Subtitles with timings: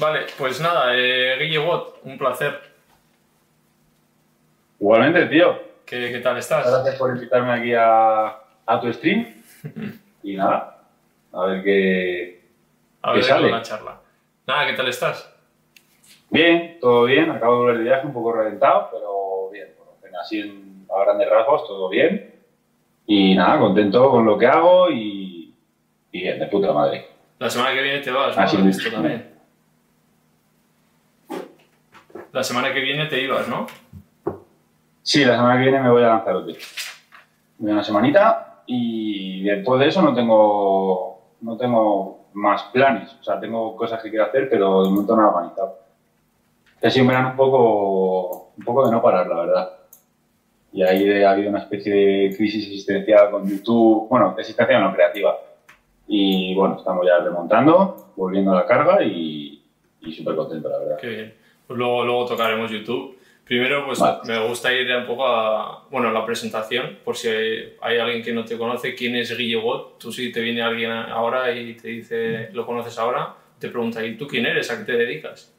[0.00, 2.58] Vale, pues nada, eh, Guille Watt, un placer.
[4.80, 5.60] Igualmente, tío.
[5.84, 6.66] ¿Qué, qué tal estás?
[6.66, 8.26] Gracias por invitarme aquí a,
[8.66, 9.26] a tu stream.
[10.22, 10.84] y nada,
[11.32, 12.40] a ver qué,
[13.02, 13.50] A ¿Qué ver, sale?
[13.50, 14.00] la charla.
[14.46, 15.30] Nada, ¿qué tal estás?
[16.30, 17.30] Bien, todo bien.
[17.30, 19.68] Acabo de volver de viaje un poco reventado, pero bien.
[20.00, 22.34] Bueno, así en, a grandes rasgos, todo bien.
[23.06, 25.54] Y nada, contento con lo que hago y,
[26.12, 27.06] y bien, de puta madre.
[27.38, 28.42] La semana que viene te vas, ¿no?
[28.42, 28.94] Así Lo he visto es.
[28.94, 29.29] también.
[32.32, 33.66] La semana que viene te ibas, ¿no?
[35.02, 36.56] Sí, la semana que viene me voy a Lanzarote.
[37.58, 43.12] Voy una semanita y después de eso no tengo, no tengo más planes.
[43.20, 45.78] O sea, tengo cosas que quiero hacer, pero de momento no lo he organizado.
[46.82, 49.70] Ha sido un verano un poco, un poco de no parar, la verdad.
[50.72, 55.36] Y ahí ha habido una especie de crisis existencial con YouTube, bueno, existencial no creativa.
[56.06, 59.64] Y bueno, estamos ya remontando, volviendo a la carga y,
[60.00, 60.96] y súper contento, la verdad.
[60.98, 61.39] Qué bien.
[61.70, 63.16] Pues luego, luego tocaremos YouTube.
[63.44, 64.18] Primero, pues Vale.
[64.26, 68.32] me gusta ir un poco a, bueno, la presentación, por si hay, hay alguien que
[68.32, 69.98] no te conoce, ¿quién es Guille Watt?
[70.00, 73.36] Tú si te viene alguien ahora y te dice, ¿lo conoces ahora?
[73.60, 74.68] Te pregunta, ¿y tú quién eres?
[74.68, 75.54] ¿A qué te dedicas?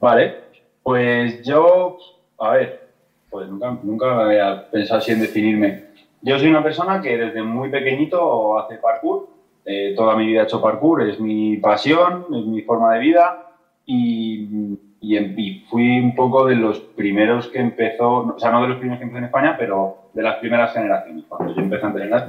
[0.00, 0.34] Vale,
[0.82, 1.98] pues yo,
[2.38, 2.88] a ver,
[3.28, 5.84] pues nunca, nunca había pensado así en definirme.
[6.22, 9.28] Yo soy una persona que desde muy pequeñito hace parkour,
[9.66, 13.44] eh, toda mi vida he hecho parkour, es mi pasión, es mi forma de vida
[13.84, 18.62] y, y, em- y fui un poco de los primeros que empezó, o sea, no
[18.62, 21.24] de los primeros que empezó en España, pero de las primeras generaciones.
[21.28, 22.26] Cuando yo empecé a entrenar,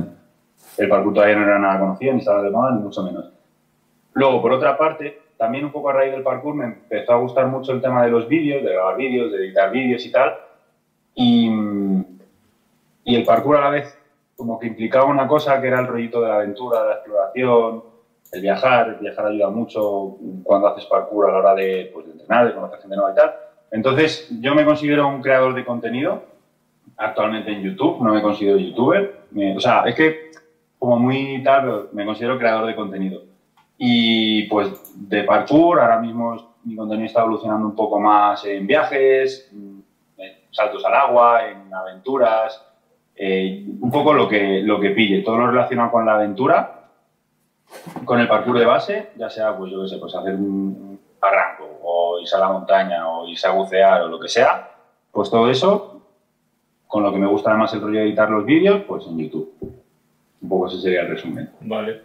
[0.78, 3.32] el parkour todavía no era nada conocido, ni estaba de moda, ni mucho menos.
[4.14, 7.48] Luego, por otra parte, también un poco a raíz del parkour me empezó a gustar
[7.48, 10.34] mucho el tema de los vídeos, de grabar vídeos, de editar vídeos y tal.
[11.16, 11.50] Y,
[13.04, 13.98] y el parkour a la vez
[14.36, 17.84] como que implicaba una cosa que era el rollito de la aventura, de la exploración,
[18.32, 18.90] el viajar.
[18.90, 22.54] El viajar ayuda mucho cuando haces parkour a la hora de, pues, de entrenar, de
[22.54, 23.34] conocer gente nueva y tal.
[23.72, 26.24] Entonces, yo me considero un creador de contenido
[26.98, 29.22] actualmente en YouTube, no me considero youtuber.
[29.32, 30.32] Me- o sea, es que
[30.78, 33.22] como muy tal, me considero creador de contenido.
[33.78, 39.50] Y pues de parkour, ahora mismo mi contenido está evolucionando un poco más en viajes,
[39.54, 39.80] mm,
[40.18, 42.66] en saltos al agua, en aventuras,
[43.16, 46.79] eh, un poco lo que, lo que pille, todo lo relacionado con la aventura,
[48.06, 51.80] con el parkour de base, ya sea, pues yo qué sé, pues hacer un barranco,
[51.84, 54.72] o irse a la montaña, o irse a bucear, o lo que sea,
[55.12, 56.02] pues todo eso,
[56.88, 59.54] con lo que me gusta además el rollo de editar los vídeos, pues en YouTube.
[60.42, 61.50] Un poco ese sería el resumen.
[61.62, 62.02] Vale.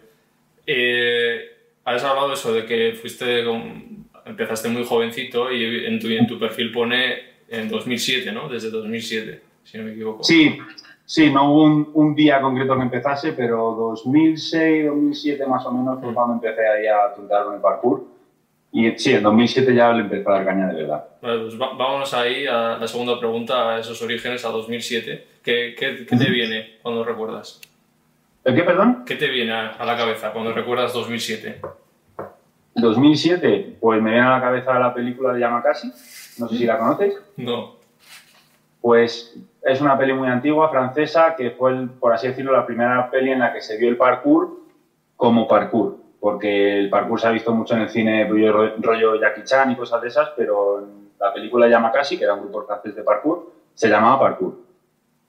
[0.67, 1.39] Eh,
[1.85, 6.37] has hablado eso de que fuiste con- empezaste muy jovencito y en tu, en tu
[6.39, 7.15] perfil pone
[7.47, 8.49] en 2007, ¿no?
[8.49, 10.23] Desde 2007, si no me equivoco.
[10.23, 10.57] Sí,
[11.05, 15.99] sí, no hubo un, un día concreto que empezase, pero 2006, 2007 más o menos
[16.01, 18.03] fue cuando empecé ahí a tuntar con el parkour.
[18.71, 21.05] Y sí, en 2007 ya le empecé a dar caña de verdad.
[21.21, 25.27] Vale, pues va- vámonos ahí a la segunda pregunta, a esos orígenes, a 2007.
[25.41, 27.61] ¿Qué, qué, qué te viene cuando recuerdas?
[28.43, 29.03] ¿El qué, perdón?
[29.05, 31.61] ¿Qué te viene a, a la cabeza cuando recuerdas 2007?
[32.75, 35.87] 2007, pues me viene a la cabeza la película de Yamakasi,
[36.39, 37.15] no sé si la conoces.
[37.37, 37.75] No.
[38.81, 43.09] Pues es una peli muy antigua, francesa, que fue, el- por así decirlo, la primera
[43.09, 44.49] peli en la que se vio el parkour
[45.17, 45.97] como parkour.
[46.19, 49.75] Porque el parkour se ha visto mucho en el cine rollo, rollo Jackie Chan y
[49.75, 53.51] cosas de esas, pero en la película Yamakasi, que era un grupo francés de parkour,
[53.73, 54.53] se llamaba parkour.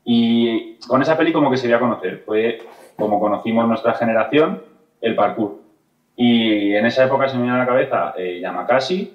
[0.05, 2.23] Y con esa peli como que se dio a conocer.
[2.25, 2.59] Fue
[2.97, 4.63] como conocimos nuestra generación
[5.01, 5.57] el parkour.
[6.15, 9.13] Y en esa época se me vino a la cabeza eh, Yamakasi,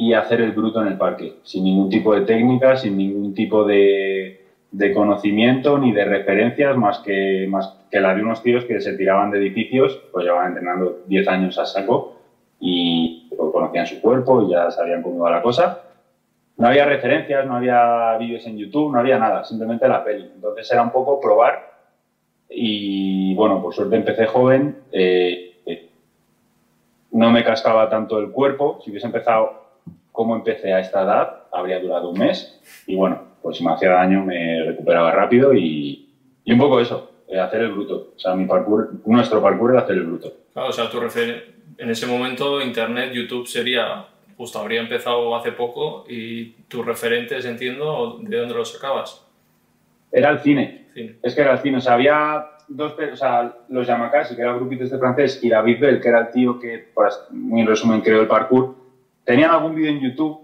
[0.00, 3.64] y hacer el bruto en el parque, sin ningún tipo de técnica, sin ningún tipo
[3.64, 4.17] de,
[4.78, 8.96] de conocimiento ni de referencias, más que, más que la de unos tíos que se
[8.96, 12.14] tiraban de edificios, pues llevaban entrenando 10 años a saco
[12.60, 15.82] y pues, conocían su cuerpo y ya sabían cómo iba la cosa.
[16.58, 20.30] No había referencias, no había vídeos en YouTube, no había nada, simplemente la peli.
[20.32, 21.72] Entonces era un poco probar
[22.48, 25.88] y bueno, por suerte empecé joven, eh, eh,
[27.10, 29.64] no me cascaba tanto el cuerpo, si hubiese empezado
[30.12, 33.88] como empecé a esta edad, habría durado un mes y bueno, pues si me hacía
[33.92, 36.06] daño me recuperaba rápido y,
[36.44, 38.12] y un poco eso, eh, hacer el bruto.
[38.14, 40.30] O sea, mi parkour, nuestro parkour era hacer el bruto.
[40.52, 41.44] Claro, o sea, tu refer-
[41.78, 44.04] en ese momento Internet, YouTube sería,
[44.36, 49.24] justo habría empezado hace poco y tus referentes, entiendo, ¿de dónde los sacabas?
[50.12, 51.16] Era el cine, Cine.
[51.22, 54.50] es que era el cine, o sea, había dos, o sea, los Yamakasi, que era
[54.50, 56.88] el grupito este francés, y David Bell, que era el tío que,
[57.30, 58.74] muy en resumen, creó el parkour,
[59.24, 60.40] tenían algún vídeo en YouTube,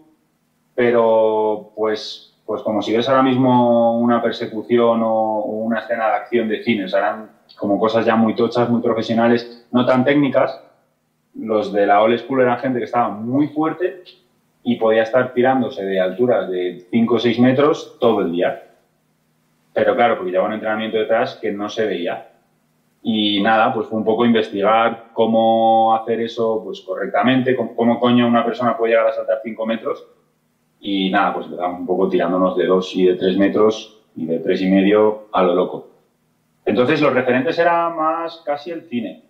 [0.75, 6.49] pero pues, pues como si ves ahora mismo una persecución o, una escena de acción
[6.49, 10.61] de cine, eran como cosas ya muy tochas, muy profesionales, no tan técnicas,
[11.35, 14.03] los de la old school eran gente que estaba muy fuerte
[14.63, 18.63] y podía estar tirándose de alturas de 5 o 6 metros todo el día.
[19.73, 22.31] Pero claro, porque llevaba un entrenamiento detrás que no se veía.
[23.03, 28.45] Y nada, pues fue un poco investigar cómo hacer eso pues correctamente, cómo, coño una
[28.45, 30.07] persona puede llegar a saltar 5 metros.
[30.87, 34.39] Y nada, pues empezamos un poco tirándonos de 2 y de 3 metros y de
[34.39, 35.89] 3 y medio a lo loco.
[36.67, 39.23] Entonces los referentes eran más casi el cine.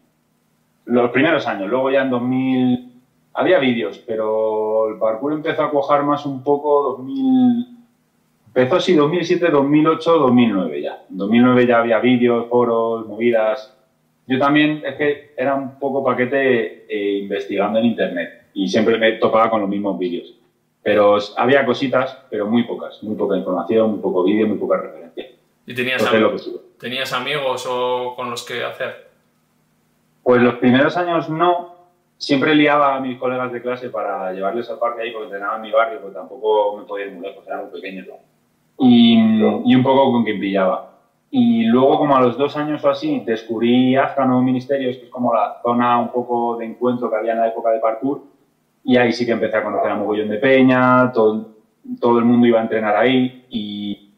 [0.86, 2.92] Los primeros años, luego ya en 2000
[3.34, 7.68] había vídeos, pero el parkour empezó a cuajar más un poco 2000
[8.48, 11.04] Empezó así 2007, 2008, 2009 ya.
[11.08, 13.76] En 2009 ya había vídeos, foros, movidas.
[14.26, 19.12] Yo también es que era un poco paquete eh, investigando en internet y siempre me
[19.12, 20.34] topaba con los mismos vídeos.
[20.84, 23.02] Pero había cositas, pero muy pocas.
[23.02, 25.30] Muy poca información, muy poco vídeo, muy poca referencia.
[25.66, 29.08] ¿Y tenías, amigos, tenías amigos o con los que hacer?
[30.22, 31.74] Pues los primeros años no.
[32.18, 35.62] Siempre liaba a mis colegas de clase para llevarles al parque ahí porque entrenaba en
[35.62, 38.04] mi barrio, porque tampoco me podía ir muy lejos, era muy pequeño
[38.78, 39.14] y,
[39.64, 40.90] y un poco con quien pillaba.
[41.30, 45.10] Y luego, como a los dos años o así, descubrí Azca Nuevo Ministerios, que es
[45.10, 48.22] como la zona un poco de encuentro que había en la época de parkour.
[48.84, 51.54] Y ahí sí que empecé a conocer a Mogollón de Peña, todo,
[51.98, 53.46] todo el mundo iba a entrenar ahí.
[53.48, 54.12] Y,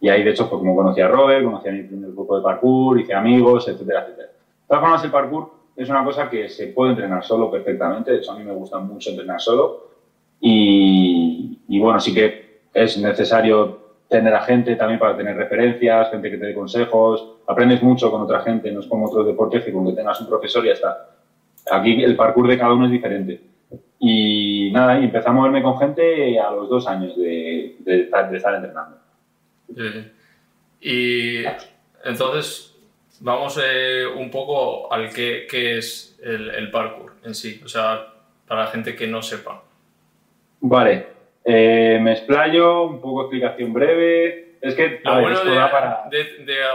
[0.00, 2.42] y ahí, de hecho, fue como conocí a Robert, conocí a mi primer grupo de
[2.42, 4.28] parkour, hice amigos, etcétera, etcétera.
[4.28, 8.12] De todas formas, el parkour es una cosa que se puede entrenar solo perfectamente.
[8.12, 9.88] De hecho, a mí me gusta mucho entrenar solo.
[10.40, 16.30] Y, y bueno, sí que es necesario tener a gente también para tener referencias, gente
[16.30, 19.72] que te dé consejos, aprendes mucho con otra gente, no es como otros deportes que
[19.72, 21.10] con que tengas un profesor y ya está.
[21.70, 23.40] Aquí el parkour de cada uno es diferente.
[24.00, 28.32] Y nada, y empecé a moverme con gente a los dos años de, de, estar,
[28.32, 28.98] entrenando.
[30.80, 31.42] Y
[32.04, 32.76] entonces,
[33.20, 38.06] vamos eh, un poco al qué, qué es el, el, parkour en sí, o sea,
[38.46, 39.62] para la gente que no sepa.
[40.60, 41.06] Vale,
[41.44, 44.56] eh, me explayo, un poco explicación breve.
[44.60, 45.58] Es que lo bueno de,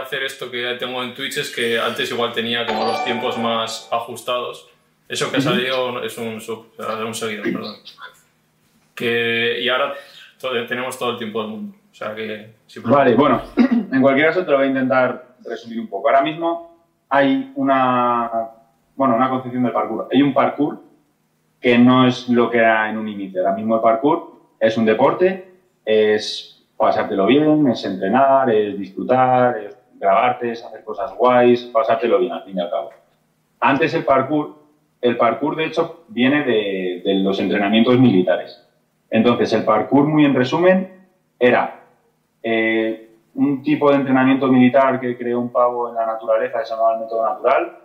[0.02, 3.88] hacer esto que tengo en Twitch es que antes igual tenía como los tiempos más
[3.92, 4.68] ajustados.
[5.08, 6.72] Eso que ha salido es un sub,
[7.06, 7.76] un seguidor, perdón.
[8.94, 9.94] Que, y ahora
[10.68, 11.76] tenemos todo el tiempo del mundo.
[11.90, 12.54] O sea que,
[12.84, 16.08] vale, bueno, en cualquier caso te lo voy a intentar resumir un poco.
[16.08, 18.30] Ahora mismo hay una,
[18.96, 20.08] bueno, una concepción del parkour.
[20.12, 20.80] Hay un parkour
[21.60, 23.42] que no es lo que era en un inicio.
[23.42, 25.52] Ahora mismo el parkour es un deporte,
[25.84, 32.32] es pasártelo bien, es entrenar, es disfrutar, es grabarte, es hacer cosas guays, pasártelo bien
[32.32, 32.90] al fin y al cabo.
[33.60, 34.63] Antes el parkour,
[35.04, 38.66] el parkour de hecho viene de, los entrenamientos militares.
[39.10, 41.08] Entonces el parkour, muy en resumen,
[41.38, 41.82] era
[42.42, 46.70] eh, un tipo de entrenamiento militar que creó un pavo en la naturaleza, que se
[46.70, 47.78] llamaba el método natural,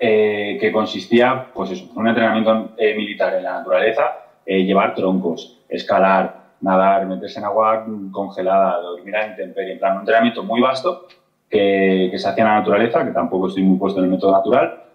[0.00, 4.16] eh, que consistía, pues eso, un entrenamiento eh, militar en la naturaleza,
[4.46, 10.42] llevar troncos, escalar, nadar, meterse en agua congelada, dormir a intemperie, en plan un entrenamiento
[10.44, 11.08] muy vasto
[11.50, 14.85] que, se hacía en la naturaleza, que tampoco estoy muy puesto en el método natural.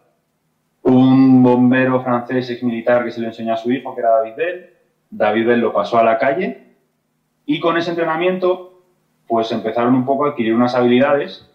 [1.42, 4.36] Un bombero francés ex militar que se lo enseñó a su hijo, que era David
[4.36, 4.70] Bell.
[5.10, 6.64] David Bell lo pasó a la calle
[7.46, 8.84] y con ese entrenamiento
[9.28, 11.50] pues empezaron un poco a adquirir unas habilidades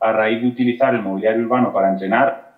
[0.00, 2.54] a raíz de utilizar el mobiliario urbano para entrenar,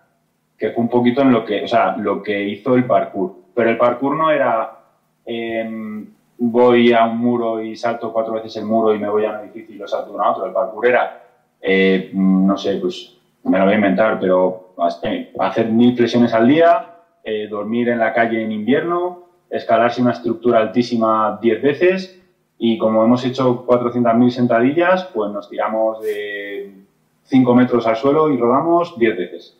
[0.57, 3.35] que fue un poquito en lo que, o sea, lo que hizo el parkour.
[3.55, 4.79] Pero el parkour no era
[5.31, 6.07] Em,
[6.39, 9.41] voy a un muro y salto cuatro veces el muro y me voy a un
[9.41, 10.47] edificio y lo salto uno a otro.
[10.47, 11.23] El parkour era,
[11.61, 13.18] eh, no sé, pues
[13.49, 14.75] me lo voy a inventar, pero
[15.39, 20.61] hacer mil flexiones al día, eh, dormir en la calle en invierno, escalarse una estructura
[20.61, 22.21] altísima diez veces
[22.59, 26.75] y como hemos hecho 400.000 sentadillas, pues nos tiramos de
[27.23, 29.57] 5 metros al suelo y rodamos 10 veces.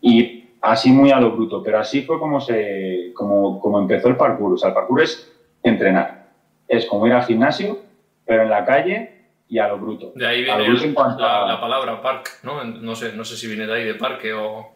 [0.00, 4.16] Y así muy a lo bruto, pero así fue como, se, como, como empezó el
[4.16, 4.54] parkour.
[4.54, 5.30] O sea, el parkour es
[5.62, 6.28] entrenar.
[6.68, 7.78] Es como ir al gimnasio,
[8.24, 9.13] pero en la calle
[9.48, 10.12] y a lo bruto.
[10.14, 10.68] De ahí viene
[11.18, 12.64] la, palabra park, ¿no?
[12.64, 14.72] No sé, no sé si viene de ahí, de parque o...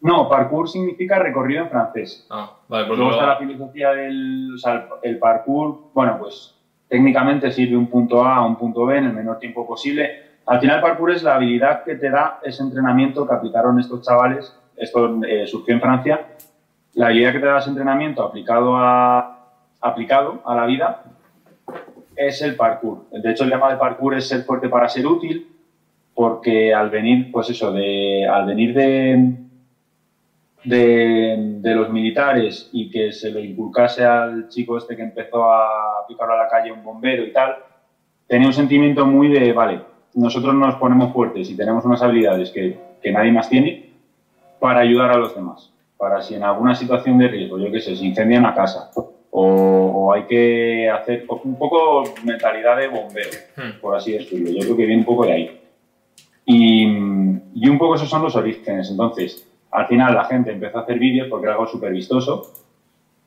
[0.00, 2.26] No, parkour significa recorrido en francés.
[2.28, 4.54] Ah, vale, pues Luego está la filosofía del...
[4.54, 6.56] O sea, el parkour, bueno, pues
[6.88, 10.32] técnicamente sirve un punto A a un punto B en el menor tiempo posible.
[10.46, 14.02] Al final, el parkour es la habilidad que te da ese entrenamiento que aplicaron estos
[14.02, 16.26] chavales esto eh, surgió en Francia,
[16.94, 21.04] la habilidad que te da ese entrenamiento aplicado a, aplicado a la vida
[22.28, 23.08] es el parkour.
[23.10, 25.48] De hecho, el lema de parkour es ser fuerte para ser útil,
[26.14, 29.36] porque al venir, pues eso, de, al venir de,
[30.64, 36.34] de, los militares y que se lo inculcase al chico este que empezó a aplicarlo
[36.34, 37.56] a la calle, un bombero y tal,
[38.26, 39.80] tenía un sentimiento muy de, vale,
[40.14, 43.90] nosotros nos ponemos fuertes y tenemos unas habilidades que, que nadie más tiene,
[44.60, 47.96] para ayudar a los demás, para si en alguna situación de riesgo, yo qué sé,
[47.96, 48.90] se incendia una casa
[49.34, 53.80] o, hay que hacer un poco mentalidad de bombero, hmm.
[53.80, 54.50] por así decirlo.
[54.50, 55.60] Yo creo que viene un poco de ahí.
[56.44, 56.84] Y,
[57.54, 58.90] y un poco esos son los orígenes.
[58.90, 62.52] Entonces, al final la gente empezó a hacer vídeos porque era algo súper vistoso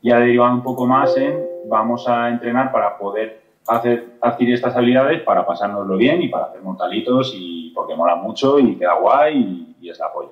[0.00, 4.76] y ha derivado un poco más en vamos a entrenar para poder hacer, adquirir estas
[4.76, 9.74] habilidades para pasárnoslo bien y para hacer mortalitos y porque mola mucho y queda guay
[9.80, 10.30] y, es la polla.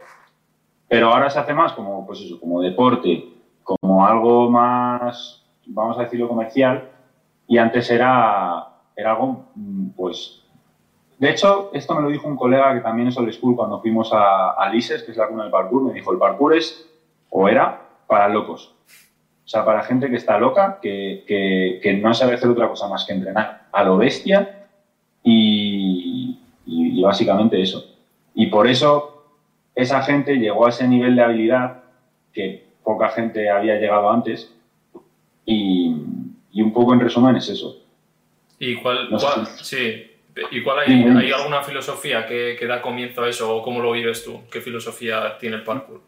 [0.89, 3.25] Pero ahora se hace más como, pues eso, como deporte,
[3.63, 6.91] como algo más vamos a decirlo comercial,
[7.47, 10.41] y antes era, era algo, mm, pues...
[11.19, 14.13] De hecho, esto me lo dijo un colega que también es old school cuando fuimos
[14.13, 16.91] a, a Lises, que es la cuna del parkour, me dijo, el parkour es,
[17.31, 18.75] o era, para locos.
[19.45, 22.89] O sea, para gente que está loca, que, que, que no sabe hacer otra cosa
[22.89, 24.67] más que entrenar a lo bestia
[25.23, 27.85] y, y, y básicamente eso.
[28.35, 29.27] Y por eso
[29.75, 31.83] esa gente llegó a ese nivel de habilidad
[32.33, 34.55] que poca gente había llegado antes
[35.47, 35.89] y,
[36.63, 37.83] un poco en resumen es eso.
[38.59, 39.09] ¿Y cuál,
[39.61, 40.11] sí,
[40.51, 43.93] ¿Y cuál hay, hay alguna filosofía que, que, da comienzo a eso o cómo lo
[43.93, 44.41] vives tú?
[44.51, 46.01] ¿Qué filosofía tiene el parkour?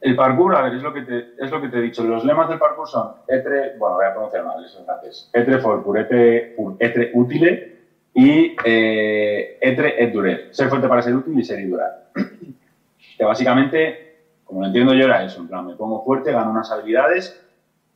[0.00, 2.04] El parkour, a ver, es lo que te, es lo que te he dicho.
[2.04, 5.82] Los lemas del parkour son etre, bueno, voy a pronunciar mal, eso es Etre for
[5.82, 7.76] pur, etre, etre utile
[8.14, 10.48] y eh, etre et durer.
[10.52, 12.10] Ser fuerte para ser útil y ser y durar.
[13.18, 15.40] que básicamente, como lo entiendo yo, era eso.
[15.40, 17.42] En plan, me pongo fuerte, gano unas habilidades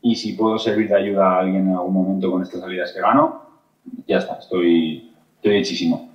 [0.03, 3.01] y si puedo servir de ayuda a alguien en algún momento con estas habilidades que
[3.01, 3.43] gano,
[4.07, 6.09] ya está, estoy, estoy hechísimo.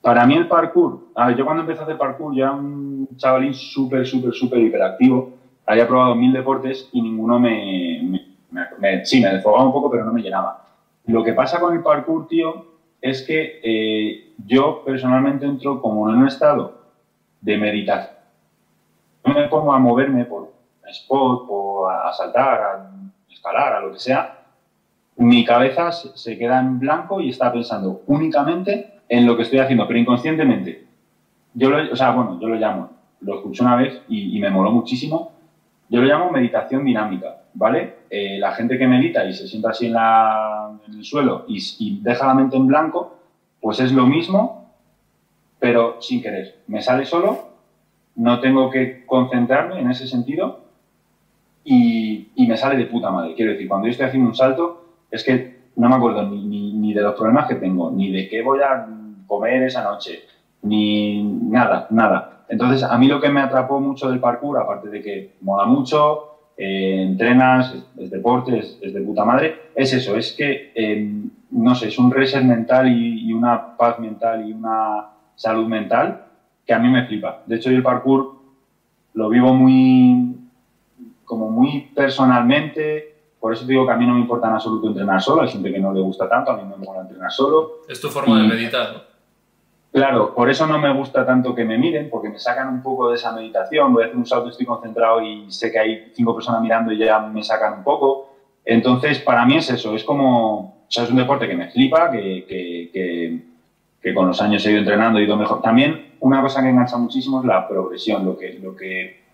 [0.00, 3.52] Para mí el parkour, a ver, yo cuando empecé a hacer parkour ya un chavalín
[3.52, 5.32] súper, súper, súper hiperactivo.
[5.66, 8.30] Había probado mil deportes y ninguno me,
[8.78, 10.64] me, sí, me desfogaba un poco, pero no me llenaba.
[11.06, 12.66] Lo que pasa con el parkour, tío,
[13.02, 16.78] es que eh, yo personalmente entro como en un estado
[17.40, 18.16] de meditación.
[19.24, 20.52] Me pongo a moverme por
[20.86, 22.97] spot, o a saltar, a
[23.38, 24.38] escalar, a lo que sea,
[25.16, 29.86] mi cabeza se queda en blanco y está pensando únicamente en lo que estoy haciendo,
[29.86, 30.86] pero inconscientemente.
[31.54, 32.90] Yo lo, o sea, bueno, yo lo llamo,
[33.20, 35.32] lo escuché una vez y, me moló muchísimo.
[35.88, 37.94] Yo lo llamo meditación dinámica, ¿vale?
[38.10, 42.26] Eh, la gente que medita y se sienta así en, el suelo y, y, deja
[42.26, 43.16] la mente en blanco,
[43.60, 44.72] pues es lo mismo,
[45.58, 46.60] pero sin querer.
[46.66, 47.48] Me sale solo,
[48.16, 50.67] no tengo que concentrarme en ese sentido
[51.70, 53.34] y, me sale de puta madre.
[53.34, 56.94] Quiero decir, cuando yo estoy haciendo un salto, es que no me acuerdo ni, ni,
[56.94, 58.86] de los problemas que tengo, ni de qué voy a
[59.26, 60.20] comer esa noche,
[60.62, 62.44] ni nada, nada.
[62.48, 66.52] Entonces, a mí lo que me atrapó mucho del parkour, aparte de que mola mucho,
[66.56, 71.88] eh, entrenas, es, deporte, es, de puta madre, es eso, es que, em, no sé,
[71.88, 76.24] es un reset mental y, y, una paz mental y una salud mental
[76.66, 77.42] que a mí me flipa.
[77.46, 78.36] De hecho, yo el parkour
[79.14, 80.38] lo vivo muy,
[81.28, 83.14] como muy personalmente.
[83.38, 85.42] Por eso digo que a mí no me importa en absoluto entrenar solo.
[85.42, 87.82] Hay gente que no le gusta tanto, a mí me mola entrenar solo.
[87.88, 89.08] Es tu forma de meditar, ¿no?
[89.92, 93.08] Claro, por eso no me gusta tanto que me miren, porque me sacan un poco
[93.08, 93.92] de esa meditación.
[93.92, 96.98] Voy a hacer un salto, estoy concentrado y sé que hay cinco personas mirando y
[96.98, 98.34] ya me sacan un poco.
[98.64, 102.10] Entonces, para mí es eso, es como, o sea, es un deporte que me flipa,
[102.10, 103.42] que, que,
[104.02, 105.62] que, con los años he ido entrenando, he ido mejor.
[105.62, 109.27] También una cosa que engancha muchísimo es la progresión, lo que, lo que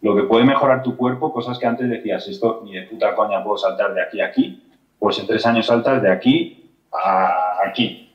[0.00, 3.42] lo que puede mejorar tu cuerpo, cosas que antes decías, esto ni de puta coña
[3.42, 4.62] puedo saltar de aquí a aquí,
[4.98, 8.12] pues en tres años saltas de aquí a aquí.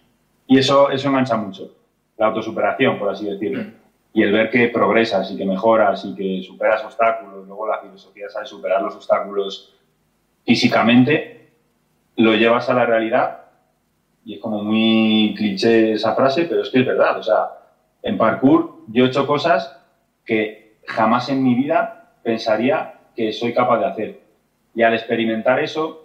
[0.47, 1.71] Y eso, eso engancha mucho,
[2.17, 3.65] la autosuperación, por así decirlo.
[4.13, 8.29] Y el ver que progresas y que mejoras y que superas obstáculos, luego la filosofía
[8.29, 9.73] sabe superar los obstáculos
[10.45, 11.49] físicamente,
[12.17, 13.39] lo llevas a la realidad
[14.23, 17.17] y es como muy cliché esa frase, pero es que es verdad.
[17.17, 17.49] O sea,
[18.03, 19.79] en parkour yo he hecho cosas
[20.25, 24.19] que jamás en mi vida pensaría que soy capaz de hacer.
[24.75, 26.03] Y al experimentar eso,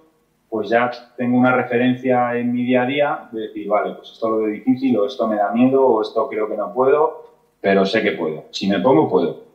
[0.48, 4.30] pues ya tengo una referencia en mi día a día de decir, vale, pues esto
[4.30, 7.28] lo veo difícil, o esto me da miedo, o esto creo que no puedo,
[7.60, 8.46] pero sé que puedo.
[8.50, 9.48] Si me pongo, puedo.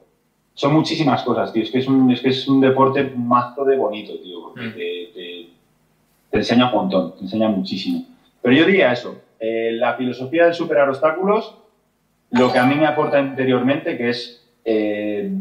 [0.54, 1.64] Son muchísimas cosas, tío.
[1.64, 4.42] Es que es un, es que es un deporte mazo de bonito, tío.
[4.44, 4.74] Porque mm.
[4.74, 5.50] te,
[6.30, 8.06] te, enseña un montón, te enseña muchísimo.
[8.42, 9.16] Pero yo diría eso.
[9.40, 11.58] Eh, la filosofía de superar obstáculos,
[12.32, 15.32] lo que a mí me aporta interiormente, que es eh,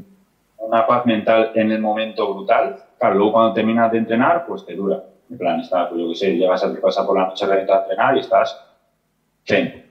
[0.59, 2.76] una paz mental en el momento brutal.
[2.99, 5.05] Claro, luego cuando terminas de entrenar, pues te dura.
[5.31, 8.17] En plan, está, pues yo qué sé, llegas a pasar por la noche a entrenar
[8.17, 8.59] y estás
[9.45, 9.87] zen.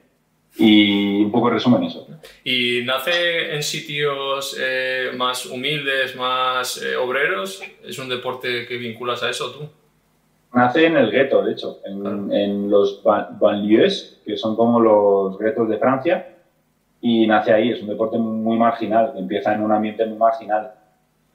[0.58, 2.08] Y un poco resumen eso.
[2.44, 7.62] ¿Y nace en sitios eh, más humildes, más eh, obreros?
[7.84, 9.70] ¿Es un deporte que vinculas a eso tú?
[10.54, 15.70] Nace en el gueto, de hecho, en, en los banlieues, que son como los guetos
[15.70, 16.31] de Francia
[17.02, 17.72] y nace ahí.
[17.72, 20.72] Es un deporte muy marginal, que empieza en un ambiente muy marginal.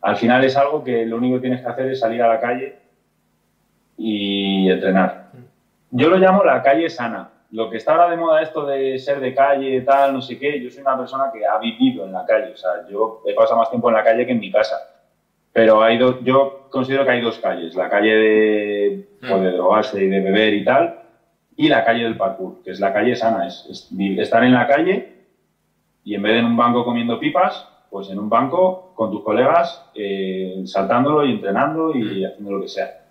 [0.00, 2.40] Al final es algo que lo único que tienes que hacer es salir a la
[2.40, 2.76] calle
[3.98, 5.30] y entrenar.
[5.90, 7.30] Yo lo llamo la calle sana.
[7.50, 10.60] Lo que está ahora de moda esto de ser de calle, tal, no sé qué,
[10.60, 12.52] yo soy una persona que ha vivido en la calle.
[12.52, 14.76] O sea, yo he pasado más tiempo en la calle que en mi casa.
[15.52, 17.74] Pero hay yo considero que hay dos calles.
[17.74, 21.00] La calle de, pues, de drogarse y de beber y tal,
[21.56, 23.46] y la calle del parkour, que es la calle sana.
[23.46, 25.15] Es, estar en la calle
[26.06, 29.24] y en vez de en un banco comiendo pipas, pues en un banco con tus
[29.24, 33.06] colegas, eh, saltándolo y entrenando y haciendo lo que sea.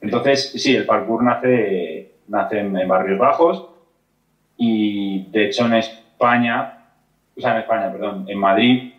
[0.00, 3.68] Entonces, sí, el parkour nace, nace en, barrios bajos
[4.56, 6.88] y de hecho en España,
[7.36, 8.92] o sea, en España, perdón, en Madrid,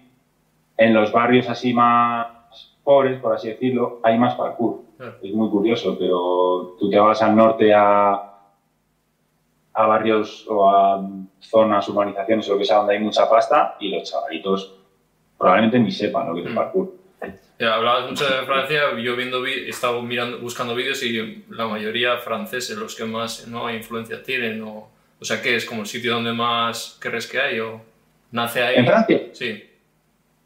[0.77, 2.27] en los barrios así más
[2.81, 4.83] pobres, por así decirlo, hay más parkour.
[5.21, 8.32] Es muy curioso, pero tú te vas al norte a,
[9.73, 13.89] a barrios o a zonas, urbanizaciones o lo que sea, donde hay mucha pasta y
[13.89, 14.75] los chavalitos
[15.37, 16.55] probablemente ni sepan lo que es el mm.
[16.55, 16.93] parkour.
[17.59, 22.77] hablabas mucho de Francia, yo viendo, he estado mirando, buscando vídeos y la mayoría franceses,
[22.77, 23.69] los que más ¿no?
[23.69, 24.89] influencia tienen, o,
[25.19, 25.65] o sea, ¿qué es?
[25.65, 27.81] ¿Como el sitio donde más crees que hay o
[28.31, 28.75] nace ahí?
[28.77, 29.21] ¿En Francia?
[29.33, 29.63] Sí.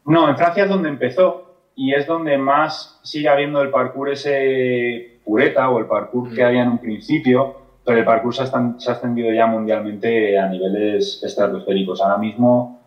[0.06, 5.20] No, en Francia es donde empezó y es donde más sigue habiendo el parkour ese
[5.24, 6.46] pureta o el parkour que mm.
[6.46, 10.46] había en un principio, pero el parkour se ha, se ha extendido ya mundialmente a
[10.46, 12.02] niveles estratosféricos.
[12.02, 12.78] Ahora mismo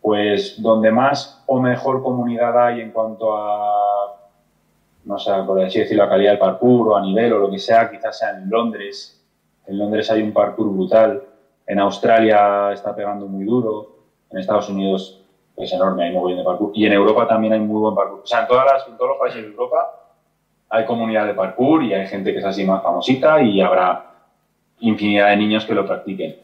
[0.00, 4.18] pues donde más o mejor comunidad hay en cuanto a,
[5.04, 7.60] no sé, por así decirlo, la calidad del parkour o a nivel o lo que
[7.60, 9.24] sea, quizás sea en Londres.
[9.68, 11.22] En Londres hay un parkour brutal,
[11.64, 13.94] en Australia está pegando muy duro,
[14.30, 15.22] en Estados Unidos
[15.56, 18.22] es enorme, hay muy buen de parkour, y en Europa también hay muy buen parkour.
[18.24, 20.01] O sea, en, todas las, en todos los países de Europa
[20.72, 24.06] hay comunidad de parkour y hay gente que es así más famosita y habrá
[24.80, 26.36] infinidad de niños que lo practiquen.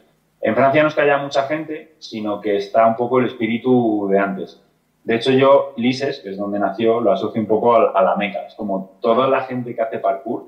[0.42, 4.06] En Francia no es que haya mucha gente, sino que está un poco el espíritu
[4.10, 4.62] de antes.
[5.02, 8.40] De hecho, yo, Lises, que es donde nació, lo asocio un poco a, la meca.
[8.46, 10.44] Es como toda la gente que hace parkour.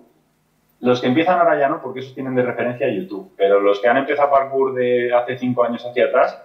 [0.80, 3.88] Los que empiezan ahora ya no, porque esos tienen de referencia YouTube, pero los que
[3.88, 6.38] han empezado parkour de hace cinco años hacia atrás,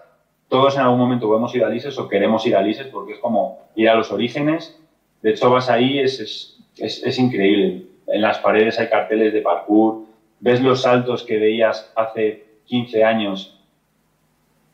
[0.47, 3.19] todos en algún momento podemos ir a Lises o queremos ir a Lises porque es
[3.19, 4.81] como ir a los orígenes.
[5.21, 7.85] De hecho, vas ahí, es, es increíble.
[8.07, 10.03] En las paredes hay carteles de parkour,
[10.39, 13.55] ves los saltos que veías hace 15 años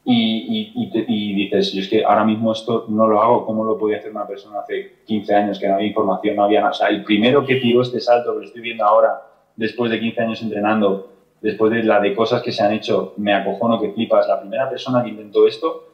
[0.03, 0.73] y,
[1.07, 4.11] y, dices, yo es que ahora mismo esto no lo hago, ¿cómo lo podía hacer
[4.11, 6.71] una persona hace 15 años que no había información, no había nada?
[6.71, 9.21] O sea, el primero que tiró este salto que lo estoy viendo ahora,
[9.55, 13.33] después de 15 años entrenando, después de la de cosas que se han hecho, me
[13.33, 15.87] acojono que flipas, la primera persona que intentó esto,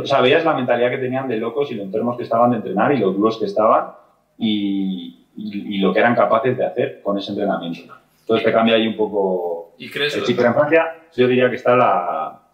[0.00, 2.56] o sea, veías la mentalidad que tenían de locos y lo enfermos que estaban de
[2.58, 3.90] entrenar y los duros que estaban
[4.38, 7.94] y, y, lo que eran capaces de hacer con ese entrenamiento.
[8.20, 10.38] Entonces te cambia ahí un poco ¿Y crees el chip.
[10.40, 11.78] en Francia yo diría que están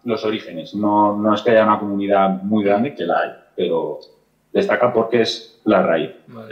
[0.03, 0.75] los orígenes.
[0.75, 3.99] No, no es que haya una comunidad muy grande, que la hay, pero
[4.53, 6.11] destaca porque es la raíz.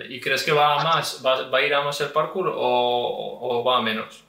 [0.10, 3.38] ¿Y crees que va a más, va, va, a ir a más el parkour o,
[3.40, 4.26] o va a menos?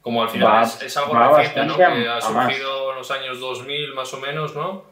[0.00, 1.76] Como al final es, algo reciente, ¿no?
[1.76, 4.84] Que ha surgido en los años 2000 más o menos, ¿no?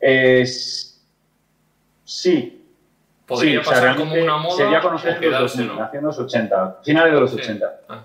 [0.00, 1.04] Es...
[2.04, 2.55] Sí,
[3.26, 6.00] Podría pasar como una moda sería conocer los 2000, ¿no?
[6.00, 7.80] los 80, finales de los 80.
[7.88, 8.04] Ah.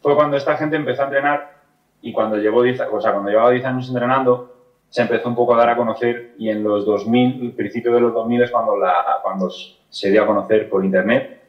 [0.00, 1.56] Fue cuando esta gente empezó a entrenar
[2.00, 4.54] y cuando, llevó 10, o sea, cuando llevaba 10 años entrenando,
[4.88, 8.00] se empezó un poco a dar a conocer y en los 2000, el principio de
[8.00, 11.42] los 2000 es cuando, la, cuando se dio a conocer por internet.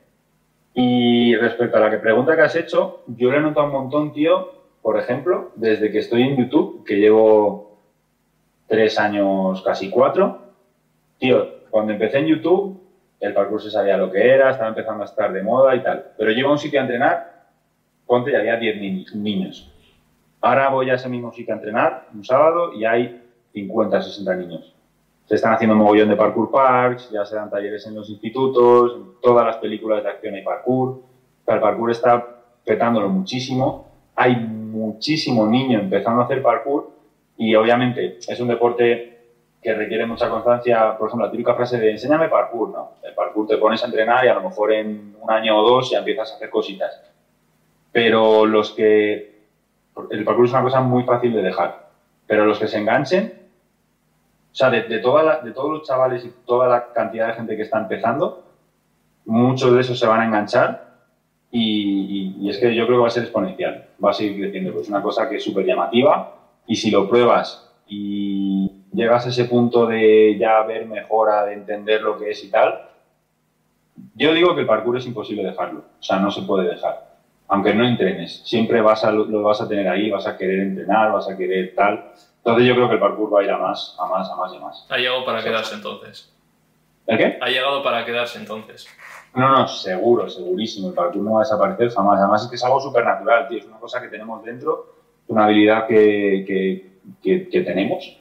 [0.74, 4.12] Y respecto a la que pregunta que has hecho, yo le he notado un montón,
[4.12, 7.78] tío, por ejemplo, desde que estoy en YouTube, que llevo
[8.68, 10.40] tres años, casi cuatro,
[11.18, 12.82] tío, cuando empecé en YouTube,
[13.20, 16.12] el parkour se sabía lo que era, estaba empezando a estar de moda y tal.
[16.18, 17.48] Pero llego a un sitio a entrenar,
[18.06, 19.72] ponte, y había 10 niños.
[20.42, 24.74] Ahora voy a ese mismo sitio a entrenar un sábado y hay 50, 60 niños.
[25.26, 28.96] Se están haciendo un mogollón de parkour parks, ya se dan talleres en los institutos,
[28.96, 31.02] en todas las películas de acción hay parkour.
[31.48, 32.26] el parkour está
[32.64, 33.88] petándolo muchísimo.
[34.16, 36.92] Hay muchísimo niño empezando a hacer parkour
[37.36, 39.17] y obviamente es un deporte
[39.62, 42.92] que requiere mucha constancia, por ejemplo, la típica frase de enséñame parkour, ¿no?
[43.04, 45.90] El parkour te pones a entrenar y a lo mejor en un año o dos
[45.90, 47.02] ya empiezas a hacer cositas.
[47.92, 49.38] Pero los que...
[50.12, 51.88] El parkour es una cosa muy fácil de dejar,
[52.28, 53.34] pero los que se enganchen,
[54.52, 57.56] o sea, de, de, toda de todos los chavales y toda la cantidad de gente
[57.56, 58.44] que está empezando,
[59.26, 60.88] muchos de esos se van a enganchar
[61.52, 64.80] y, y, es que yo creo que va a ser exponencial, va a seguir creciendo.
[64.80, 66.36] Es una cosa que es súper llamativa
[66.68, 72.02] y si lo pruebas y llegas a ese punto de ya ver mejora, de entender
[72.02, 72.90] lo que es y tal,
[74.16, 77.06] yo digo que el parkour es imposible dejarlo, o sea, no se puede dejar.
[77.48, 81.14] Aunque no entrenes, siempre vas a, lo vas a tener ahí, vas a querer entrenar,
[81.14, 82.12] vas a querer tal.
[82.40, 84.54] Entonces yo creo que el parkour va a ir a más, a más, a más
[84.54, 84.86] y a más.
[84.90, 86.34] Ha llegado para quedarse entonces.
[87.06, 87.38] ¿El qué?
[87.40, 88.88] Ha llegado para quedarse entonces.
[89.34, 90.90] No, no, seguro, segurísimo.
[90.90, 92.20] El parkour no va a desaparecer jamás.
[92.20, 93.60] Además es que es algo súper natural, tío.
[93.60, 94.96] Es una cosa que tenemos dentro,
[95.28, 96.90] una habilidad que, que,
[97.24, 98.18] que, que tenemos.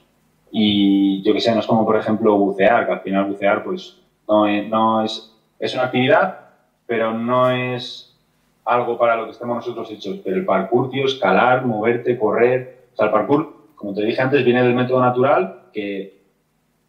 [0.51, 3.99] Y yo que sé, no es como, por ejemplo, bucear, que al final bucear, pues,
[4.29, 6.41] no es, no es, es una actividad,
[6.87, 8.17] pero no es
[8.65, 10.21] algo para lo que estemos nosotros hechos.
[10.25, 12.87] Pero el parkour, tío, escalar, moverte, correr.
[12.93, 16.17] O sea, el parkour, como te dije antes, viene del método natural, que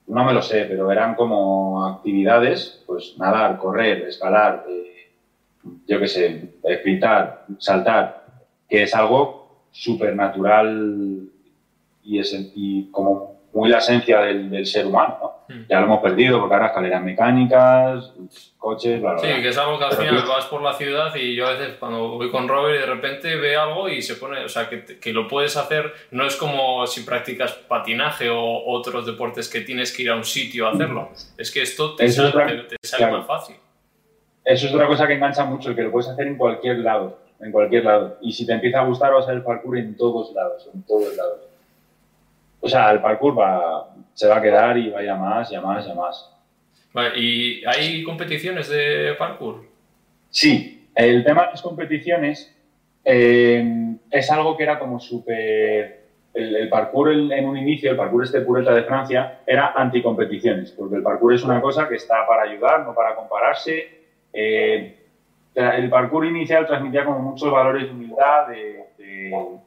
[0.08, 5.12] no me lo sé, pero eran como actividades, pues nadar, correr, escalar, eh,
[5.86, 8.26] yo qué sé, gritar, saltar,
[8.70, 11.30] que es algo súper natural
[12.04, 15.38] y, es, y como muy la esencia del, del ser humano, ¿no?
[15.56, 15.65] Mm.
[15.70, 18.12] Ya lo hemos perdido porque ahora escaleras mecánicas,
[18.58, 19.41] coches, bla, bla, Sí, bla.
[19.41, 22.10] que es algo que al final vas por la ciudad y yo a veces cuando
[22.10, 25.13] voy con Robert y de repente ve algo y se pone, o sea, que, que
[25.13, 30.04] lo puedes hacer, no es como si practicas patinaje o otros deportes que tienes que
[30.04, 31.10] ir a un sitio a hacerlo.
[31.38, 33.17] Es que esto te, Eso es sale, otra- te- te sale claro.
[33.20, 33.56] más fácil.
[34.43, 37.52] Eso es otra cosa que engancha mucho, que lo puedes hacer en cualquier lado, en
[37.52, 38.17] cualquier lado.
[38.22, 40.84] Y si te empieza a gustar, vas a hacer el parkour en todos lados, en
[40.86, 41.46] todos lados.
[42.67, 45.49] O sea, el parkour va, se va a quedar y va a ir a más
[45.53, 46.36] y a más y a más.
[46.91, 49.63] Vale, ¿Y hay competiciones de parkour?
[50.30, 52.53] Sí, el tema de las competiciones
[53.06, 56.08] eh, es algo que era como súper...
[56.34, 60.71] El, el parkour en, en un inicio, el parkour este pureta de Francia, era anticompeticiones,
[60.71, 64.01] porque el parkour es una cosa que está para ayudar, no para compararse.
[64.34, 64.93] Eh,
[65.56, 69.58] el parkour inicial transmitía como muchos valores de humildad, de, de,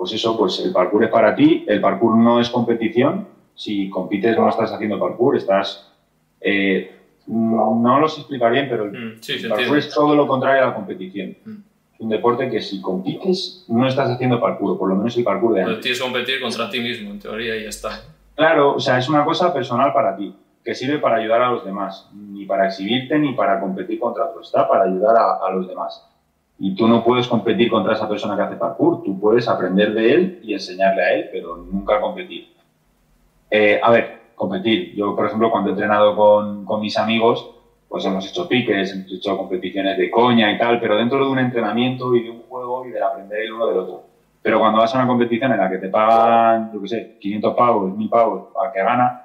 [0.00, 4.34] pues eso, pues el parkour es para ti, el parkour no es competición, si compites
[4.38, 5.92] no estás haciendo parkour, estás...
[6.40, 10.62] eh, no, no los explicar bien, pero el Mm, sí, parkour es todo lo contrario
[10.62, 11.36] a la competición.
[11.44, 11.56] Mm.
[11.94, 15.52] Es un deporte que si compites no estás haciendo parkour, por lo menos el parkour
[15.52, 15.82] de Pero antes.
[15.82, 17.90] tienes que competir contra ti mismo, en teoría, y ya está.
[18.34, 20.34] Claro, o sea, es una cosa personal para ti,
[20.64, 24.40] que sirve para ayudar a los demás, ni para exhibirte ni para competir contra otro,
[24.40, 26.06] está para ayudar a, a los demás.
[26.62, 30.14] Y tú no puedes competir contra esa persona que hace parkour, tú puedes aprender de
[30.14, 32.48] él y enseñarle a él, pero nunca competir.
[33.50, 34.94] Eh, a ver, competir.
[34.94, 37.50] Yo, por ejemplo, cuando he entrenado con, con mis amigos,
[37.88, 41.38] pues hemos hecho piques, hemos hecho competiciones de coña y tal, pero dentro de un
[41.38, 44.02] entrenamiento y de un juego y del aprender el uno del otro.
[44.42, 47.54] Pero cuando vas a una competición en la que te pagan, yo qué sé, 500
[47.54, 49.22] pavos, 1000 pavos para que gana,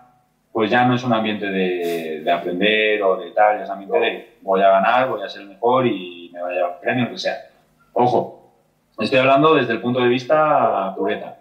[0.54, 3.74] pues ya no es un ambiente de, de aprender o de tal, ya es un
[3.74, 6.82] ambiente de voy a ganar, voy a ser mejor y me voy a llevar un
[6.82, 7.38] premio, lo que sea.
[7.94, 8.52] Ojo,
[9.00, 11.38] estoy hablando desde el punto de vista pureta.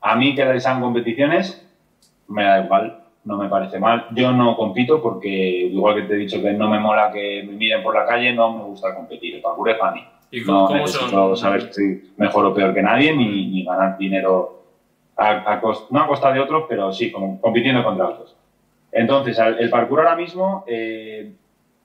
[0.00, 1.66] A mí que sean competiciones,
[2.28, 4.06] me da igual, no me parece mal.
[4.12, 7.52] Yo no compito porque, igual que te he dicho que no me mola que me
[7.52, 9.34] miren por la calle, no me gusta competir.
[9.34, 10.04] El parkour es para mí.
[10.30, 11.36] ¿Y cómo, No cómo necesito son?
[11.36, 14.62] saber si mejor o peor que nadie, ni, ni ganar dinero
[15.16, 18.36] a, a costa, no a costa de otros, pero sí, como compitiendo contra otros.
[18.92, 21.32] Entonces, el parkour ahora mismo, eh,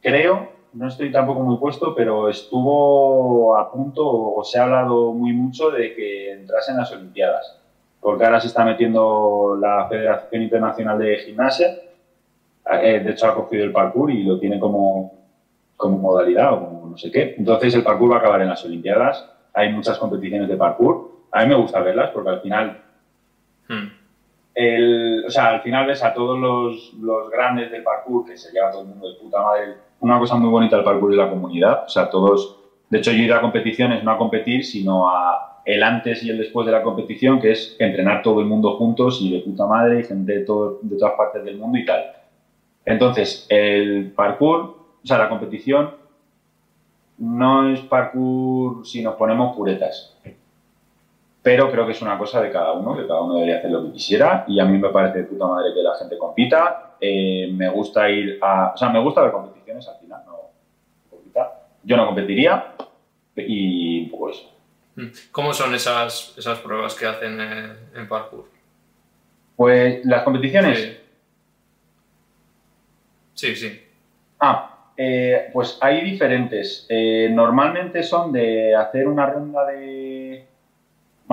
[0.01, 5.33] creo, no estoy tampoco muy puesto, pero estuvo a punto, o se ha hablado muy
[5.33, 7.59] mucho de que entrase en las Olimpiadas.
[7.99, 11.67] Porque ahora se está metiendo la Federación Internacional de Gimnasia,
[12.81, 15.13] eh, de hecho ha cogido el parkour y lo tiene como,
[15.77, 17.35] como modalidad o como no sé qué.
[17.37, 19.29] Entonces el parkour va a acabar en las Olimpiadas.
[19.53, 21.11] Hay muchas competiciones de parkour.
[21.31, 22.79] A mí me gusta verlas porque al final,
[23.69, 23.87] Mm.
[24.55, 28.51] el, o sea, al final ves a todos los, los grandes del parkour que se
[28.51, 29.75] lleva todo el mundo de puta madre.
[30.03, 31.85] Una cosa muy bonita del parkour es la comunidad.
[31.85, 32.57] O sea, todos,
[32.89, 36.29] de hecho yo he ido a competiciones no a competir, sino a el antes y
[36.29, 39.65] el después de la competición, que es entrenar todo el mundo juntos y de puta
[39.65, 42.03] madre y gente de, todo, de todas partes del mundo y tal.
[42.83, 44.59] Entonces, el parkour,
[45.01, 45.91] o sea, la competición
[47.19, 50.17] no es parkour si nos ponemos puretas.
[51.41, 53.85] Pero creo que es una cosa de cada uno, que cada uno debería hacer lo
[53.85, 54.43] que quisiera.
[54.49, 56.92] Y a mí me parece de puta madre que la gente compita.
[57.05, 58.71] Eh, me gusta ir a.
[58.73, 60.33] O sea, me gusta ver competiciones al final, no.
[61.83, 62.75] Yo no competiría
[63.35, 64.49] y un poco eso.
[64.95, 65.07] Mm.
[65.31, 68.47] ¿Cómo son esas, esas pruebas que hacen en parkour?
[69.57, 70.79] Pues las competiciones.
[70.79, 70.97] Sí.
[73.33, 73.81] Sí, sí.
[74.39, 76.85] Ah, eh, pues hay diferentes.
[76.87, 80.47] Eh, normalmente son de hacer una ronda de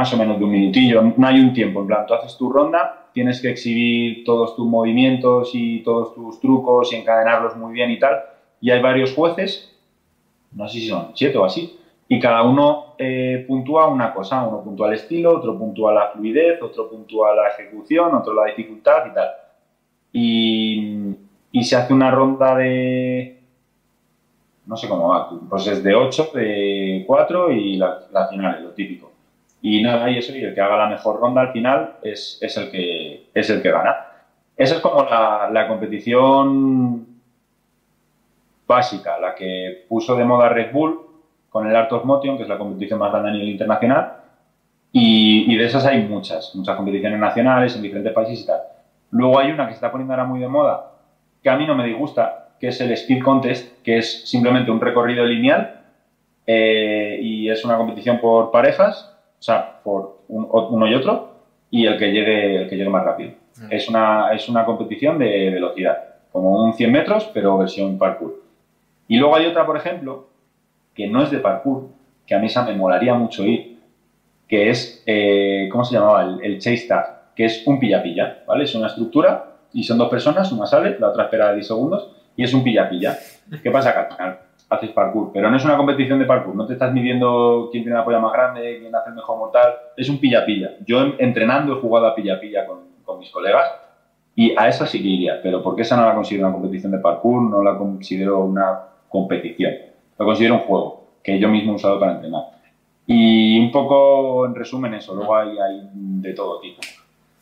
[0.01, 1.03] más o menos de un minutillo.
[1.15, 1.83] No hay un tiempo.
[1.83, 6.41] En plan, tú haces tu ronda, tienes que exhibir todos tus movimientos y todos tus
[6.41, 8.19] trucos y encadenarlos muy bien y tal.
[8.63, 9.77] Y hay varios jueces,
[10.53, 14.43] no sé si son siete o así, y cada uno eh, puntúa una cosa.
[14.43, 19.07] Uno puntúa el estilo, otro puntúa la fluidez, otro puntúa la ejecución, otro la dificultad
[19.07, 19.29] y tal.
[20.15, 21.15] Y,
[21.53, 23.39] y se hace una ronda de.
[24.65, 28.71] No sé cómo va, pues es de 8, de 4 y la, la final, lo
[28.71, 29.10] típico.
[29.63, 32.57] Y nada, y eso, y el que haga la mejor ronda al final es, es,
[32.57, 34.07] el, que, es el que gana.
[34.57, 37.07] Esa es como la, la competición
[38.67, 41.01] básica, la que puso de moda Red Bull
[41.49, 44.21] con el Art of Motion, que es la competición más grande a nivel internacional,
[44.93, 48.61] y, de esas hay muchas, muchas competiciones nacionales en diferentes países y tal.
[49.11, 50.93] Luego hay una que se está poniendo ahora muy de moda,
[51.43, 54.81] que a mí no me disgusta, que es el Speed Contest, que es simplemente un
[54.81, 55.81] recorrido lineal
[56.47, 61.31] eh, y es una competición por parejas, o sea, por uno y otro,
[61.71, 63.33] y el que llegue, el que llegue más rápido.
[63.57, 63.67] Mm.
[63.73, 65.97] Es, una, es una competición de velocidad,
[66.31, 68.43] como un 100 metros, pero versión parkour.
[69.09, 70.29] Y luego hay otra, por ejemplo,
[70.95, 71.89] que no es de parkour,
[72.27, 73.79] que a mí esa me molaría mucho ir,
[74.47, 76.23] que es, eh, ¿cómo se llamaba?
[76.23, 78.65] El, el chase tag, que es un pilla-pilla, ¿vale?
[78.65, 82.45] Es una estructura y son dos personas, una sale, la otra espera 10 segundos y
[82.45, 83.17] es un pilla-pilla.
[83.63, 83.93] ¿Qué pasa?
[83.93, 84.39] Que al final
[84.71, 87.99] haces parkour, pero no es una competición de parkour, no te estás midiendo quién tiene
[87.99, 90.77] la polla más grande, quién hace el mejor mortal, es un pilla-pilla.
[90.87, 93.71] Yo entrenando he jugado a pilla-pilla con, con, mis colegas
[94.35, 96.99] y a esa sí que iría, pero porque esa no la considero una competición de
[96.99, 98.79] parkour, no la considero una
[99.09, 99.73] competición,
[100.19, 102.45] lo considero un juego que yo mismo he usado para entrenar.
[103.07, 106.81] Y un poco en resumen eso, luego hay, hay de todo tipo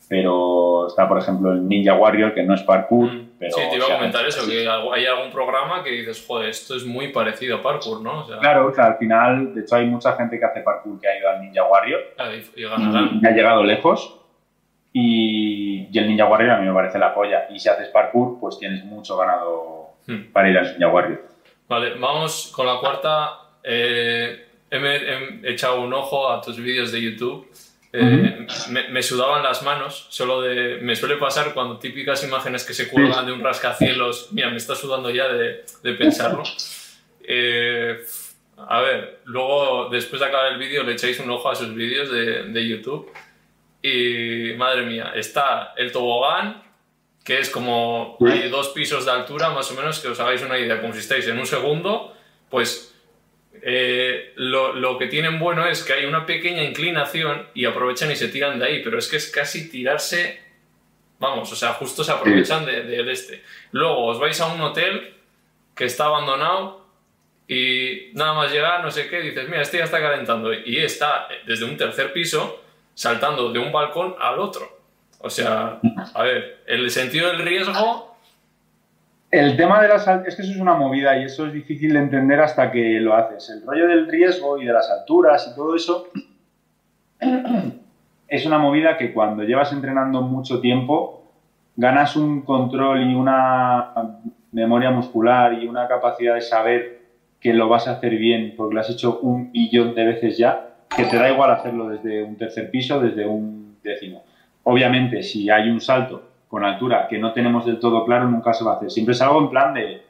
[0.09, 3.11] pero está, por ejemplo, el Ninja Warrior, que no es parkour.
[3.39, 6.75] Pero, sí, te iba a comentar eso, que hay algún programa que dices, joder, esto
[6.75, 8.25] es muy parecido a parkour, ¿no?
[8.25, 11.17] Claro, o sea, al final, de hecho, hay mucha gente que hace parkour que ha
[11.17, 12.01] ido al Ninja Warrior
[12.55, 14.19] y, y, ha llegado lejos.
[14.91, 17.47] Y, y, el Ninja Warrior a mí me parece la polla.
[17.49, 20.33] Y si haces parkour, pues tienes mucho ganado hmm.
[20.33, 21.23] para ir al Ninja Warrior.
[21.69, 23.39] Vale, vamos con la cuarta.
[23.63, 27.49] Eh, he echado un ojo a tus vídeos de YouTube
[27.91, 28.47] eh,
[28.91, 30.77] me, sudaban las manos, solo de...
[30.81, 34.75] Me suele pasar cuando típicas imágenes que se cuelgan de un rascacielos, mira, me está
[34.75, 36.43] sudando ya de, de pensarlo.
[37.31, 38.03] Eh,
[38.57, 42.09] a ver, luego después de acabar el vídeo le echáis un ojo a sus vídeos
[42.09, 43.11] de, de YouTube
[43.83, 46.63] y madre mía, está el tobogán,
[47.23, 50.57] que es como hay dos pisos de altura más o menos, que os hagáis una
[50.57, 52.15] idea, como si estáis en un segundo,
[52.49, 52.88] pues
[53.61, 58.29] eh, lo, que tienen bueno es que hay una pequeña inclinación y aprovechan y se
[58.29, 60.41] tiran de ahí, pero es que es casi tirarse,
[61.19, 63.43] vamos, o sea, justo se aprovechan del este.
[63.71, 65.13] Luego os vais a un hotel
[65.75, 66.85] que está abandonado
[67.47, 71.27] y nada más llegar, no sé qué, dices, mira, este ya está calentando y está
[71.45, 74.79] desde un tercer piso saltando de un balcón al otro.
[75.19, 75.79] O sea,
[76.13, 78.08] a ver, el sentido del riesgo
[79.31, 81.99] el tema de las es que eso es una movida y eso es difícil de
[81.99, 83.49] entender hasta que lo haces.
[83.49, 86.07] El rollo del riesgo y de las alturas y todo eso
[88.27, 91.31] es una movida que cuando llevas entrenando mucho tiempo
[91.75, 93.93] ganas un control y una
[94.51, 96.99] memoria muscular y una capacidad de saber
[97.39, 100.71] que lo vas a hacer bien porque lo has hecho un billón de veces ya,
[100.93, 104.23] que te da igual hacerlo desde un tercer piso, desde un décimo.
[104.63, 108.63] Obviamente, si hay un salto con altura que no tenemos del todo claro, nunca se
[108.65, 108.91] va a hacer.
[108.91, 110.03] Siempre es algo en plan de...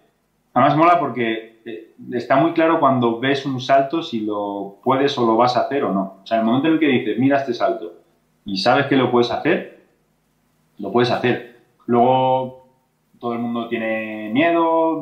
[0.53, 5.25] Además mola porque eh, está muy claro cuando ves un salto si lo puedes o
[5.25, 6.19] lo vas a hacer o no.
[6.23, 7.93] O sea, en el momento en el que dices, mira este salto
[8.45, 9.83] y sabes que lo puedes hacer,
[10.79, 11.59] lo puedes hacer.
[11.85, 12.65] Luego
[13.19, 14.99] todo el mundo tiene miedo,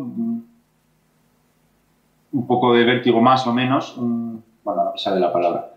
[2.31, 5.76] un poco de vértigo más o menos, bueno, a pesar de la palabra.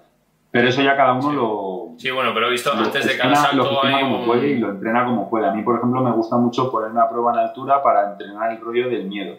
[0.50, 1.94] Pero eso ya cada uno lo.
[1.96, 3.56] Sí, bueno, pero he visto antes de cada salto.
[3.56, 5.46] Lo como puede y lo entrena como puede.
[5.46, 8.60] A mí, por ejemplo, me gusta mucho poner una prueba en altura para entrenar el
[8.60, 9.36] rollo del miedo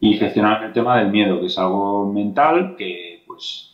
[0.00, 3.72] y gestionar el tema del miedo, que es algo mental que, pues.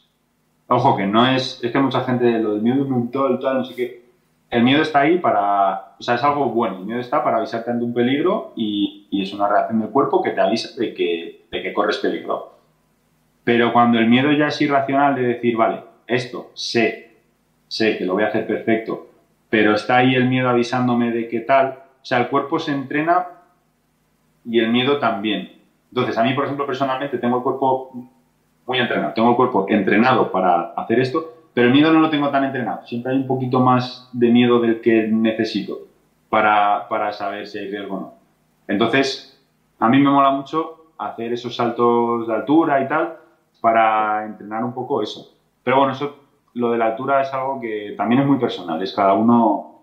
[0.68, 1.62] Ojo, que no es.
[1.62, 4.11] Es que mucha gente lo del miedo mental, tal, no sé qué.
[4.50, 5.94] El miedo está ahí para.
[5.98, 6.79] O sea, es algo bueno.
[6.79, 10.22] El miedo está para avisarte ante un peligro y, y es una reacción del cuerpo
[10.22, 12.55] que te avisa de que, de que corres peligro.
[13.44, 17.16] Pero cuando el miedo ya es irracional de decir, vale, esto, sé,
[17.68, 19.09] sé que lo voy a hacer perfecto,
[19.49, 21.79] pero está ahí el miedo avisándome de qué tal.
[22.03, 23.27] O sea, el cuerpo se entrena
[24.44, 25.53] y el miedo también.
[25.90, 27.92] Entonces, a mí, por ejemplo, personalmente tengo el cuerpo
[28.66, 32.31] muy entrenado, tengo el cuerpo entrenado para hacer esto, pero el miedo no lo tengo
[32.31, 32.87] tan entrenado.
[32.87, 35.79] Siempre hay un poquito más de miedo del que necesito
[36.29, 38.14] para, para saber si hay riesgo o no.
[38.68, 39.40] Entonces,
[39.81, 43.16] a mí me mola mucho hacer esos saltos de altura y tal
[43.61, 45.35] para entrenar un poco eso.
[45.62, 46.16] Pero bueno, eso,
[46.55, 49.83] lo de la altura es algo que también es muy personal, es cada uno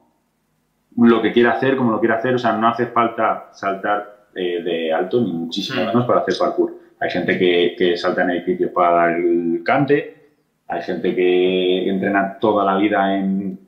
[0.97, 4.61] lo que quiere hacer, como lo quiere hacer, o sea, no hace falta saltar eh,
[4.63, 6.73] de alto ni muchísimo menos para hacer parkour.
[6.99, 10.31] Hay gente que, que salta en edificios para dar el cante,
[10.67, 13.59] hay gente que entrena toda la vida en,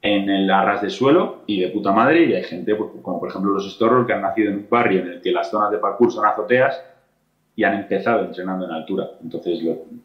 [0.00, 3.28] en el arras de suelo y de puta madre, y hay gente, pues, como por
[3.28, 5.78] ejemplo los Storror, que han nacido en un barrio en el que las zonas de
[5.78, 6.82] parkour son azoteas
[7.58, 9.10] y han empezado entrenando en altura.
[9.20, 9.58] Entonces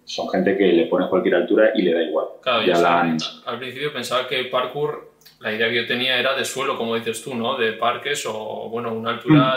[0.06, 2.26] son gente que le pone cualquier altura y le da igual.
[2.42, 3.02] Claro, ya
[3.46, 7.24] Al principio pensaba que parkour, la idea que yo tenía era de suelo, como dices
[7.24, 7.56] tú, ¿no?
[7.56, 9.56] De parques o, bueno, una altura...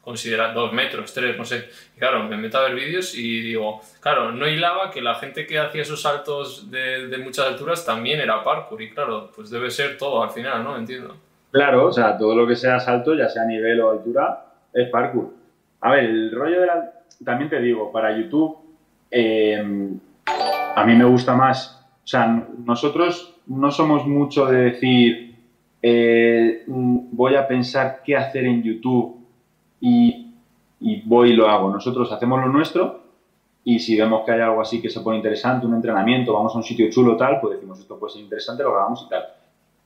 [0.00, 1.68] considera dos metros, tres, no sé.
[1.96, 5.46] Y claro, me meto a ver vídeos y digo, claro, no hilaba que la gente
[5.46, 9.70] que hacía esos saltos de, de muchas alturas también era parkour y claro, pues debe
[9.70, 10.76] ser todo al final, ¿no?
[10.76, 11.16] Entiendo.
[11.50, 15.30] Claro, o sea, todo lo que sea salto, ya sea nivel o altura, es parkour.
[15.80, 16.93] A ver, el rollo de la...
[17.24, 18.58] También te digo, para YouTube,
[19.10, 19.90] eh,
[20.76, 21.80] a mí me gusta más...
[22.04, 25.36] O sea, nosotros no somos mucho de decir,
[25.80, 29.16] eh, voy a pensar qué hacer en YouTube
[29.80, 30.34] y,
[30.80, 31.70] y voy y lo hago.
[31.70, 33.04] Nosotros hacemos lo nuestro
[33.64, 36.58] y si vemos que hay algo así que se pone interesante, un entrenamiento, vamos a
[36.58, 39.24] un sitio chulo tal, pues decimos esto puede ser interesante, lo grabamos y tal.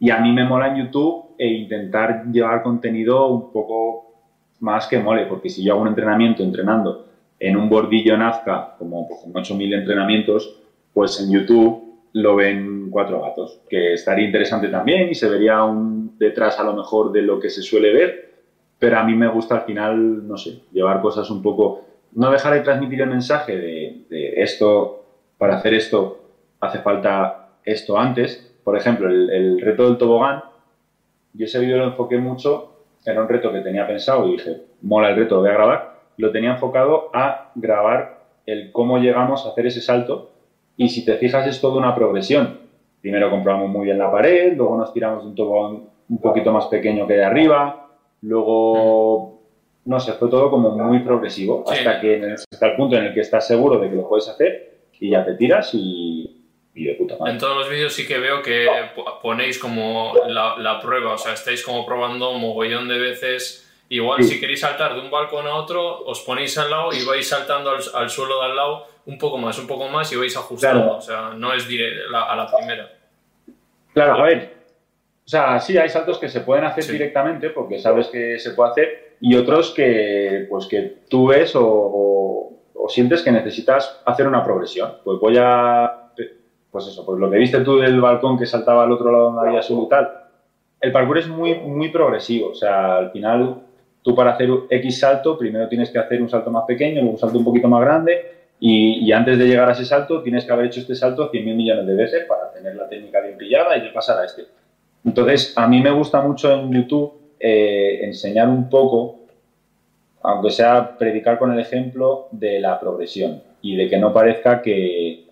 [0.01, 4.13] Y a mí me mola en YouTube e intentar llevar contenido un poco
[4.61, 7.08] más que mole, porque si yo hago un entrenamiento entrenando
[7.40, 10.61] en un bordillo Nazca, como pues, con 8.000 entrenamientos,
[10.92, 16.18] pues en YouTube lo ven cuatro gatos, que estaría interesante también y se vería un
[16.18, 18.33] detrás a lo mejor de lo que se suele ver,
[18.79, 22.55] pero a mí me gusta al final, no sé, llevar cosas un poco, no dejar
[22.55, 25.05] de transmitir el mensaje de, de esto,
[25.37, 26.24] para hacer esto
[26.61, 28.57] hace falta esto antes.
[28.64, 30.42] Por ejemplo, el, el reto del tobogán,
[31.35, 35.11] yo ese vídeo lo enfoqué mucho, era un reto que tenía pensado y dije, mola
[35.11, 39.67] el reto, voy a grabar, lo tenía enfocado a grabar el cómo llegamos a hacer
[39.67, 40.31] ese salto
[40.77, 42.61] y si te fijas es toda una progresión.
[43.01, 46.67] Primero compramos muy bien la pared, luego nos tiramos de un tobogán un poquito más
[46.67, 47.89] pequeño que de arriba,
[48.23, 49.41] luego,
[49.85, 53.21] no sé, fue todo como muy progresivo, hasta, que, hasta el punto en el que
[53.21, 57.17] estás seguro de que lo puedes hacer y ya te tiras y, y de puta
[57.19, 57.35] madre.
[57.35, 61.19] En todos los vídeos sí que veo que po- ponéis como la, la prueba, o
[61.19, 63.65] sea, estáis como probando un mogollón de veces.
[63.90, 64.35] Igual Sí.
[64.35, 67.70] si queréis saltar de un balcón a otro, os ponéis al lado y vais saltando
[67.70, 70.83] al, al suelo de al lado un poco más, un poco más y vais ajustando.
[70.83, 70.98] Claro.
[70.98, 71.66] O sea, no es
[72.11, 72.90] la- a la primera.
[73.94, 74.59] Claro, a ver.
[75.24, 76.92] O sea, sí, hay saltos que se pueden hacer Sí.
[76.92, 81.64] directamente porque sabes que se puede hacer y otros que, pues, que tú ves o,
[81.66, 84.98] o- o sientes que necesitas hacer una progresión.
[85.05, 86.05] Pues voy a...
[86.70, 89.48] Pues eso, pues lo que viste tú del balcón que saltaba al otro lado donde
[89.48, 90.27] había su tal.
[90.81, 92.51] El parkour es muy, muy progresivo.
[92.51, 93.62] O sea, al final
[94.03, 97.19] tú para hacer X salto primero tienes que hacer un salto más pequeño, luego un
[97.19, 100.67] salto un poquito más grande y, antes de llegar a ese salto tienes que haber
[100.67, 104.19] hecho este salto 100.000 millones de veces para tener la técnica bien pillada y pasar
[104.19, 104.47] a este.
[105.05, 109.21] Entonces, a mí me gusta mucho en YouTube eh, enseñar un poco,
[110.23, 115.29] aunque sea predicar con el ejemplo de la progresión y de que no parezca que,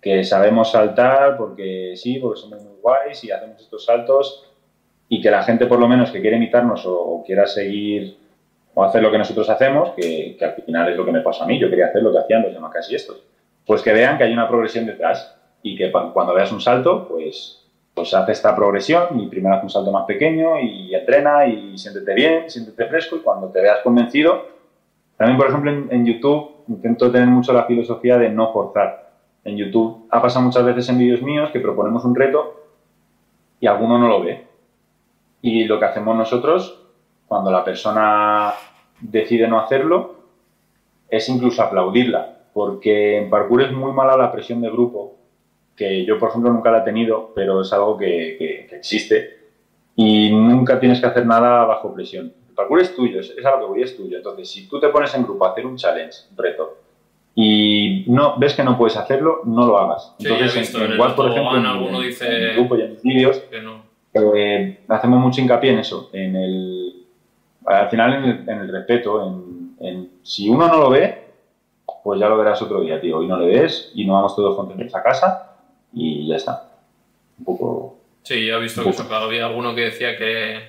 [0.00, 4.47] que sabemos saltar porque sí, porque somos muy guays y hacemos estos saltos
[5.08, 8.18] y que la gente por lo menos que quiere imitarnos o, o quiera seguir
[8.74, 11.44] o hacer lo que nosotros hacemos, que, que al final es lo que me pasa
[11.44, 13.24] a mí, yo quería hacer lo que hacían los demás casi estos,
[13.66, 17.66] pues que vean que hay una progresión detrás y que cuando veas un salto, pues,
[17.94, 22.14] pues hace esta progresión y primero hace un salto más pequeño y entrena y siéntete
[22.14, 24.46] bien, siéntete fresco y cuando te veas convencido,
[25.16, 29.10] también por ejemplo en, en YouTube intento tener mucho la filosofía de no forzar.
[29.44, 32.62] En YouTube ha pasado muchas veces en vídeos míos que proponemos un reto
[33.58, 34.47] y alguno no lo ve.
[35.42, 36.80] Y lo que hacemos nosotros,
[37.26, 38.52] cuando la persona
[39.00, 40.16] decide no hacerlo,
[41.08, 45.14] es incluso aplaudirla, porque en parkour es muy mala la presión de grupo,
[45.76, 49.38] que yo, por ejemplo, nunca la he tenido, pero es algo que, que- que existe,
[49.94, 52.32] y nunca tienes que hacer nada bajo presión.
[52.48, 54.16] El parkour es tuyo, es, es algo que voy, es tuyo.
[54.16, 56.78] Entonces, si tú te pones en grupo a hacer un challenge, un reto,
[57.34, 60.14] y no ves que no puedes hacerlo, no lo hagas.
[60.18, 62.54] Sí, Entonces, visto, en, en el en WhatsApp, por ejemplo, en, alguno dice- en mi
[62.54, 63.82] grupo y en mis vídeos, Que no.
[64.34, 67.06] Eh, hacemos mucho hincapié en eso, en el,
[67.66, 71.24] al final en el, en el respeto, en, en si uno no lo ve,
[72.02, 73.18] pues ya lo verás otro día, tío.
[73.18, 75.56] Hoy no le ves y nos vamos todos contentos a casa
[75.92, 76.64] y ya está.
[77.38, 77.96] Un poco...
[78.22, 80.60] Sí, ya he visto que eso, claro, había alguno que decía que,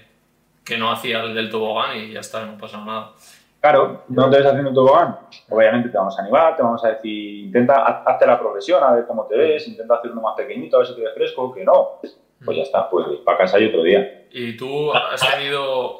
[0.64, 3.12] que no hacía el del tobogán y ya está, no pasa nada.
[3.60, 5.18] Claro, no te ves haciendo un tobogán,
[5.50, 8.92] obviamente te vamos a animar, te vamos a decir, intenta, haz- hazte la progresión, a
[8.94, 11.54] ver cómo te ves, intenta hacer uno más pequeñito, a ver si te ves fresco,
[11.54, 12.00] que no.
[12.46, 14.26] Pues ya está, pues para casa y otro día.
[14.32, 16.00] Y tú has tenido.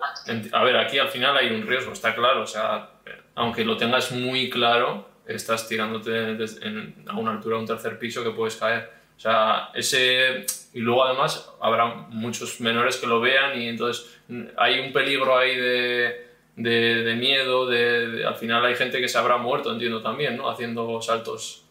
[0.54, 2.44] A ver, aquí al final hay un riesgo, está claro.
[2.44, 2.90] O sea,
[3.36, 6.18] aunque lo tengas muy claro, estás tirándote
[6.62, 8.90] en- a una altura de un tercer piso que puedes caer.
[9.18, 10.46] O sea, ese.
[10.74, 15.36] Y luego además habrá muchos menores que lo vean y entonces mm, hay un peligro
[15.38, 17.66] ahí de, de, de miedo.
[17.68, 20.50] De, de- al final hay gente que se habrá muerto, entiendo también, ¿no?
[20.50, 21.66] Haciendo saltos.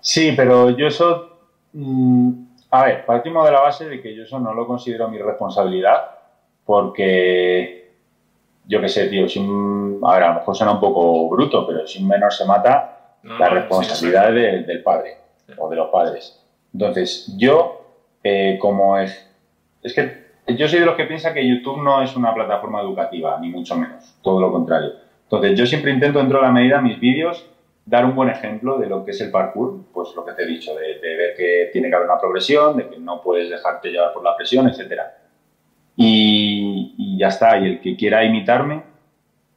[0.00, 1.38] Sí, pero yo eso.
[1.74, 5.18] mm, a ver, partimos de la base de que yo eso no lo considero mi
[5.18, 6.10] responsabilidad,
[6.64, 7.78] porque.
[8.66, 11.66] Yo qué sé, tío, si un- A ver, a lo mejor suena un poco bruto,
[11.66, 15.16] pero si un menor se mata, No, la responsabilidad sí, es del, del padre
[15.46, 15.52] Sí.
[15.58, 16.40] o de los padres.
[16.72, 17.82] Entonces, yo,
[18.22, 19.28] eh, como es.
[19.82, 23.38] Es que yo soy de los que piensa que YouTube no es una plataforma educativa,
[23.40, 24.92] ni mucho menos, todo lo contrario.
[25.24, 27.44] Entonces, yo siempre intento, dentro de la medida, mis vídeos,
[27.84, 30.46] dar un buen ejemplo de lo que es el parkour, pues lo que te he
[30.46, 34.12] dicho, de, ver que tiene que haber una progresión, de que no puedes dejarte llevar
[34.12, 35.00] por la presión, etc.
[35.96, 38.82] Y, ya está, y el que quiera imitarme,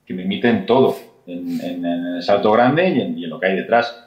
[0.06, 0.96] que me imite en todo,
[1.28, 4.00] en, el salto grande y en, lo que hay detrás.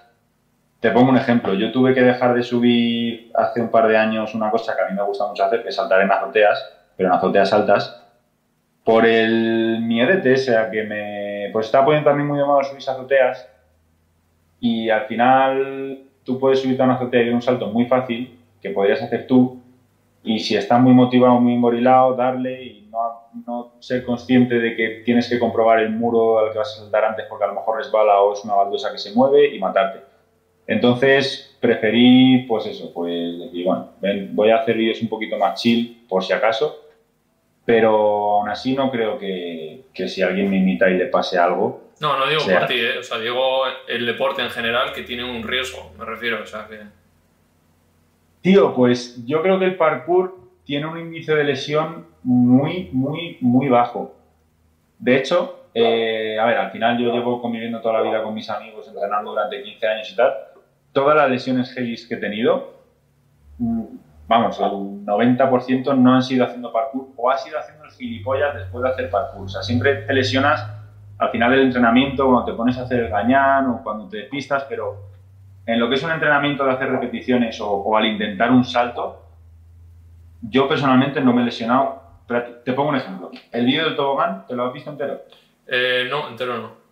[0.80, 4.34] Te pongo un ejemplo, yo tuve que dejar de subir hace un par de años
[4.34, 6.62] una cosa que a mí me gusta mucho hacer, que es saltar en azoteas,
[6.96, 8.02] pero en azoteas altas,
[8.84, 11.50] por el miedo ese a que me...
[11.52, 13.48] Pues está poniendo también muy de moda subir azoteas
[14.60, 18.70] y al final tú puedes subirte a una azotea y un salto muy fácil que
[18.70, 19.60] podrías hacer tú
[20.22, 25.02] y si estás muy motivado, muy engorilado, darle y no, no, ser consciente de que
[25.04, 27.78] tienes que comprobar el muro al que vas a saltar antes porque a lo mejor
[27.78, 30.00] resbala o es una baldosa que se mueve y matarte.
[30.66, 33.90] Entonces preferí, pues eso, pues decir, bueno,
[34.32, 36.76] voy a hacer vídeos un poquito más chill por si acaso,
[37.64, 41.85] pero aún así no creo que, que si alguien me imita y le pase algo,
[42.00, 42.98] no, no digo por ti, ¿eh?
[42.98, 46.66] o sea, digo el deporte en general que tiene un riesgo, me refiero, o sea
[46.68, 46.80] que...
[48.42, 53.68] Tío, pues yo creo que el parkour tiene un índice de lesión muy, muy, muy
[53.68, 54.14] bajo.
[54.98, 58.48] De hecho, eh, a ver, al final yo llevo conviviendo toda la vida con mis
[58.50, 60.32] amigos, entrenando durante 15 años y tal.
[60.92, 62.82] Todas las lesiones heavy que he tenido,
[63.58, 63.84] mm,
[64.26, 68.82] vamos, el 90% no han sido haciendo parkour o ha sido haciendo el gilipollas después
[68.82, 69.46] de hacer parkour.
[69.46, 70.75] O sea, siempre te lesionas
[71.18, 74.64] al final del entrenamiento, cuando te pones a hacer el gañán o cuando te despistas,
[74.68, 74.96] pero
[75.64, 79.22] en lo que es un entrenamiento de hacer repeticiones o, al intentar un salto,
[80.42, 82.02] yo personalmente no me he lesionado.
[82.64, 83.30] te pongo un ejemplo.
[83.50, 85.22] El vídeo del tobogán, ¿te lo has visto entero?
[85.66, 86.86] Eh, no, entero no.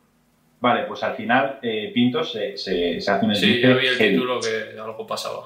[0.60, 4.40] Vale, pues al final eh, Pinto se, se, hace un Sí, yo vi el título
[4.40, 5.44] que algo pasaba.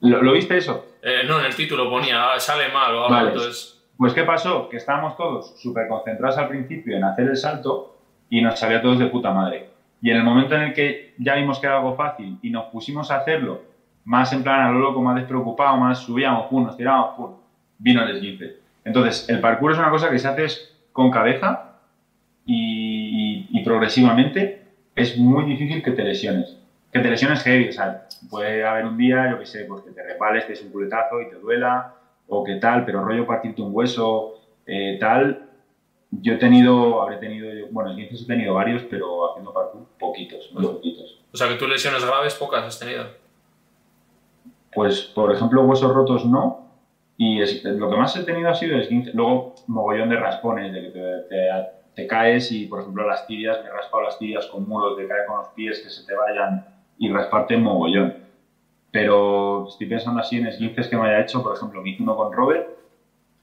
[0.00, 0.94] ¿Lo, viste eso?
[1.02, 3.75] Eh, no, en el título ponía, ah, sale mal o algo, entonces...
[3.96, 4.68] Pues ¿qué pasó?
[4.68, 7.96] Que estábamos todos súper concentrados al principio en hacer el salto
[8.28, 9.70] y nos salía todos de puta madre.
[10.02, 12.66] Y en el momento en el que ya vimos que era algo fácil y nos
[12.66, 13.62] pusimos a hacerlo,
[14.04, 17.34] más en plan a lo loco, más despreocupado, más subíamos, pum, nos tirábamos, pum,
[17.78, 18.56] vino el esguince.
[18.84, 20.46] Entonces, el parkour es una cosa que se hace
[20.92, 21.72] con cabeza
[22.44, 24.62] y, progresivamente
[24.94, 26.56] es muy difícil que te lesiones.
[26.92, 29.90] Que te lesiones heavy, o sea, puede haber un día, yo qué sé, pues que
[29.90, 31.95] te repales, te des un culetazo y te duela,
[32.28, 34.34] o qué tal, pero rollo partirte un hueso,
[34.66, 35.48] eh, tal,
[36.10, 40.64] yo he tenido, habré tenido, bueno, en he tenido varios, pero haciendo parkour, poquitos, muy
[40.64, 41.20] poquitos.
[41.32, 43.06] O sea, que tú lesiones graves, pocas has tenido.
[44.74, 46.66] Pues, por ejemplo, huesos rotos no,
[47.16, 49.10] y lo que más he tenido ha sido esguince.
[49.14, 53.72] Luego, mogollón de raspones, de que te, caes y, por ejemplo, las tibias, me he
[53.72, 56.66] raspado las tibias con muros, de caer con los pies, que se te vayan
[56.98, 58.25] y rasparte mogollón
[58.96, 62.16] pero estoy pensando así en esguinces que me haya hecho, por ejemplo, me hice uno
[62.16, 62.66] con Robert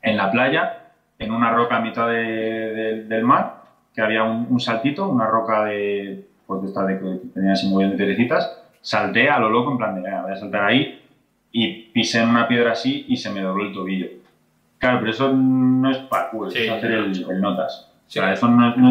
[0.01, 3.61] en la playa, en una roca a mitad del mar,
[3.93, 7.83] que había un, saltito, una roca de, pues de esta de que tenía así muy
[7.83, 10.99] bien de piedrecitas, salté a lo loco en plan de, voy a saltar ahí,
[11.51, 14.07] y pisé en una piedra así y se me dobló el tobillo.
[14.79, 18.47] Claro, pero eso no es parkour, es hacer el notas eso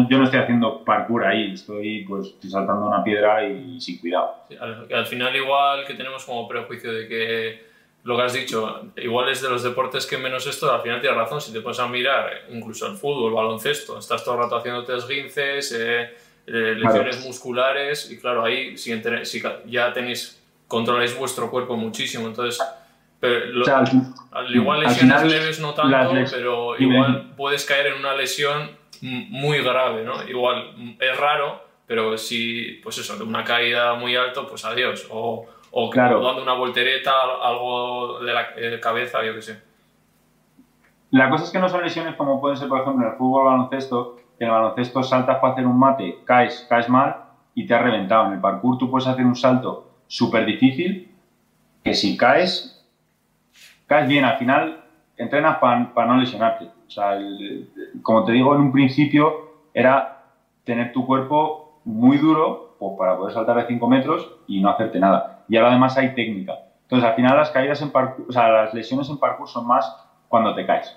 [0.09, 4.35] yo no estoy haciendo parkour ahí, estoy pues saltando una piedra y, sin cuidado.
[4.59, 9.41] al, final igual que tenemos como prejuicio de que lo que has dicho, igual es
[9.41, 12.29] de los deportes que menos esto, al final tienes razón, si te pones a mirar
[12.51, 16.13] incluso el fútbol, el baloncesto, estás todo el rato haciéndote esguinces, eh,
[16.45, 18.91] eh lesiones musculares y claro, ahí si,
[19.67, 22.61] ya tenéis, controláis vuestro cuerpo muchísimo, entonces...
[24.49, 30.23] igual lesiones leves no tanto, pero igual puedes caer en una lesión muy grave, ¿no?
[30.27, 35.07] Igual es raro, pero si, pues eso, de una caída muy alto, pues adiós.
[35.11, 36.21] O, o claro.
[36.21, 39.73] dando una voltereta, algo de la cabeza, yo qué sé.
[41.11, 43.43] La cosa es que no son lesiones como pueden ser, por ejemplo, en el fútbol
[43.43, 47.17] o baloncesto, que en el baloncesto saltas para hacer un mate, caes, caes mal
[47.53, 48.27] y te has reventado.
[48.27, 51.11] En el parkour tú puedes hacer un salto súper difícil,
[51.83, 52.83] que si caes,
[53.85, 54.25] caes bien.
[54.25, 54.83] Al final
[55.17, 56.69] entrenas para no lesionarte.
[56.87, 57.17] O sea,
[58.01, 60.25] como te digo en un principio, era
[60.63, 64.99] tener tu cuerpo muy duro pues, para poder saltar de 5 metros y no hacerte
[64.99, 65.43] nada.
[65.47, 66.53] Y ahora además hay técnica.
[66.83, 69.91] Entonces, al final las caídas en parkour, o sea, las lesiones en parkour son más
[70.27, 70.95] cuando te caes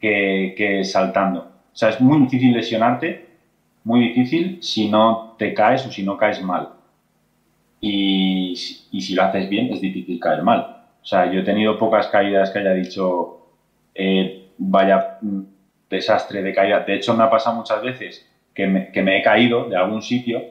[0.00, 1.40] que, que saltando.
[1.40, 3.26] O sea, es muy difícil lesionarte,
[3.84, 6.70] muy difícil si no te caes o si no caes mal.
[7.80, 8.54] Y,
[8.90, 10.84] y si lo haces bien, es difícil caer mal.
[11.02, 13.46] O sea, yo he tenido pocas caídas que haya dicho,
[13.94, 15.40] eh, vaya mm,
[15.90, 16.80] desastre de caída.
[16.80, 20.02] De hecho, me ha pasado muchas veces que me, que me, he caído de algún
[20.02, 20.42] sitio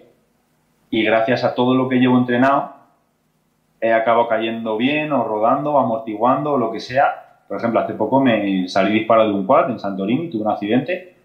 [0.90, 2.74] y gracias a todo lo que llevo entrenado,
[3.82, 7.42] he acabado cayendo bien o rodando o amortiguando o lo que sea.
[7.48, 11.16] Por ejemplo, hace poco me salí disparado de un quad en Santorini, tuve un accidente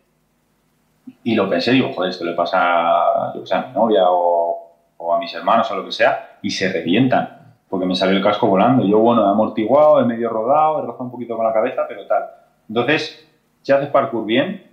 [1.25, 5.19] Y lo pensé, digo, joder, esto le pasa yo, a mi novia o, o, a
[5.19, 8.85] mis hermanos o lo que sea, y se revientan, porque me salió el casco volando.
[8.85, 12.07] Yo, bueno, he amortiguado, he medio rodado, he rozado un poquito con la cabeza, pero
[12.07, 12.40] tal.
[12.71, 13.29] Entonces,
[13.63, 14.65] si haces parkour bien,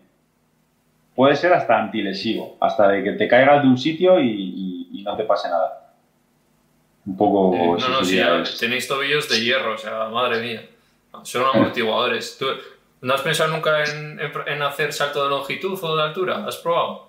[1.16, 5.18] puede ser hasta antilesivo, hasta de que te caigas de un sitio y, y, no
[5.18, 5.94] te pase nada.
[7.06, 7.56] Un poco...
[7.56, 8.22] Eh, no, no, sí,
[8.60, 10.62] tenéis tobillos de hierro, o sea, madre mía.
[11.24, 12.38] Son amortiguadores.
[12.38, 12.46] ¿Tú,
[13.02, 16.46] ¿No has pensado nunca en, en, hacer salto de longitud o de altura?
[16.46, 17.08] ¿Has probado?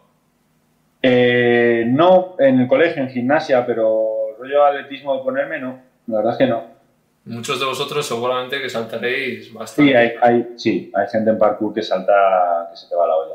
[1.03, 5.82] Eh, no, en el colegio, en gimnasia, pero rollo atletismo de ponerme, no.
[6.07, 6.78] La verdad es que no.
[7.29, 9.91] Muchos de vosotros seguramente que saltaréis bastante.
[9.91, 13.16] Sí, hay, hay, sí, hay gente en parkour que salta, que se te va la
[13.16, 13.35] olla.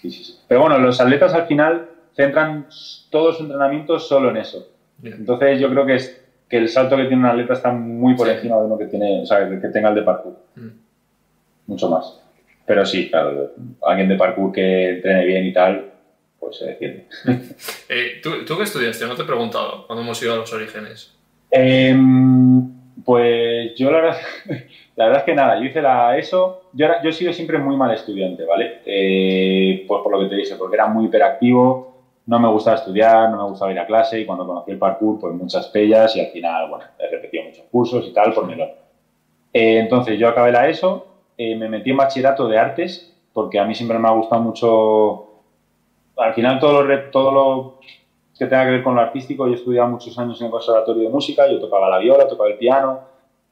[0.00, 0.38] Sí, sí, sí.
[0.48, 2.66] Pero bueno, los atletas al final centran
[3.10, 4.68] todo su entrenamiento solo en eso.
[5.02, 8.28] Entonces yo creo que, es, que el salto que tiene un atleta está muy por
[8.28, 10.36] encima de uno que, tiene, o sea, que tenga el de parkour.
[10.56, 10.82] Mm
[11.66, 12.20] mucho más.
[12.66, 15.90] Pero sí, claro, alguien de parkour que entrene bien y tal,
[16.38, 17.06] pues se defiende.
[17.88, 19.06] Eh, ¿tú, ¿tú, qué estudiaste?
[19.06, 21.12] No te he preguntado cuando hemos ido a los orígenes.
[21.50, 22.72] Em,
[23.04, 24.16] pues yo la verdad,
[24.96, 27.76] la verdad es que nada, yo hice la ESO, yo, yo he sido siempre muy
[27.76, 28.80] mal estudiante, ¿vale?
[28.84, 31.92] Eh, pues por lo que te dije, porque era muy hiperactivo,
[32.26, 35.18] no me gustaba estudiar, no me gustaba ir a clase y cuando conocí el parkour,
[35.20, 38.70] pues muchas pellas y al final, bueno, he repetido muchos cursos y tal por melón.
[39.52, 43.64] Eh, entonces yo acabé la ESO eh, me metí en bachillerato de artes, porque a
[43.64, 45.42] mí siempre me ha gustado mucho,
[46.16, 47.80] al final todo lo, todo lo
[48.42, 51.04] que tenga que ver con lo artístico, yo he estudiado muchos años en el conservatorio
[51.04, 53.00] de música, yo tocaba la viola, tocaba el piano,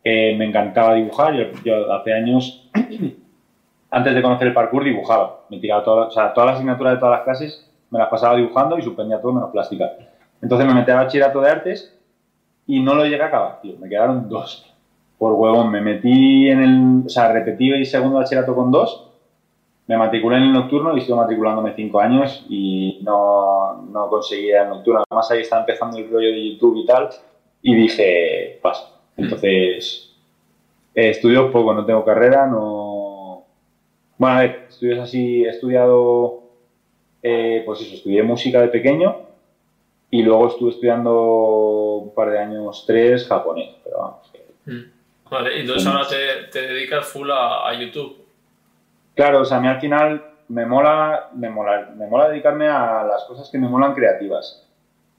[0.03, 1.35] eh, me encantaba dibujar,
[1.65, 2.69] yo, hace años,
[3.91, 6.99] antes de conocer el parkour, dibujaba, me tiraba toda, o sea, todas las asignaturas de
[6.99, 9.91] todas las clases me las pasaba dibujando y suspendía todo menos plástica.
[10.43, 11.99] Entonces me metí a bachillerato de artes
[12.67, 14.67] y no lo llegué a acabar, tío, me quedaron dos.
[15.19, 19.10] Por huevón, me metí en el, o sea, repetí el segundo bachillerato con dos,
[19.91, 24.69] me matriculé en el nocturno y estuve matriculándome cinco años y no, no conseguía el
[24.69, 25.03] nocturno.
[25.11, 27.09] Además ahí estaba empezando el rollo de YouTube y tal
[27.61, 29.01] y dije, paso.
[29.17, 30.15] Entonces,
[30.95, 33.47] eh, estudio poco, no tengo carrera, no...
[34.17, 36.45] Bueno, a ver, estudios así, he estudiado,
[37.21, 39.17] eh, pues eso, estudié música de pequeño
[40.09, 44.33] y luego estuve estudiando un par de años, tres, japonés, pero vamos.
[44.67, 45.01] Mm.
[45.29, 48.20] Vale, entonces ahora te, te dedicas full a, YouTube.
[49.21, 53.05] Claro, o sea, a mí al final me mola, me mola, me mola dedicarme a
[53.05, 54.67] las cosas que me molan creativas.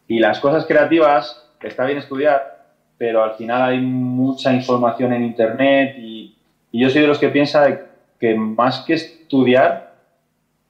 [0.08, 2.66] Y las cosas creativas está bien estudiar,
[2.98, 6.36] pero al final hay mucha información en internet y,
[6.72, 7.80] y yo soy de los que piensa
[8.20, 9.94] que más que estudiar,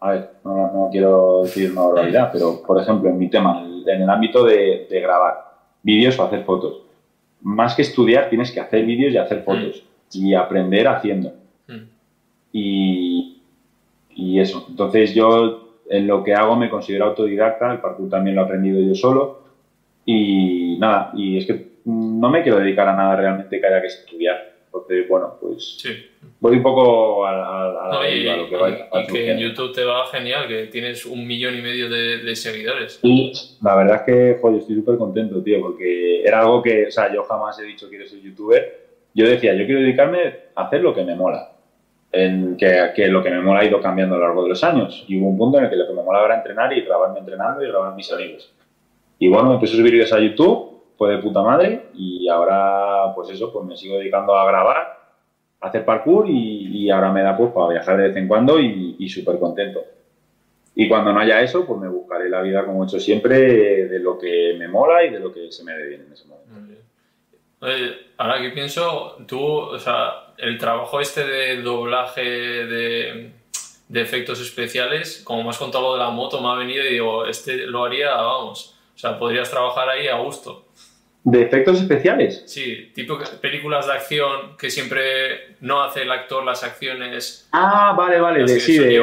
[0.02, 4.02] a ver, no, no quiero decir una barbaridad, pero por ejemplo en mi tema, en
[4.02, 6.82] el ámbito de, de grabar vídeos o hacer fotos,
[7.40, 9.44] más que estudiar, tienes que hacer vídeos y hacer mm.
[9.46, 11.32] fotos y aprender haciendo.
[11.70, 11.92] Mm.
[12.54, 13.11] Y,
[14.22, 14.66] y, eso.
[14.70, 18.80] Entonces yo en lo que hago me considero autodidacta, el parkour también lo he aprendido
[18.82, 19.42] yo solo.
[20.06, 23.88] Y nada, y es que no me quiero dedicar a nada realmente que haya que
[23.88, 24.52] estudiar.
[24.66, 25.90] Entonces, bueno, pues sí.
[26.40, 28.04] voy un poco a, a,
[28.38, 28.88] lo que vaya.
[28.94, 33.00] Y, que en YouTube te va genial, que tienes un millón y medio de, seguidores.
[33.04, 36.92] Y la verdad es que, joder, estoy súper contento, tío, porque era algo que, o
[36.92, 38.80] sea, yo jamás he dicho quiero ser youtuber.
[39.14, 41.52] Yo decía, yo quiero dedicarme a hacer lo que me mola.
[42.12, 45.06] En que, lo que me mola ha ido cambiando a lo largo de los años.
[45.08, 47.20] Y hubo un punto en el que lo que me mola era entrenar y grabarme
[47.20, 48.54] entrenando y grabar mis amigos.
[49.18, 53.32] Y bueno, empecé a subir vídeos a YouTube fue de puta madre y ahora, pues
[53.32, 54.78] eso, pues me sigo dedicando a grabar,
[55.60, 59.10] a hacer parkour y, ahora me da pues para viajar de vez en cuando y,
[59.10, 59.82] súper contento.
[60.76, 63.98] Y cuando no haya eso, pues me buscaré la vida como he hecho siempre de
[63.98, 66.80] lo que me mola y de lo que se me dé bien en ese momento.
[68.18, 73.32] ahora que pienso, tú, o sea, el trabajo este de doblaje de,
[73.88, 76.94] de efectos especiales, como me has contado lo de la moto, me ha venido y
[76.94, 80.66] digo, este lo haría, vamos, o sea, podrías trabajar ahí a gusto.
[81.24, 82.44] ¿De efectos especiales?
[82.48, 87.48] Sí, tipo películas de acción que siempre no hace el actor las acciones.
[87.52, 89.00] Ah, vale, vale, de, sí, de,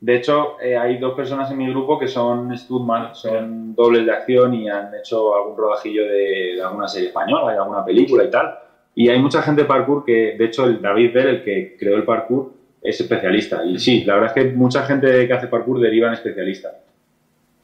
[0.00, 4.12] de, hecho, eh, hay dos personas en mi grupo que son Studman, son dobles de
[4.12, 8.65] acción y han hecho algún rodajillo de, alguna serie española, de alguna película y tal.
[8.98, 11.96] Y hay mucha gente de parkour que, de hecho, el David Bell, el que creó
[11.96, 13.62] el parkour, es especialista.
[13.62, 16.70] Y sí, la verdad es que mucha gente que hace parkour deriva en especialista.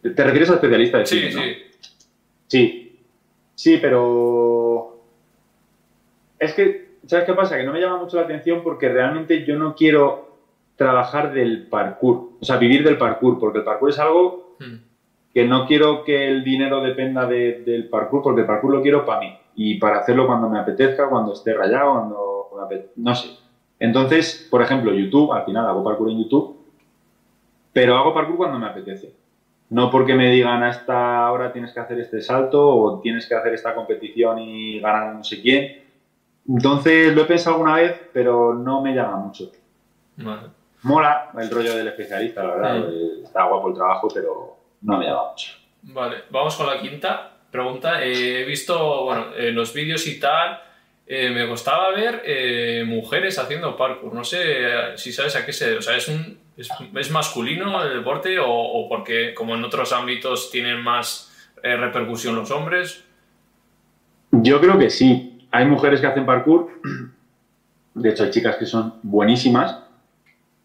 [0.02, 1.40] ¿Te refieres a especialista de sí, sí.
[2.46, 3.00] Sí,
[3.54, 5.00] sí, pero
[6.38, 7.56] es que, ¿sabes qué pasa?
[7.56, 10.36] Que no me llama mucho la atención porque realmente yo no quiero
[10.76, 14.74] trabajar del parkour, o sea, vivir del parkour, porque el parkour es algo hmm.
[15.32, 19.20] que no quiero que el dinero dependa del parkour, porque el parkour lo quiero para
[19.20, 23.28] mí y para hacerlo cuando me apetezca, cuando esté rayado, cuando me apetezca, no sé.
[23.78, 26.62] Entonces, por ejemplo, YouTube, al final hago parkour en YouTube
[27.72, 29.14] pero hago parkour cuando me apetece.
[29.70, 33.54] No porque me digan hasta ahora tienes que hacer este salto o tienes que hacer
[33.54, 35.82] esta competición y ganar no sé quién.
[36.46, 39.50] Entonces lo he pensado alguna vez, pero no me llama mucho.
[40.82, 42.92] Mola el rollo del especialista, la verdad.
[43.22, 45.52] Está guapo el trabajo, pero no me llama mucho.
[45.84, 48.02] Vale, vamos con la quinta pregunta.
[48.02, 50.60] Eh, he visto, bueno, en los vídeos y tal,
[51.06, 54.12] eh, me costaba ver eh, mujeres haciendo parkour.
[54.12, 55.78] No sé si sabes a qué se debe.
[55.78, 60.82] O sea, ¿es, un, es, masculino el deporte o, porque, como en otros ámbitos, tienen
[60.82, 61.28] más
[61.62, 63.04] repercusión los hombres?
[64.32, 65.46] Yo creo que sí.
[65.52, 66.70] Hay mujeres que hacen parkour.
[67.94, 69.78] De hecho, hay chicas que son buenísimas.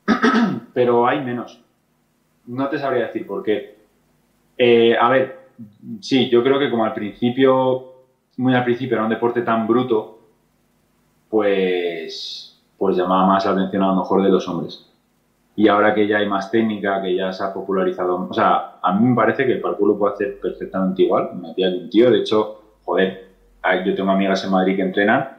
[0.73, 1.61] Pero hay menos.
[2.45, 3.75] No te sabría decir por qué.
[4.99, 5.36] a ver,
[6.01, 7.93] sí, yo creo que como al principio,
[8.37, 10.19] muy al principio era un deporte tan bruto,
[11.29, 14.85] pues, pues llamaba más la atención a lo mejor de los hombres.
[15.55, 18.93] Y ahora que ya hay más técnica, que ya se ha popularizado, o sea, a
[18.93, 21.31] mí me parece que el parkour lo puede hacer perfectamente igual.
[21.33, 23.27] Me hacía un tío, de hecho, joder,
[23.85, 25.37] yo tengo amigas en Madrid que entrenan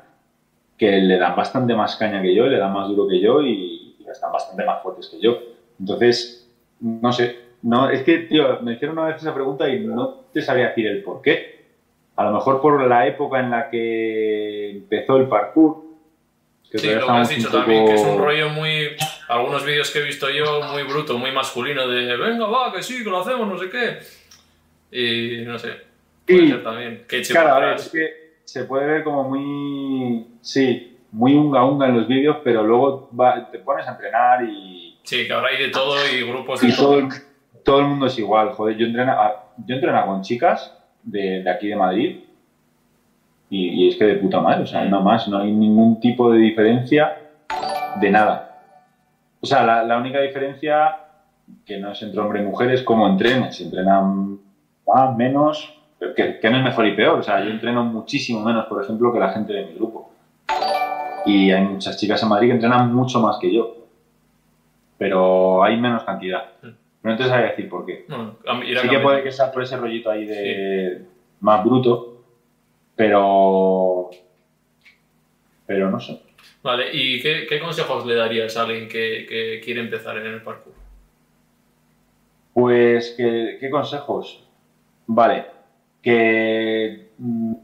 [0.77, 3.97] que le dan bastante más caña que yo, le dan más duro que yo y,
[3.99, 5.37] y están bastante más fuertes que yo.
[5.79, 6.49] Entonces,
[6.81, 10.43] no sé, no, es que, tío, me hicieron una vez esa pregunta y no te
[10.43, 11.59] sabía decir el por qué.
[12.17, 15.85] A lo mejor por la época en la que empezó el parkour.
[16.71, 18.89] Que sí, lo que has dicho también, que es un rollo muy.
[19.29, 23.03] Algunos vídeos que he visto yo, muy bruto, muy masculino, de venga, va, que sí,
[23.03, 23.99] que lo hacemos, no sé qué.
[24.91, 25.71] Y no sé.
[26.27, 27.05] Puede ser también.
[27.09, 30.27] Que claro, a ver, es que se puede ver como muy.
[30.43, 33.11] Sí, muy unga unga en los vídeos, pero luego
[33.51, 34.99] te pones a entrenar y.
[35.05, 37.09] Sí, que ahora hay de todo y grupos de todo todo
[37.77, 38.77] el mundo es igual, joder.
[38.77, 39.15] Yo entreno,
[39.67, 42.21] yo entreno con chicas de, aquí de Madrid
[43.51, 46.39] y, es que de puta madre, o sea, no más, no hay ningún tipo de
[46.39, 47.17] diferencia
[48.01, 48.63] de nada.
[49.41, 50.97] O sea, la, única diferencia
[51.65, 53.57] que no es entre hombre y mujer es cómo entrenes.
[53.57, 54.39] Si entrenan
[54.87, 55.75] más, menos,
[56.17, 57.21] que, que no es mejor y peor.
[57.21, 60.11] O sea, yo entreno muchísimo menos, por ejemplo, que la gente de mi grupo.
[61.25, 63.77] Y hay muchas chicas en Madrid que entrenan mucho más que yo.
[64.99, 66.45] Pero hay menos cantidad.
[67.09, 68.05] No te sabía decir por qué.
[68.07, 71.07] sí que puede que sea por ese rollito ahí de
[71.41, 72.23] más bruto,
[72.95, 74.11] pero.
[75.67, 76.21] Pero no sé.
[76.63, 80.75] Vale, ¿y qué, consejos le darías a alguien que, quiere empezar en el parkour?
[82.53, 84.45] Pues, ¿qué, consejos?
[85.07, 85.47] Vale,
[86.03, 87.55] que mm,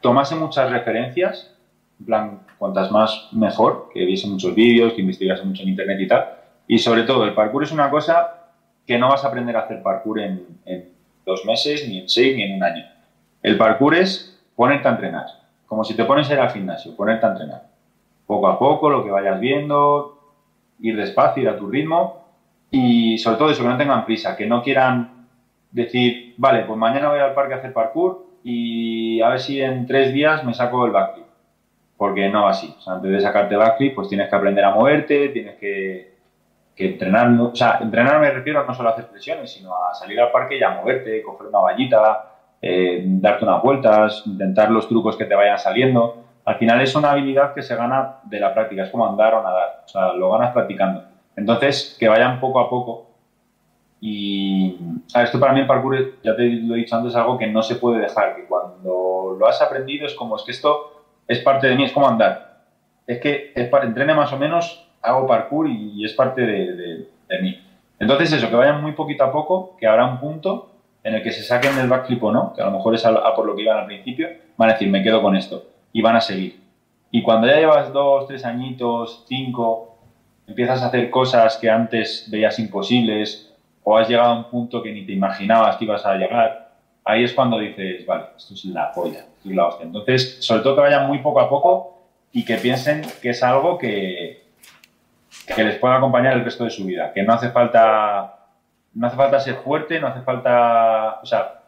[0.00, 1.56] tomase muchas referencias,
[2.00, 6.08] en plan, cuantas más mejor, que viese muchos vídeos, que investigase mucho en internet y
[6.08, 8.42] tal, y sobre todo, el parkour es una cosa
[8.86, 10.46] que no vas a aprender a hacer parkour en,
[11.24, 12.84] dos meses, ni en seis, ni en un año.
[13.42, 15.26] El parkour es ponerte a entrenar,
[15.66, 17.62] como si te pones a ir al gimnasio, ponerte a entrenar.
[18.26, 20.18] Poco a poco, lo que vayas viendo,
[20.80, 22.24] ir despacio, ir a tu ritmo
[22.70, 25.26] y sobre todo eso, que no tengan prisa, que no quieran
[25.70, 29.86] decir, vale, pues mañana voy al parque a hacer parkour y a ver si en
[29.86, 31.26] tres días me saco el backflip.
[31.96, 32.74] Porque no así.
[32.86, 36.11] Antes de sacarte backflip, pues tienes que aprender a moverte, tienes que
[36.74, 40.20] que entrenar, o sea, entrenar me refiero no solo a hacer flexiones, sino a salir
[40.20, 45.16] al parque y a moverte, coger una vallita, eh, darte unas vueltas, intentar los trucos
[45.16, 46.24] que te vayan saliendo.
[46.44, 49.42] Al final es una habilidad que se gana de la práctica, es como andar o
[49.42, 51.04] nadar, o sea, lo ganas practicando.
[51.36, 53.06] Entonces, que vayan poco a poco.
[54.00, 54.76] Y
[55.14, 57.62] esto para mí el parkour, ya te lo he dicho antes, es algo que no
[57.62, 61.68] se puede dejar, que cuando lo has aprendido es como, es que esto es parte
[61.68, 62.62] de mí, es como andar.
[63.06, 67.08] Es que es para, entrene más o menos hago parkour y, es parte de,
[67.40, 67.60] mí.
[67.98, 70.70] Entonces eso, que vayan muy poquito a poco, que habrá un punto
[71.02, 73.34] en el que se saquen del backflip o no, que a lo mejor es a,
[73.34, 76.16] por lo que iban al principio, van a decir, me quedo con esto, y van
[76.16, 76.60] a seguir.
[77.10, 79.96] Y cuando ya llevas dos, tres añitos, cinco,
[80.46, 84.92] empiezas a hacer cosas que antes veías imposibles, o has llegado a un punto que
[84.92, 86.72] ni te imaginabas que ibas a llegar,
[87.04, 89.86] ahí es cuando dices, vale, esto es la polla, esto es la hostia.
[89.86, 91.98] Entonces, sobre todo que vayan muy poco a poco
[92.30, 94.41] y que piensen que es algo que,
[95.54, 98.38] que les pueda acompañar el resto de su vida, que no hace falta
[98.94, 101.62] no hace falta ser fuerte, no hace falta, o sea,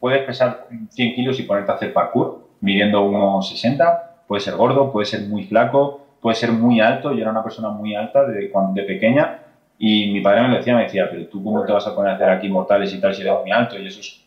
[0.00, 4.90] puedes pesar 100 kilos y ponerte a hacer parkour, midiendo unos 60, puede ser gordo,
[4.90, 8.50] puede ser muy flaco, puede ser muy alto, yo era una persona muy alta de,
[8.50, 9.40] de pequeña
[9.78, 12.12] y mi padre me lo decía, me decía, pero tú cómo te vas a poner
[12.12, 14.22] a hacer aquí mortales y tal si eres muy alto y eso es,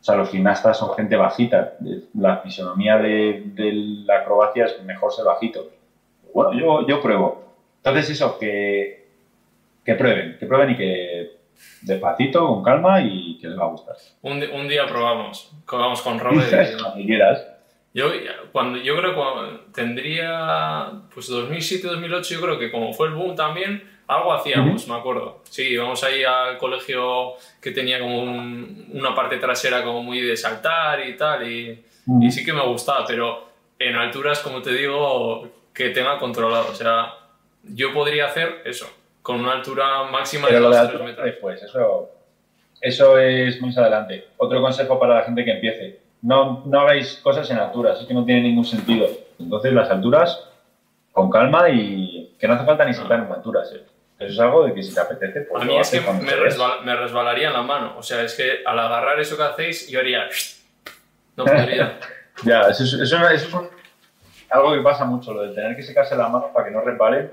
[0.00, 1.74] o sea, los gimnastas son gente bajita,
[2.14, 3.72] la fisonomía de, de
[4.06, 5.68] la acrobacia es mejor ser bajito.
[6.32, 7.55] Bueno, yo, yo pruebo,
[7.86, 9.06] entonces eso, que,
[9.84, 11.36] que prueben, que prueben y que
[11.82, 13.94] despacito, con calma y que les va a gustar.
[14.22, 16.48] Un, un día probamos, probamos con Robert.
[16.96, 17.46] y, quieras.
[17.94, 18.10] Yo,
[18.50, 23.36] cuando, yo creo que tendría, pues 2007, 2008, yo creo que como fue el boom
[23.36, 25.42] también, Algo hacíamos, me acuerdo.
[25.48, 31.06] Sí, íbamos ahí al colegio que tenía como una parte trasera como muy de saltar
[31.06, 31.84] y tal, y,
[32.20, 36.70] y, sí que me gustaba, pero en alturas, como te digo, que tenga controlado.
[36.70, 37.25] O sea,
[37.74, 38.86] yo podría hacer eso,
[39.22, 41.24] con una altura máxima de 2 metros.
[41.24, 42.10] Después, eso,
[42.80, 44.28] eso es más adelante.
[44.36, 46.00] Otro consejo para la gente que empiece.
[46.22, 49.08] No, no hagáis cosas en alturas, es que no tiene ningún sentido.
[49.38, 50.48] Entonces, las alturas,
[51.12, 53.72] con calma y que no hace falta ni saltar en alturas.
[53.72, 53.82] ¿eh?
[54.18, 55.62] Eso es algo de que si te apetece, pues.
[55.62, 57.94] A mí es que me, me, resbalaría en la mano.
[57.98, 60.28] O sea, es que al agarrar eso que hacéis, yo haría.
[61.36, 61.98] No podría.
[62.44, 63.48] ya, eso es, eso, es
[64.50, 67.30] algo que pasa mucho, lo de tener que secarse la mano para que no resbale.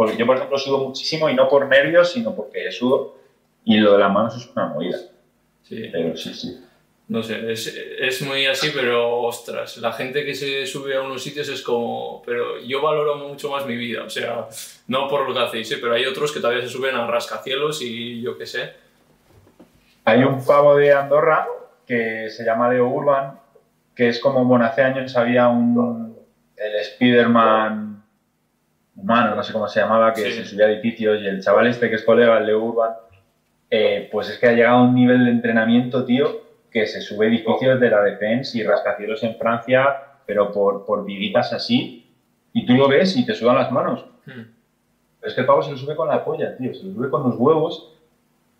[0.00, 3.18] Porque yo, por ejemplo, sudo muchísimo y no por nervios, sino porque sudo.
[3.66, 4.96] Y lo de las manos es una movida.
[5.62, 5.90] Sí.
[5.92, 6.58] Pero sí, sí.
[7.08, 11.22] No sé, es, es, muy así, pero ostras, la gente que se sube a unos
[11.22, 14.48] sitios es como, pero yo valoro mucho más mi vida, o sea,
[14.88, 15.78] no por lo que hacéis, ¿eh?
[15.78, 18.72] pero hay otros que todavía se suben a rascacielos y yo qué sé.
[20.06, 21.46] Hay un pavo de Andorra
[21.86, 23.38] que se llama Leo Urban,
[23.94, 26.16] que es como, bueno, hace años había un,
[26.56, 27.89] el Spiderman
[28.96, 31.88] humano, no sé cómo se llamaba, que se subía a edificios y el chaval este
[31.88, 32.92] que es colega, el Leo Urban,
[33.70, 37.26] eh, pues es que ha llegado a un nivel de entrenamiento, tío, que se sube
[37.26, 42.00] edificios de la Defense y rascacielos en Francia, pero por, por viguitas así,
[42.52, 44.04] y tú lo ves y te sudan las manos.
[44.26, 44.42] Hmm.
[45.22, 47.22] es que el pavo se lo sube con la polla, tío, se lo sube con
[47.22, 47.92] los huevos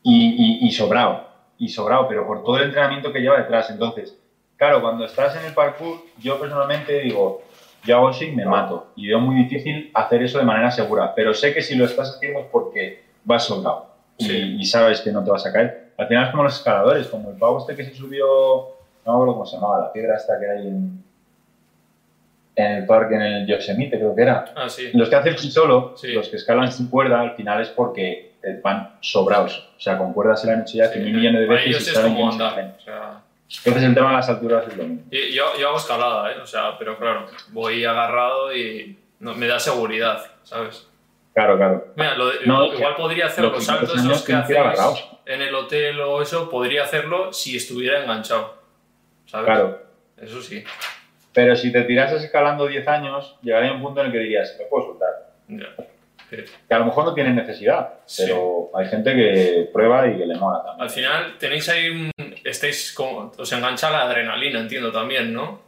[0.02, 1.26] y, y, sobrado,
[1.58, 3.70] y sobrado, pero por todo el entrenamiento que lleva detrás.
[3.70, 4.18] Entonces,
[4.56, 7.42] claro, cuando estás en el parkour, yo personalmente digo,
[7.84, 8.92] yo hago así y me mato.
[8.96, 11.14] Y veo muy difícil hacer eso de manera segura.
[11.14, 13.90] Pero sé que si lo estás haciendo es porque vas sobrado.
[14.18, 15.92] Y, y, sabes que no te vas a caer.
[15.96, 18.26] Al final es como los escaladores, como el pavo este que se subió,
[19.06, 21.02] no me acuerdo cómo se llamaba, la piedra esta que hay en,
[22.54, 24.44] en el parque, en el Yosemite creo que era.
[24.54, 24.90] Ah, sí.
[24.92, 29.70] Los que hacen solo, los que escalan sin cuerda, al final es porque van sobrados.
[29.76, 30.98] O sea, con cuerda se la han hecho ya sí.
[30.98, 32.76] mil millones de veces y saben cómo andar.
[32.78, 33.22] O sea...
[33.58, 35.04] Entonces el tema de las alturas es lo mismo.
[35.10, 36.36] Yo, yo hago escalada, ¿eh?
[36.40, 40.86] O sea, pero claro, voy agarrado y no, me da seguridad, ¿sabes?
[41.34, 41.86] Claro, claro.
[41.96, 44.58] Mira, lo igual podría hacer los saltos esos que hacéis
[45.26, 48.54] en el hotel o eso, podría hacerlo si estuviera enganchado.
[49.26, 49.46] ¿Sabes?
[49.46, 49.82] Claro.
[50.16, 50.64] Eso sí.
[51.32, 54.64] Pero si te tirases escalando 10 años, llegaría un punto en el que dirías, me
[54.66, 55.32] puedo soltar.
[55.48, 55.68] Ya.
[56.28, 60.36] Que a lo mejor no tiene necesidad, pero hay gente que prueba y que le
[60.36, 60.82] mola también.
[60.82, 62.10] Al final tenéis ahí un...
[62.44, 63.32] Estáis como...
[63.38, 65.60] Os engancha la adrenalina, entiendo también, ¿no?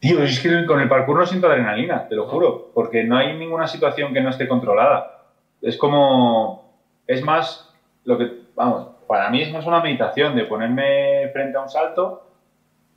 [0.00, 3.36] Tío, es que con el parkour no siento adrenalina, te lo juro, porque no hay
[3.36, 5.26] ninguna situación que no esté controlada.
[5.60, 6.74] Es como,
[7.06, 7.70] es más
[8.04, 12.26] lo que, vamos, para mí es más una meditación de ponerme frente a un salto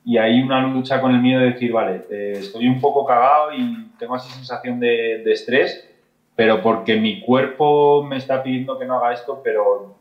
[0.06, 3.51] y hay una lucha con el miedo de decir, vale, eh, estoy un poco cagado
[3.54, 5.89] y tengo esa sensación de, estrés,
[6.36, 9.95] pero porque mi cuerpo me está pidiendo que no haga esto, pero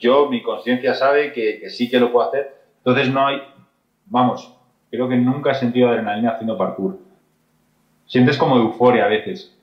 [0.00, 2.54] yo, mi conciencia sabe que, que sí que lo puedo hacer.
[2.78, 3.40] Entonces no hay,
[4.06, 4.52] vamos,
[4.90, 6.98] creo que nunca he sentido adrenalina haciendo parkour.
[8.06, 9.56] Sientes como euforia a veces.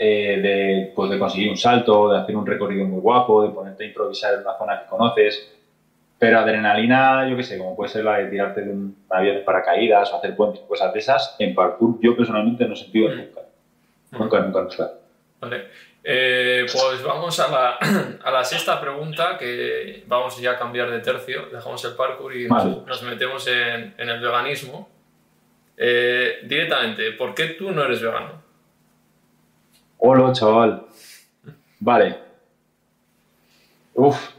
[0.00, 3.82] Eh, de, pues de conseguir un salto, de hacer un recorrido muy guapo, de ponerte
[3.82, 5.52] a improvisar en una zona que conoces.
[6.20, 9.42] Pero adrenalina, yo qué sé, como puede ser la de tirarte de un avión de
[9.42, 13.40] paracaídas o hacer puentes, cosas de esas, en parkour yo personalmente no he sentido nunca.
[14.12, 14.90] Nunca, nunca, nunca.
[15.40, 15.64] Vale.
[16.10, 17.78] Eh, pues vamos a la,
[18.24, 22.48] a la, sexta pregunta, que vamos ya a cambiar de tercio, dejamos el parkour y
[22.48, 24.88] nos, metemos en, en, el veganismo.
[25.76, 28.40] Eh, directamente, ¿por qué tú no eres vegano?
[29.98, 30.86] Hola, chaval.
[31.78, 32.16] Vale.
[33.92, 34.30] Uf.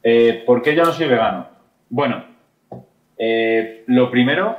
[0.00, 1.48] Eh, ¿Por qué yo no soy vegano?
[1.88, 2.24] Bueno,
[3.88, 4.56] lo primero,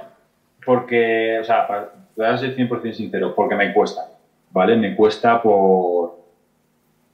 [0.66, 4.10] porque, o sea, para, ser 100% sincero, porque me cuesta.
[4.56, 4.78] ¿vale?
[4.78, 6.15] Me cuesta por,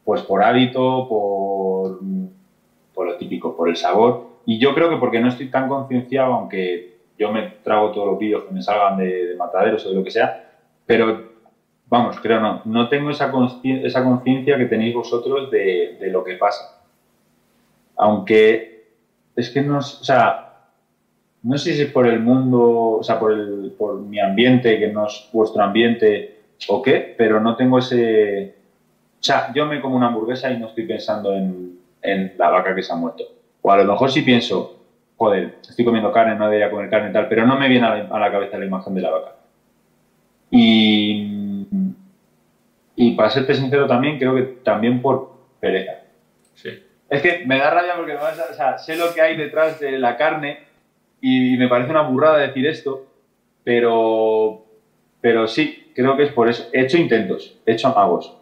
[0.04, 2.00] pues por hábito, por,
[2.94, 4.28] por lo típico, por el sabor.
[4.46, 8.20] Y yo creo que porque no estoy tan concienciado, aunque yo me trago todos los
[8.20, 10.50] vídeos que me salgan de, mataderos o de lo que sea,
[10.86, 11.32] pero
[11.88, 16.82] vamos, creo no, no tengo esa conciencia que tenéis vosotros de, de, lo que pasa.
[17.98, 18.88] Aunque
[19.36, 20.52] es que no, o sea,
[21.44, 24.88] no sé si es por el mundo, o sea, por, el, por mi ambiente, que
[24.88, 28.56] no es vuestro ambiente, o qué, pero no tengo ese...
[29.22, 32.74] O sea, yo me como una hamburguesa y no estoy pensando en, en la vaca
[32.74, 33.24] que se ha muerto.
[33.62, 34.80] O a lo mejor sí pienso,
[35.16, 38.20] joder, estoy comiendo carne, no debería comer carne y tal, pero no me viene a
[38.20, 39.36] la, cabeza la imagen de la vaca.
[40.50, 41.68] Y,
[42.96, 46.00] y para serte sincero también, creo que también por pereza.
[46.56, 46.84] Sí.
[47.08, 50.18] Es que me da rabia porque o sea, sé lo que hay detrás de la
[50.18, 50.62] carne
[51.22, 53.06] y me parece una burrada decir esto,
[53.64, 54.66] pero,
[55.22, 56.68] pero sí, creo que es por eso.
[56.74, 58.41] He hecho intentos, he hecho amagos.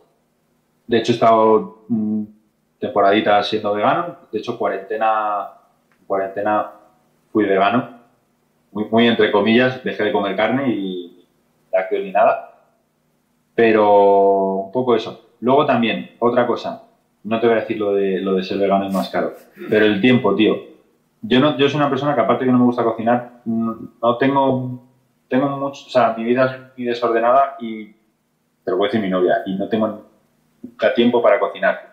[0.90, 2.24] De hecho he estado mm,
[2.80, 5.50] temporaditas siendo vegano, de hecho cuarentena,
[6.08, 6.72] cuarentena
[7.32, 8.00] fui vegano,
[8.72, 11.28] muy, muy entre comillas, dejé de comer carne y
[11.72, 12.56] lácteos ni nada,
[13.54, 15.30] pero un poco eso.
[15.42, 16.86] Luego también, otra cosa,
[17.24, 19.34] no te voy a decir lo de, lo de ser vegano es más caro,
[19.70, 20.56] pero el tiempo, tío.
[21.22, 24.82] Yo, no, yo soy una persona que aparte que no me gusta cocinar, no tengo,
[25.28, 27.92] tengo mucho, o sea, mi vida es muy desordenada y,
[28.64, 30.09] te lo voy a decir mi novia, y no tengo
[30.62, 31.90] nunca tiempo para cocinar.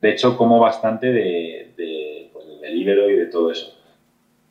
[0.00, 3.76] De hecho, como bastante de, de, pues, y de todo eso.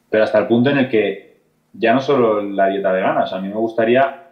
[0.10, 1.42] Pero hasta el punto en el que
[1.74, 4.28] ya no solo la dieta vegana, o sea, a mí me gustaría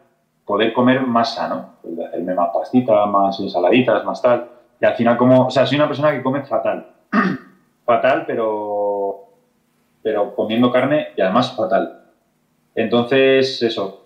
[0.45, 4.49] poder comer más sano, pues, hacerme más pastitas, más ensaladitas, más tal.
[4.79, 6.87] Y al final como, o sea, soy una persona que come fatal.
[7.85, 9.29] fatal, pero,
[10.01, 12.03] pero comiendo carne y además fatal.
[12.75, 14.05] Entonces, eso,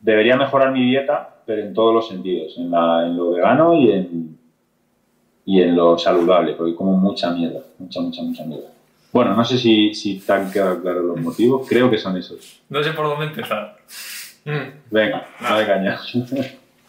[0.00, 4.39] debería mejorar mi dieta, pero en todos los sentidos, en, en lo vegano y en,
[5.44, 8.68] y en lo saludable, porque como mucha mierda, mucha, mucha, mucha mierda.
[9.12, 12.60] Bueno, no sé si, si quedado claros los motivos, creo que son esos.
[12.68, 13.76] No sé por dónde empezar.
[14.44, 14.90] Mm.
[14.90, 16.00] Venga, no de caña.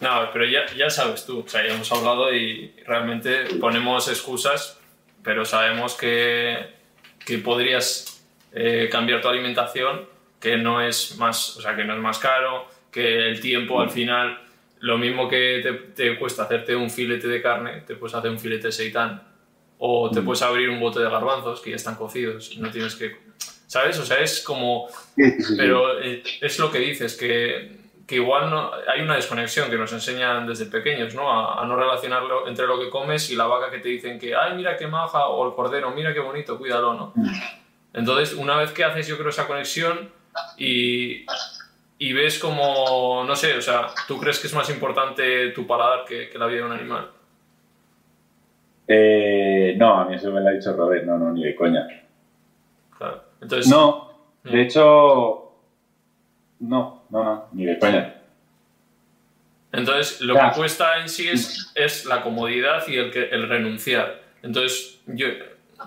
[0.00, 4.78] No, pero ya, ya sabes tú, o sea, ya hemos hablado y realmente ponemos excusas,
[5.22, 6.58] pero sabemos que,
[7.24, 8.20] que podrías
[8.52, 10.06] eh, cambiar tu alimentación,
[10.40, 13.90] que no es más, o sea, que no es más caro, que el tiempo al
[13.90, 14.40] final,
[14.82, 18.38] lo mismo que te, te cuesta hacerte un filete de carne, te puedes hacer un
[18.38, 19.22] filete de seitán,
[19.78, 20.24] o te mm.
[20.24, 23.16] puedes abrir un bote de garbanzos que ya están cocidos y no tienes que
[23.72, 23.98] ¿sabes?
[23.98, 24.86] O sea, es como...
[25.56, 27.74] Pero eh, es lo que dices, que,
[28.06, 31.32] que igual no, hay una desconexión que nos enseñan desde pequeños, ¿no?
[31.32, 34.56] A, no relacionarlo entre lo que comes y la vaca que te dicen que, ay,
[34.56, 37.12] mira qué maja, o el cordero, mira qué bonito, cuídalo, ¿no?
[37.14, 37.34] Mm.
[37.94, 40.10] Entonces, una vez que haces, yo creo, esa conexión
[40.58, 41.24] y,
[42.02, 46.04] y ves como, no sé, o sea, ¿tú crees que es más importante tu paladar
[46.04, 47.10] que, que la vida de un animal?
[48.88, 51.86] Eh, no, a mí eso me lo ha dicho Robert, no, no, ni de coña.
[52.98, 53.22] Claro
[53.68, 54.10] no,
[54.42, 55.52] de hecho,
[56.60, 58.14] no, no, no, ni de España.
[59.70, 64.22] Entonces, lo que cuesta en sí es, es la comodidad y el, que, el renunciar.
[64.42, 65.28] Entonces, yo,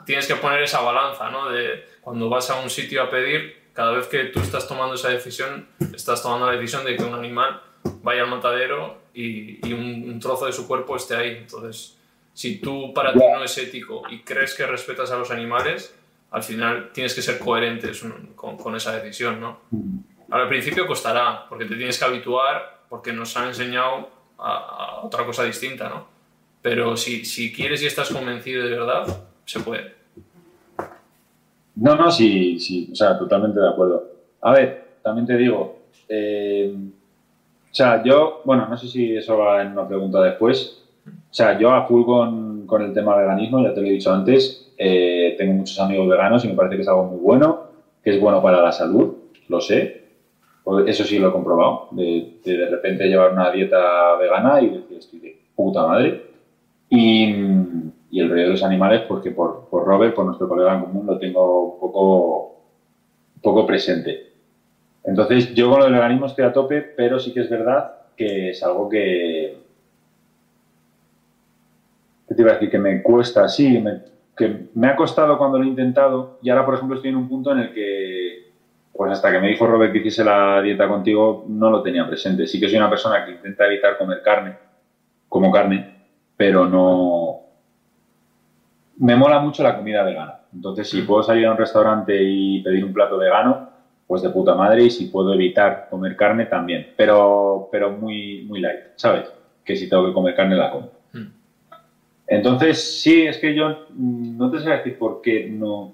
[0.05, 1.49] tienes que poner esa balanza, ¿no?
[1.49, 5.09] De cuando vas a un sitio a pedir, cada vez que tú estás tomando esa
[5.09, 7.61] decisión, estás tomando la decisión de que un animal
[8.01, 11.37] vaya al matadero y, y un, un, trozo de su cuerpo esté ahí.
[11.41, 11.97] Entonces,
[12.33, 15.93] si tú para ti no es ético y crees que respetas a los animales,
[16.31, 17.91] al final tienes que ser coherente
[18.35, 19.59] con, esa decisión, ¿no?
[20.29, 25.43] Al principio costará, porque te tienes que habituar, porque nos han enseñado a, otra cosa
[25.43, 26.07] distinta, ¿no?
[26.61, 29.95] Pero si, si, quieres y estás convencido de verdad, se puede.
[31.75, 34.03] No, no, sí, sí, o sea, totalmente de acuerdo.
[34.41, 39.61] A ver, también te digo, eh, o sea, yo, bueno, no sé si eso va
[39.61, 40.81] en una pregunta después.
[41.05, 44.13] O sea, yo a full con, con el tema veganismo, ya te lo he dicho
[44.13, 47.63] antes, eh, tengo muchos amigos veganos y me parece que es algo muy bueno,
[48.03, 49.15] que es bueno para la salud,
[49.49, 50.03] lo sé.
[50.87, 55.19] Eso sí lo he comprobado, de, de, repente llevar una dieta vegana y decir, estoy
[55.19, 56.25] de puta madre.
[56.89, 57.35] Y,
[58.15, 61.05] y el rollo de los animales, porque por, por Robert, por nuestro colega en común,
[61.05, 62.61] lo tengo poco,
[63.41, 64.31] poco presente.
[65.03, 68.51] Entonces, yo con lo del veganismo estoy a tope, pero sí que es verdad que
[68.51, 69.57] es algo que,
[72.25, 72.71] ¿qué te iba a decir?
[72.71, 73.99] Que me cuesta, sí, me,
[74.37, 77.27] que me ha costado cuando lo he intentado y ahora, por ejemplo, estoy en un
[77.27, 78.53] punto en el que,
[78.93, 82.47] pues hasta que me dijo Robert que hiciese la dieta contigo, no lo tenía presente.
[82.47, 84.55] Sí que soy una persona que intenta evitar comer carne,
[85.27, 85.97] como carne,
[86.37, 87.24] pero no...
[88.97, 90.39] Me mola mucho la comida vegana.
[90.53, 93.69] Entonces, si puedo salir a un restaurante y pedir un plato vegano,
[94.07, 96.93] pues de puta madre, y si puedo evitar comer carne, también.
[96.95, 99.31] Pero, pero muy, muy light, ¿sabes?
[99.63, 100.95] Que si tengo que comer carne, la como.
[102.27, 105.93] Entonces, sí, es que yo no te sé decir por qué no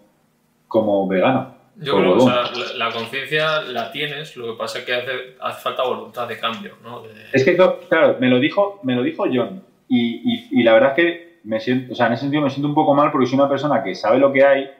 [0.67, 1.55] como vegano.
[1.75, 5.83] Yo creo que la, conciencia la tienes, lo que pasa es que hace, hace falta
[5.83, 6.75] voluntad de cambio.
[6.83, 7.03] ¿no?
[7.33, 7.57] Es que,
[7.89, 11.59] claro, me lo dijo, me lo dijo John y, y, la verdad es que me
[11.59, 13.83] siento, o sea, en ese sentido me siento un poco mal porque soy una persona
[13.83, 14.71] que sabe lo que hay,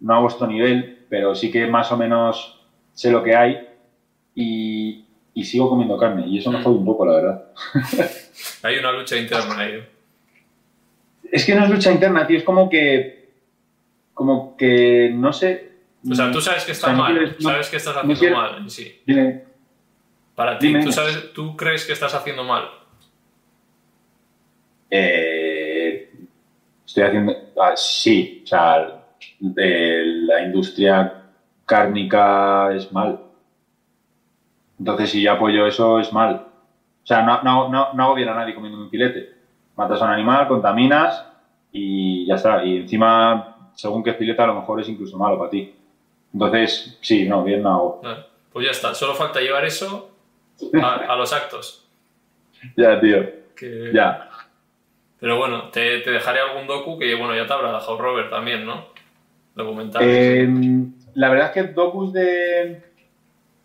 [0.00, 2.60] no a vuestro nivel, pero sí que más o menos
[2.92, 3.68] sé lo que hay
[4.34, 5.04] y,
[5.34, 6.62] y sigo comiendo carne y eso me mm.
[6.62, 7.44] jode un poco, la verdad.
[8.62, 9.84] hay una lucha interna ahí.
[11.30, 13.30] Es que no es lucha interna, tío, es como que.
[14.14, 15.10] Como que.
[15.14, 15.70] No sé.
[16.08, 19.00] O sea, tú sabes que está mal, sabes que estás haciendo mal sí.
[20.34, 22.70] Para ti, ¿tú, sabes, ¿tú crees que estás haciendo mal?
[24.90, 25.29] Eh,
[26.90, 27.34] estoy haciendo.
[27.60, 29.02] Ah, sí, o sea,
[29.40, 31.24] la industria
[31.66, 33.20] cárnica es mal.
[34.78, 36.46] Entonces, si yo apoyo eso, es mal.
[37.02, 39.40] O sea, no, no, no, no hago bien a nadie comiendo un filete
[39.80, 41.24] matas a un animal, contaminas
[41.72, 42.64] y ya está.
[42.64, 45.74] Y encima, según qué fileta, a lo mejor es incluso malo para ti.
[46.32, 48.02] Entonces, sí, no, bien no hago.
[48.52, 50.10] Pues ya está, solo falta llevar eso
[50.82, 51.88] a, los actos.
[52.76, 53.40] ya, tío.
[53.92, 54.29] Ya.
[55.20, 58.64] Pero bueno, te, te, dejaré algún docu que bueno, ya te habrá dejado Robert también,
[58.64, 58.86] ¿no?
[59.54, 60.08] Documentales.
[60.08, 60.48] Eh,
[61.14, 62.82] la verdad es que docus de.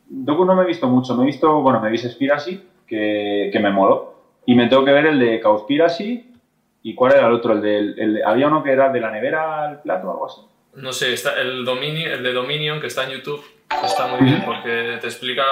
[0.08, 1.16] Docus no me he visto mucho.
[1.16, 4.16] Me he visto, bueno, me vi Spiracy, que, que me moló.
[4.45, 6.32] Y me tengo que ver el de Cowspiracy.
[6.84, 7.53] ¿Y cuál era el otro?
[7.53, 10.41] El de, había uno que era de la nevera al plato o algo así.
[10.76, 13.43] No sé, está el, Dominion, el de Dominion que está en YouTube
[13.84, 15.43] está muy bien porque te explica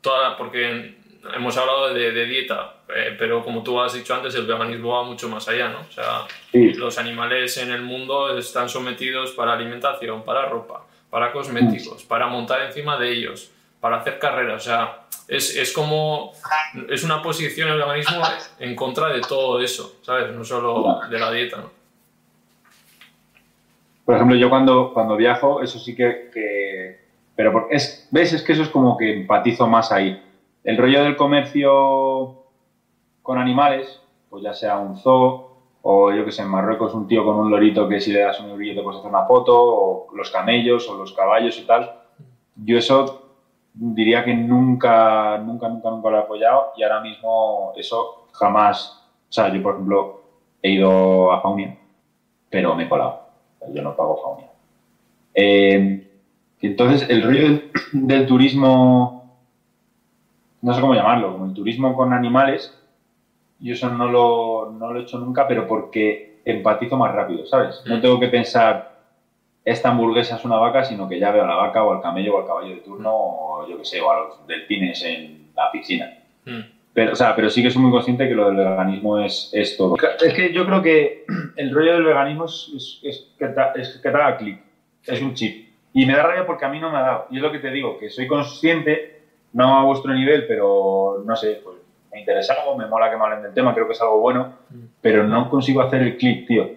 [0.00, 0.36] toda.
[0.36, 0.94] Porque
[1.34, 5.28] hemos hablado de, dieta, eh, pero como tú has dicho antes, el veganismo va mucho
[5.28, 5.80] más allá, ¿no?
[5.80, 12.04] O sea, los animales en el mundo están sometidos para alimentación, para ropa, para cosméticos,
[12.04, 13.50] para montar encima de ellos,
[13.80, 14.62] para hacer carreras.
[14.62, 16.32] O sea, es, es como.
[16.88, 18.22] Es una posición el veganismo
[18.58, 20.32] en contra de todo eso, ¿sabes?
[20.32, 21.70] No solo de la dieta, ¿no?
[24.04, 26.30] Por ejemplo, yo cuando, cuando viajo, eso sí que.
[26.32, 28.32] que pero es, ¿ves?
[28.32, 30.20] Es que eso es como que empatizo más ahí
[30.68, 32.44] el rollo del comercio
[33.22, 35.48] con animales, pues ya sea un zoo
[35.80, 38.38] o yo que sé, en Marruecos un tío con un lorito que si le das
[38.38, 41.90] un eurillo te puedes hacer una foto, o los camellos o los caballos y tal.
[42.54, 43.30] Yo eso
[43.72, 49.08] diría que nunca, nunca, nunca, nunca lo he apoyado y ahora mismo eso jamás.
[49.26, 50.20] O sea, yo por ejemplo
[50.60, 51.78] he ido a Faunia,
[52.50, 53.20] pero me he colado.
[53.72, 54.50] Yo no pago Faunia.
[55.32, 56.06] Eh,
[56.60, 57.62] entonces, el rollo
[57.92, 59.17] del turismo
[60.62, 62.74] no sé cómo llamarlo, como el turismo con animales,
[63.60, 67.82] yo eso no lo, no lo he hecho nunca, pero porque empatizo más rápido, ¿sabes?
[67.86, 68.00] No mm.
[68.00, 68.98] tengo que pensar,
[69.64, 72.36] esta hamburguesa es una vaca, sino que ya veo a la vaca o al camello
[72.36, 75.70] o al caballo de turno, o yo qué sé, o a los delfines en la
[75.70, 76.18] piscina.
[76.44, 76.60] Mm.
[76.94, 79.76] Pero, o sea, pero sí que soy muy consciente que lo del veganismo es, es
[79.76, 79.96] todo.
[80.20, 81.24] Es que yo creo que
[81.56, 84.60] el rollo del veganismo es, es, que, te, es que te haga clic,
[85.06, 85.68] es un chip.
[85.92, 87.26] Y me da rabia porque a mí no me ha dado.
[87.30, 89.17] Y es lo que te digo, que soy consciente
[89.52, 91.76] no a vuestro nivel, pero no sé, pues
[92.12, 94.54] me interesa algo, me mola que me hablen del tema, creo que es algo bueno,
[95.00, 96.70] pero no consigo hacer el clic, tío.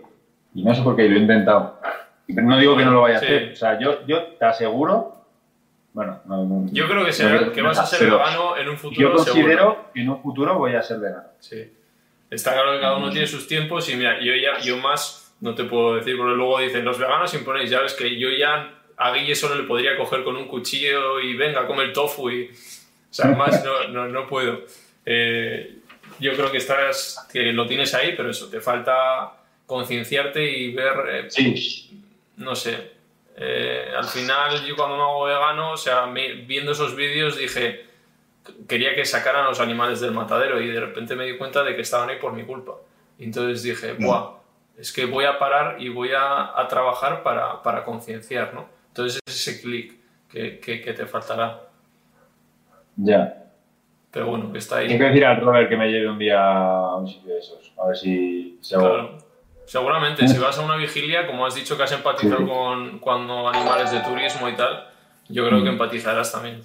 [0.54, 1.80] Y no sé por qué, lo he intentado.
[2.28, 3.52] Pero no digo que no lo vaya a hacer.
[3.54, 5.16] O sea, yo, yo te aseguro.
[5.94, 9.10] Bueno, no, yo creo que, que vas a ser vegano en un futuro.
[9.10, 11.28] Yo considero que en un futuro voy a ser vegano.
[11.40, 11.70] Sí.
[12.30, 15.54] Está claro que cada uno tiene sus tiempos y mira, yo ya, yo más, no
[15.54, 19.12] te puedo decir, porque luego dicen, los veganos imponéis, ya ves que yo ya a
[19.14, 22.52] Guille solo le podría coger con un cuchillo y venga, come el tofu y...
[22.52, 24.62] O sea, más no, no, no puedo.
[25.06, 25.80] Eh,
[26.20, 29.34] yo creo que estás, que lo tienes ahí, pero eso, te falta
[29.66, 30.94] concienciarte y ver...
[31.10, 32.04] Eh, sí.
[32.38, 32.92] No sé.
[33.38, 37.86] Eh, al final, yo cuando me hago vegano, o sea, viendo esos vídeos dije,
[38.70, 41.82] quería que sacaran los animales del matadero y de repente me di cuenta de que
[41.82, 42.74] estaban ahí por mi culpa.
[43.18, 44.06] Y entonces dije, mm.
[44.06, 44.34] ¡buah!
[44.78, 48.81] Es que voy a parar y voy a, a trabajar para, para concienciar, ¿no?
[48.92, 49.96] Entonces es ese clic
[50.30, 51.62] que, que, te faltará.
[52.98, 53.46] Ya.
[54.12, 54.88] Pero bueno, que está ahí.
[54.88, 57.72] Tengo que decir al Robert que me lleve un día a un sitio de esos.
[57.82, 59.18] A ver si se claro.
[59.66, 63.92] Seguramente, si vas a una vigilia, como has dicho que has empatizado con cuando animales
[63.92, 64.88] de turismo y tal,
[65.30, 65.74] yo creo que mm.
[65.74, 66.62] empatizarás también,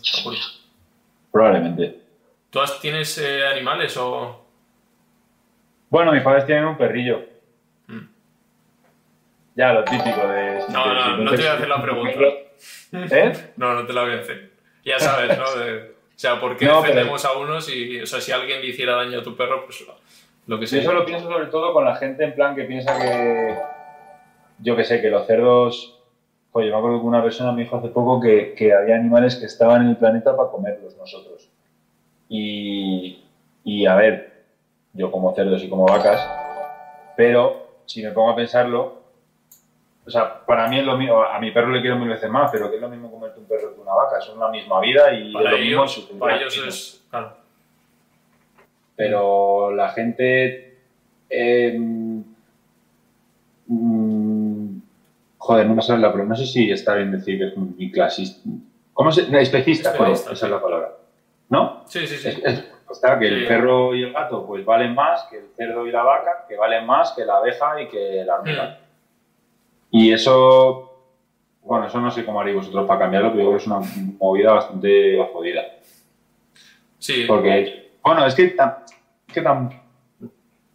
[1.30, 2.00] Probablemente.
[2.50, 4.44] ¿Tú tienes eh, animales o...?
[5.88, 7.35] Bueno, mis padres tienen un perrillo.
[9.56, 10.60] Ya, lo típico de...
[10.68, 12.20] No, no, no, te voy a hacer la pregunta.
[12.92, 13.32] ¿Eh?
[13.56, 14.50] No, no te la voy a hacer.
[14.84, 15.44] Ya sabes, ¿no?
[15.44, 19.20] o sea, ¿por qué defendemos a unos y, o sea, si alguien le hiciera daño
[19.20, 19.82] a tu perro, pues
[20.46, 20.80] lo que sea.
[20.80, 23.56] Yo eso lo pienso sobre todo con la gente en plan que piensa que,
[24.58, 25.94] yo que sé, que los cerdos...
[26.52, 29.46] Oye, me acuerdo que una persona me dijo hace poco que, que había animales que
[29.46, 31.50] estaban en el planeta para comerlos nosotros.
[32.28, 33.24] Y,
[33.64, 34.44] y a ver,
[34.92, 36.26] yo como cerdos y como vacas,
[37.16, 38.95] pero si me pongo a pensarlo,
[40.06, 42.50] o sea, para mí es lo mismo, a mi perro le quiero mil veces más,
[42.52, 45.12] pero que es lo mismo comerte un perro que una vaca, son la misma vida
[45.12, 47.36] y para es lo ellos, mismo Para ellos es, claro.
[48.94, 50.78] Pero la gente...
[51.28, 52.22] Em,
[53.66, 54.78] mm,
[55.38, 57.90] joder, no me sale la palabra, no sé si está bien decir que es muy
[57.90, 58.48] clasista.
[58.92, 60.92] ¿Cómo se Especista, esa es la palabra.
[61.48, 61.82] ¿No?
[61.86, 62.42] Sí, sí, sí.
[62.90, 66.04] está que el perro y el gato pues valen más que el cerdo y la
[66.04, 68.64] vaca, que valen más que la abeja y que la hormiga.
[68.64, 68.85] Mm.
[69.90, 71.10] Y eso,
[71.62, 74.14] bueno, eso no sé cómo haréis vosotros para cambiarlo, pero yo creo que es una
[74.18, 75.62] movida bastante jodida.
[76.98, 77.24] Sí.
[77.26, 78.76] Porque, bueno, es que tan,
[79.32, 79.70] que tan,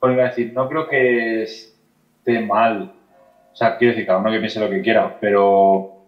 [0.01, 2.93] decir, no creo que esté mal.
[3.51, 6.05] O sea, quiero decir, cada uno que piense lo que quiera, pero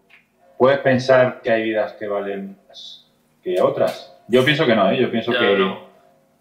[0.58, 3.12] puedes pensar que hay vidas que valen más
[3.44, 4.18] que otras.
[4.28, 4.98] Yo pienso que no, ¿eh?
[5.00, 5.78] yo pienso que...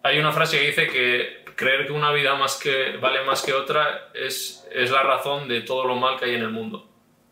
[0.05, 3.53] Hay una frase que dice que creer que una vida más que, vale más que
[3.53, 6.89] otra es, es la razón de todo lo mal que hay en el mundo.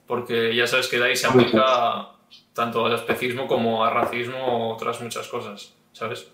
[0.06, 2.10] Porque ya sabes que de ahí se aplica
[2.52, 6.32] tanto al especismo como al racismo o otras muchas cosas, ¿sabes?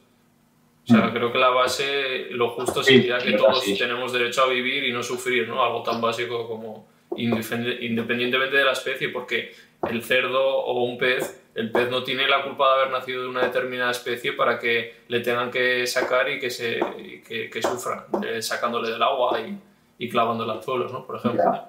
[0.85, 4.85] O sea, creo que la base, lo justo sería que todos tenemos derecho a vivir
[4.85, 5.63] y no sufrir, ¿no?
[5.63, 9.53] Algo tan básico como independientemente de la especie, porque
[9.89, 13.29] el cerdo o un pez, el pez no tiene la culpa de haber nacido de
[13.29, 16.79] una determinada especie para que le tengan que sacar y que, se,
[17.27, 18.07] que, que sufra,
[18.41, 19.59] sacándole del agua y,
[19.99, 21.07] y clavándole al suelo, ¿no?
[21.07, 21.65] Por ejemplo.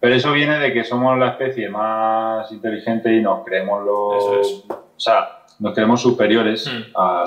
[0.00, 4.64] Pero eso viene de que somos la especie más inteligente y nos creemos los...
[4.68, 6.96] O sea, nos creemos superiores hmm.
[6.96, 7.24] a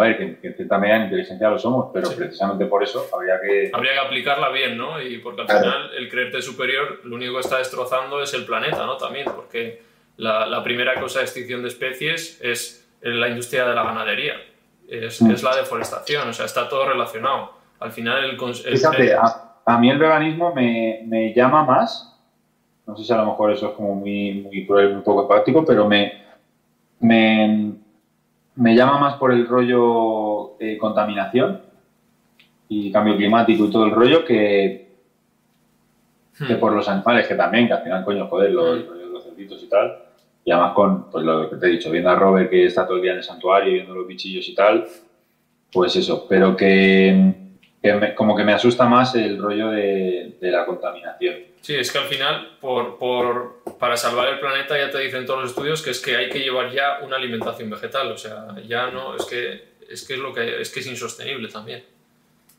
[0.00, 3.06] a ver, que, que en cierta medida en inteligencia lo somos, pero precisamente por eso
[3.12, 3.70] habría que...
[3.72, 5.00] Habría que aplicarla bien, ¿no?
[5.00, 8.86] Y porque al final el creerte superior lo único que está destrozando es el planeta,
[8.86, 8.96] ¿no?
[8.96, 9.82] También, porque
[10.16, 14.34] la, la primera causa de extinción de especies es la industria de la ganadería,
[14.88, 15.30] es, mm.
[15.32, 17.52] es la deforestación, o sea, está todo relacionado.
[17.78, 18.38] Al final el...
[18.38, 22.18] Fíjate, a, mí el veganismo me, me, llama más,
[22.86, 25.64] no sé si a lo mejor eso es como muy, muy cruel, muy poco práctico,
[25.64, 26.24] pero me...
[27.00, 27.74] me
[28.60, 31.62] me llama más por el rollo contaminación
[32.68, 34.90] y cambio climático y todo el rollo que,
[36.46, 36.60] que hmm.
[36.60, 39.12] por los animales, que también, que al final, coño, joder, los, hmm.
[39.12, 39.98] los cerditos y tal.
[40.44, 42.96] Y además con pues, lo que te he dicho, viendo a Robert que está todo
[42.96, 44.86] el día en el santuario, viendo los bichillos y tal,
[45.72, 47.34] pues eso, pero que,
[48.14, 51.36] como que me asusta más el rollo de, la contaminación.
[51.60, 55.50] Sí, es que al final, por, para salvar el planeta, ya te dicen todos los
[55.50, 58.12] estudios que es que hay que llevar ya una alimentación vegetal.
[58.12, 61.48] O sea, ya no, es que es, que es, lo que, es, que es insostenible
[61.48, 61.84] también.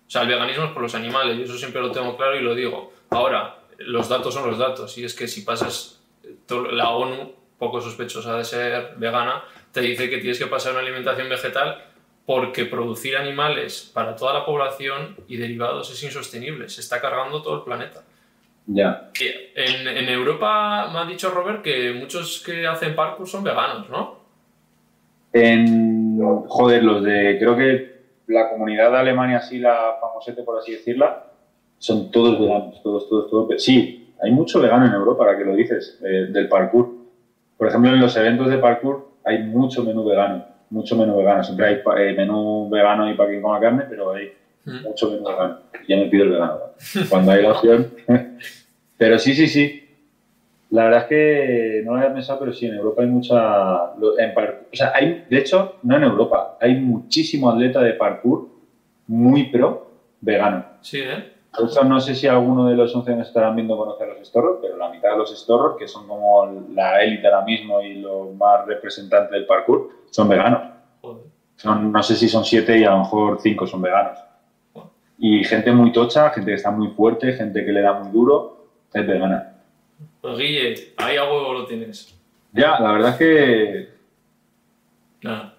[0.08, 2.42] O sea, el veganismo es por los animales, y eso siempre lo tengo claro y
[2.42, 2.94] lo digo.
[3.12, 6.02] Ahora, los datos son los datos, y es que si pasas,
[6.50, 11.30] la ONU, poco sospechosa de ser vegana, te dice que tienes que pasar una alimentación
[11.30, 11.91] vegetal
[12.26, 17.58] porque producir animales para toda la población y derivados es insostenible, se está cargando todo
[17.58, 18.04] el planeta.
[18.68, 19.10] Ya.
[19.56, 24.22] En, en, Europa me ha dicho Robert que muchos que hacen parkour son veganos, ¿no?
[25.34, 27.92] En, joder, los de, creo que
[28.28, 31.26] la comunidad de Alemania, así la famosete por así decirla,
[31.80, 33.64] son todos veganos, todos, todos, todos.
[33.64, 36.90] Sí, hay mucho vegano en Europa, para que lo dices, del parkour.
[37.58, 41.44] Por ejemplo, en los eventos de parkour hay mucho menú vegano, mucho menú vegano.
[41.44, 44.32] Siempre hay eh, menú vegano y para quien coma carne, pero hay
[44.66, 44.84] mm.
[44.84, 45.60] mucho menú vegano.
[45.88, 46.58] Ya me pido el vegano.
[47.10, 47.92] Cuando hay la opción.
[48.98, 49.82] Pero sí, sí, sí.
[50.70, 53.94] La verdad es que no lo había pensado, pero sí, en Europa hay mucha.
[54.20, 58.48] En o sea, hay, de hecho, no en Europa, hay muchísimo atleta de parkour
[59.08, 59.92] muy pro
[60.22, 60.64] vegano.
[60.82, 61.31] Sí, ¿eh?
[61.60, 65.12] No sé si alguno de los 11 estarán viendo conocer los estorros, pero la mitad
[65.12, 69.46] de los estorros, que son como la élite ahora mismo y lo más representante del
[69.46, 70.62] parkour, son veganos.
[71.58, 74.18] Son, no sé si son siete y a lo mejor cinco son veganos.
[75.20, 78.62] Y gente muy tocha, gente que está muy fuerte, gente que le da muy duro
[78.94, 79.54] es vegana.
[80.22, 82.18] Pues Guille, ahí a huevo lo tienes.
[82.54, 83.90] Ya, la verdad es que.
[85.22, 85.56] Nada.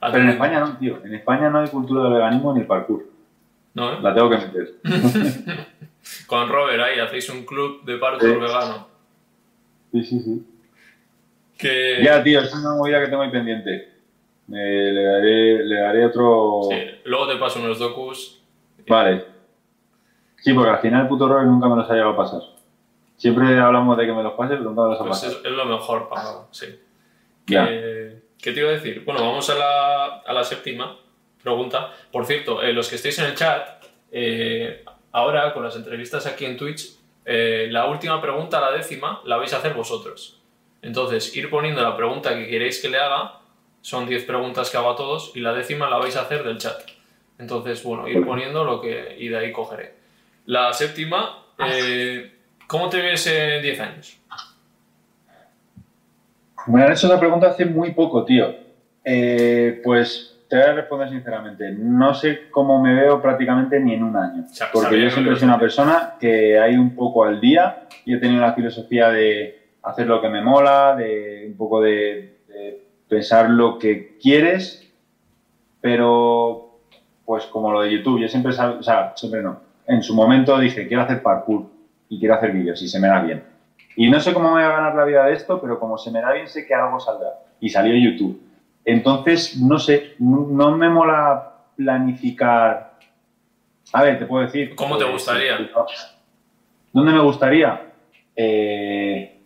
[0.00, 0.98] Pero en España no, tío.
[1.04, 3.06] En España no hay cultura del veganismo ni el parkour.
[3.74, 3.98] No, ¿eh?
[4.00, 4.74] La tengo que meter.
[6.26, 8.88] Con Robert ahí hacéis un club de parkour vegano.
[9.92, 10.46] Sí, sí, sí.
[11.58, 12.02] Que...
[12.02, 13.92] Ya, tío, es una movida que tengo ahí pendiente.
[14.48, 16.62] le, daré, le daré otro.
[16.70, 18.42] Sí, luego te paso unos docus.
[18.86, 19.24] Vale.
[20.36, 22.42] Sí, porque al final el puto Robert nunca me los ha llegado a pasar.
[23.16, 25.40] Siempre hablamos de que me los pase, pero nunca me los ha pues pasado.
[25.44, 26.66] Es, lo mejor para, sí.
[27.46, 29.04] ¿Qué, ¿Qué, te iba a decir?
[29.04, 30.96] Bueno, vamos a la, a la séptima
[31.44, 31.92] pregunta.
[32.10, 33.73] Por cierto, eh, los que estéis en el chat,
[34.16, 39.36] eh, ahora con las entrevistas aquí en Twitch, eh, la última pregunta, la décima, la
[39.36, 40.40] vais a hacer vosotros.
[40.82, 43.40] Entonces, ir poniendo la pregunta que queréis que le haga,
[43.80, 46.58] son 10 preguntas que hago a todos, y la décima la vais a hacer del
[46.58, 46.80] chat.
[47.40, 49.16] Entonces, bueno, ir poniendo lo que.
[49.18, 49.94] y de ahí cogeré.
[50.46, 52.32] La séptima, eh,
[52.68, 54.18] ¿cómo te ves en 10 años?
[56.68, 58.54] Me han hecho esa pregunta hace muy poco, tío.
[59.04, 61.72] Eh, pues te voy a responder sinceramente.
[61.72, 64.44] No sé cómo me veo prácticamente ni en un año.
[64.72, 68.40] Porque yo siempre soy una persona que hay un poco al día y he tenido
[68.40, 73.78] la filosofía de hacer lo que me mola, de un poco de, de pensar lo
[73.78, 74.92] que quieres,
[75.80, 76.78] pero
[77.24, 80.86] pues como lo de YouTube, yo siempre, o sea, siempre no en su momento dije,
[80.86, 81.66] quiero hacer parkour
[82.08, 83.42] y quiero hacer vídeos y se me da bien.
[83.96, 86.10] Y no sé cómo me voy a ganar la vida de esto, pero como se
[86.10, 87.28] me da bien, sé que algo saldrá.
[87.60, 88.40] Y salió YouTube.
[88.84, 92.94] Entonces, no sé, no me mola planificar.
[93.92, 94.74] A ver, te puedo decir.
[94.74, 95.70] ¿Cómo te gustaría?
[96.92, 97.92] ¿Dónde me gustaría?
[98.36, 99.40] Eh,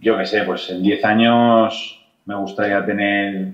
[0.00, 3.52] yo qué sé, pues en 10 años me gustaría tener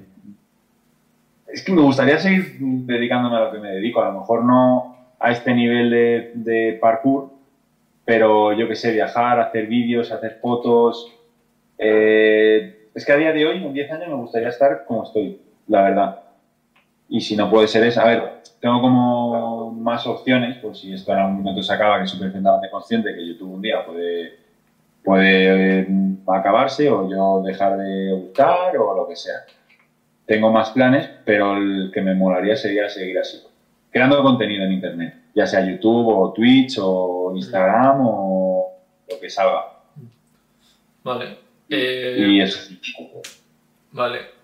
[1.54, 4.02] es que me gustaría seguir dedicándome a lo que me dedico.
[4.02, 7.30] A lo mejor no a este nivel de, de parkour,
[8.04, 11.12] pero yo que sé, viajar, hacer vídeos, hacer fotos.
[11.78, 15.40] Eh, es que a día de hoy, en 10 años, me gustaría estar como estoy,
[15.68, 16.20] la verdad.
[17.08, 21.12] Y si no puede ser eso, a ver, tengo como más opciones, por si esto
[21.12, 24.38] en algún momento se acaba, que soy perfectamente consciente que YouTube un día puede,
[25.02, 25.86] puede eh,
[26.26, 29.44] acabarse o yo dejar de buscar o lo que sea.
[30.24, 33.42] Tengo más planes, pero el que me molaría sería seguir así,
[33.90, 38.72] creando contenido en Internet, ya sea YouTube o Twitch o Instagram o
[39.10, 39.64] lo que salga.
[41.02, 41.43] Vale.
[41.68, 42.72] Eh, y eso.
[43.92, 44.34] Vale.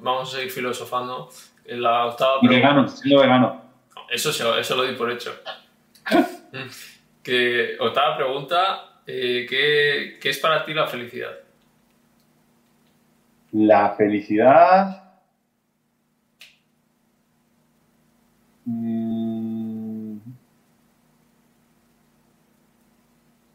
[0.00, 1.30] Vamos a seguir filosofando.
[1.64, 3.62] En la octava y vegano, siendo vegano.
[4.08, 5.34] Eso, eso lo di por hecho.
[7.22, 9.00] que, octava pregunta.
[9.06, 11.36] Eh, ¿qué, ¿Qué es para ti la felicidad?
[13.52, 15.06] La felicidad
[18.66, 20.18] Mm.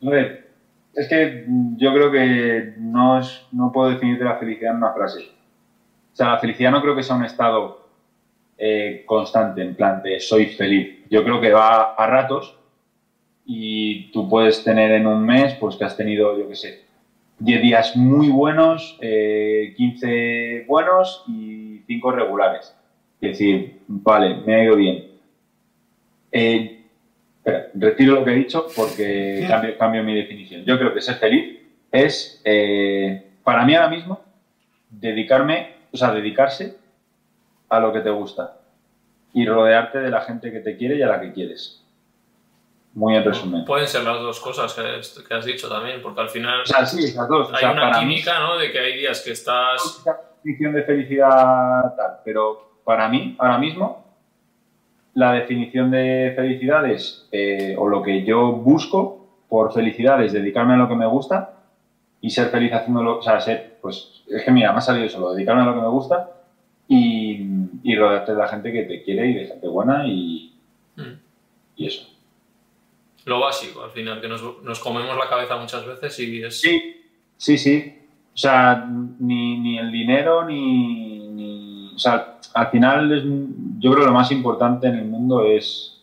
[0.03, 0.40] A ver,
[1.01, 1.45] es que
[1.77, 3.19] yo creo que no,
[3.51, 5.21] no puedo definirte la felicidad en una frase.
[5.21, 7.87] O sea, la felicidad no creo que sea un estado
[8.57, 10.99] eh, constante, en plan de soy feliz.
[11.09, 12.55] Yo creo que va a ratos
[13.45, 16.81] y tú puedes tener en un mes, pues que has tenido, yo qué sé,
[17.39, 22.75] 10 días muy buenos, 15 eh, buenos y 5 regulares.
[23.19, 25.07] Es decir, vale, me ha ido bien.
[26.31, 26.80] Eh,
[27.73, 29.47] retiro lo que he dicho porque
[29.77, 30.63] cambio, mi definición.
[30.65, 31.59] Yo creo que ser feliz
[31.91, 34.21] es, eh, para mí ahora mismo,
[34.89, 36.77] dedicarme, o sea, dedicarse
[37.69, 38.57] a lo que te gusta
[39.33, 41.83] y rodearte de la gente que te quiere y a la que quieres.
[42.93, 43.63] Muy en resumen.
[43.63, 46.61] Pueden ser las dos cosas que, has dicho también, porque al final.
[46.61, 47.49] O sea, sí, esas dos.
[47.53, 48.57] Hay una química, ¿no?
[48.57, 50.03] De que hay días que estás.
[50.43, 54.10] definición de felicidad tal, pero para mí, ahora mismo,
[55.13, 60.73] la definición de felicidad es, eh, o lo que yo busco por felicidad es dedicarme
[60.73, 61.57] a lo que me gusta
[62.21, 65.33] y ser feliz haciéndolo, o sea, ser, pues, es que mira, me ha salido solo,
[65.33, 66.31] dedicarme a lo que me gusta
[66.87, 67.45] y,
[67.83, 70.53] y rodearte de la gente que te quiere y de gente buena y,
[70.95, 71.19] mm.
[71.75, 72.07] y eso.
[73.25, 76.59] Lo básico, al final, que nos, nos, comemos la cabeza muchas veces y es...
[76.59, 77.01] Sí,
[77.37, 77.97] sí, sí.
[78.33, 78.87] O sea,
[79.19, 81.10] ni, ni el dinero ni,
[82.01, 83.09] sea, al final
[83.79, 86.01] yo creo que lo más importante en el mundo es,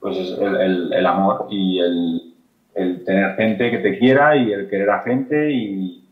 [0.00, 5.50] pues el, amor y el, tener gente que te quiera y el querer a gente
[5.52, 6.04] y,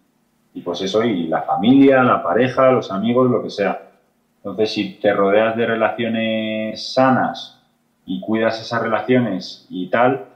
[0.55, 3.83] y, pues eso, y la familia, la pareja, los amigos, lo que sea.
[4.39, 7.61] Entonces, si te rodeas de relaciones sanas
[8.05, 10.27] y cuidas esas relaciones y tal,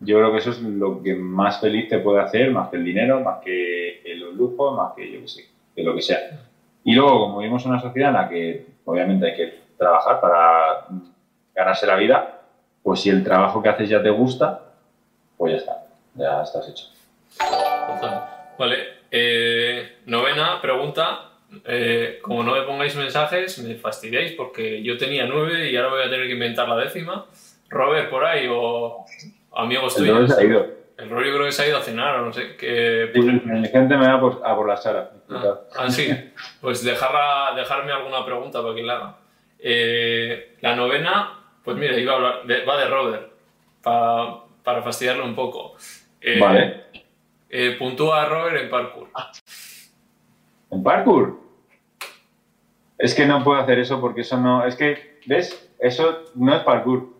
[0.00, 2.84] yo creo que eso es lo que más feliz te puede hacer, más que el
[2.84, 6.18] dinero, más que los lujos, más que yo que sé, que lo que sea.
[6.86, 10.86] Y luego, como vivimos en una sociedad en la que obviamente hay que trabajar para
[11.52, 12.42] ganarse la vida,
[12.80, 14.60] pues si el trabajo que haces ya te gusta,
[15.36, 16.84] pues ya está, ya estás hecho.
[18.56, 18.76] Vale,
[19.10, 21.22] eh, novena pregunta.
[21.64, 26.02] Eh, como no me pongáis mensajes, me fastidiáis porque yo tenía nueve y ahora voy
[26.02, 27.26] a tener que inventar la décima.
[27.68, 29.04] Robert, por ahí, o
[29.56, 30.38] amigos tuyos.
[30.38, 32.54] El rollo creo que se ha ido a cenar o no sé.
[32.56, 34.20] Que, mi gente me va a
[34.56, 35.10] por, la sala.
[35.30, 36.08] Ah, ah, sí.
[36.60, 39.16] Pues dejarla, dejarme alguna pregunta para que la haga.
[39.58, 43.32] Eh, la novena, pues mira, iba a hablar va de Robert,
[43.82, 45.76] para, para fastidiarlo un poco.
[46.20, 46.84] Eh, vale.
[47.48, 49.08] Eh, puntúa a Robert en parkour.
[50.70, 51.40] ¿En parkour?
[52.98, 54.64] Es que no puedo hacer eso porque eso no.
[54.64, 55.70] Es que, ¿ves?
[55.78, 57.14] Eso no es parkour.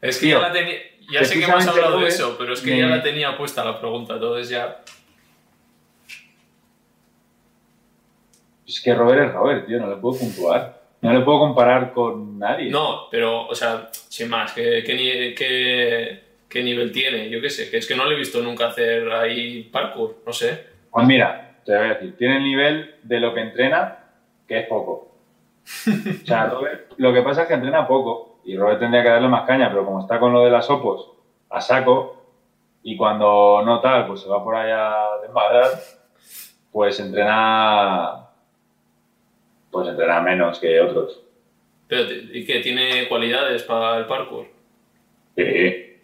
[0.00, 0.76] Es que ya la tenía.
[1.10, 3.78] Ya sé que hemos hablado de eso, pero es que ya la tenía puesta la
[3.78, 4.82] pregunta, entonces ya.
[8.66, 10.76] Es que Robert es Robert, tío, no le puedo puntuar.
[11.02, 12.70] No le puedo comparar con nadie.
[12.70, 17.28] No, pero, o sea, sin más, ¿qué, qué, nivel tiene?
[17.30, 20.32] Yo qué sé, que es que no le he visto nunca hacer ahí parkour, no
[20.32, 20.66] sé.
[20.90, 23.98] Pues mira, te voy a decir, tiene el nivel de lo que entrena,
[24.48, 25.12] que es poco.
[26.22, 29.28] o sea, Robert, lo que pasa es que entrena poco y Robert tendría que darle
[29.28, 31.12] más caña, pero como está con lo de las opos
[31.50, 32.24] a saco
[32.82, 35.70] y cuando no tal, pues se va por allá de madrar,
[36.72, 38.25] pues entrena
[39.76, 41.20] pues entrena menos que otros.
[41.88, 42.60] Pero, ¿y qué?
[42.60, 44.46] ¿Tiene cualidades para el parkour?
[45.36, 45.98] Sí.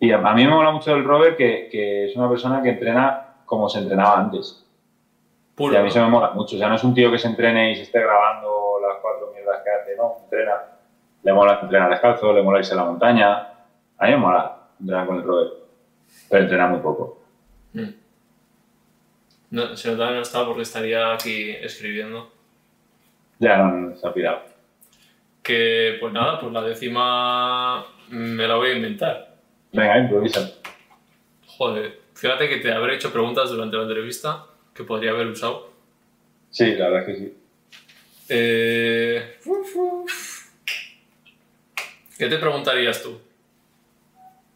[0.00, 3.34] Y a, mí me mola mucho el Robert que, que, es una persona que entrena
[3.44, 4.64] como se entrenaba antes.
[5.58, 6.56] y a mí se me mola mucho.
[6.56, 9.30] O sea, no es un tío que se entrene y se esté grabando las cuatro
[9.32, 10.52] mierdas que hace, no, entrena
[11.22, 13.48] le mola entrenar descalzo, le mola irse a la montaña.
[13.98, 15.52] A mí me mola entrenar con el Robert,
[16.28, 17.22] pero entrena muy poco.
[17.74, 17.90] Mm.
[19.50, 22.30] No, se nota que no está porque estaría aquí escribiendo.
[23.40, 24.42] Ya, no, no, se ha pirado.
[25.42, 29.34] Que, pues nada, pues la décima me la voy a inventar.
[29.72, 30.52] Venga, improvisa.
[31.46, 34.44] Joder, fíjate que te habré hecho preguntas durante la entrevista
[34.74, 35.70] que podría haber usado.
[36.50, 37.36] Sí, la verdad es que sí.
[38.28, 39.38] Eh,
[42.18, 43.18] ¿Qué te preguntarías tú?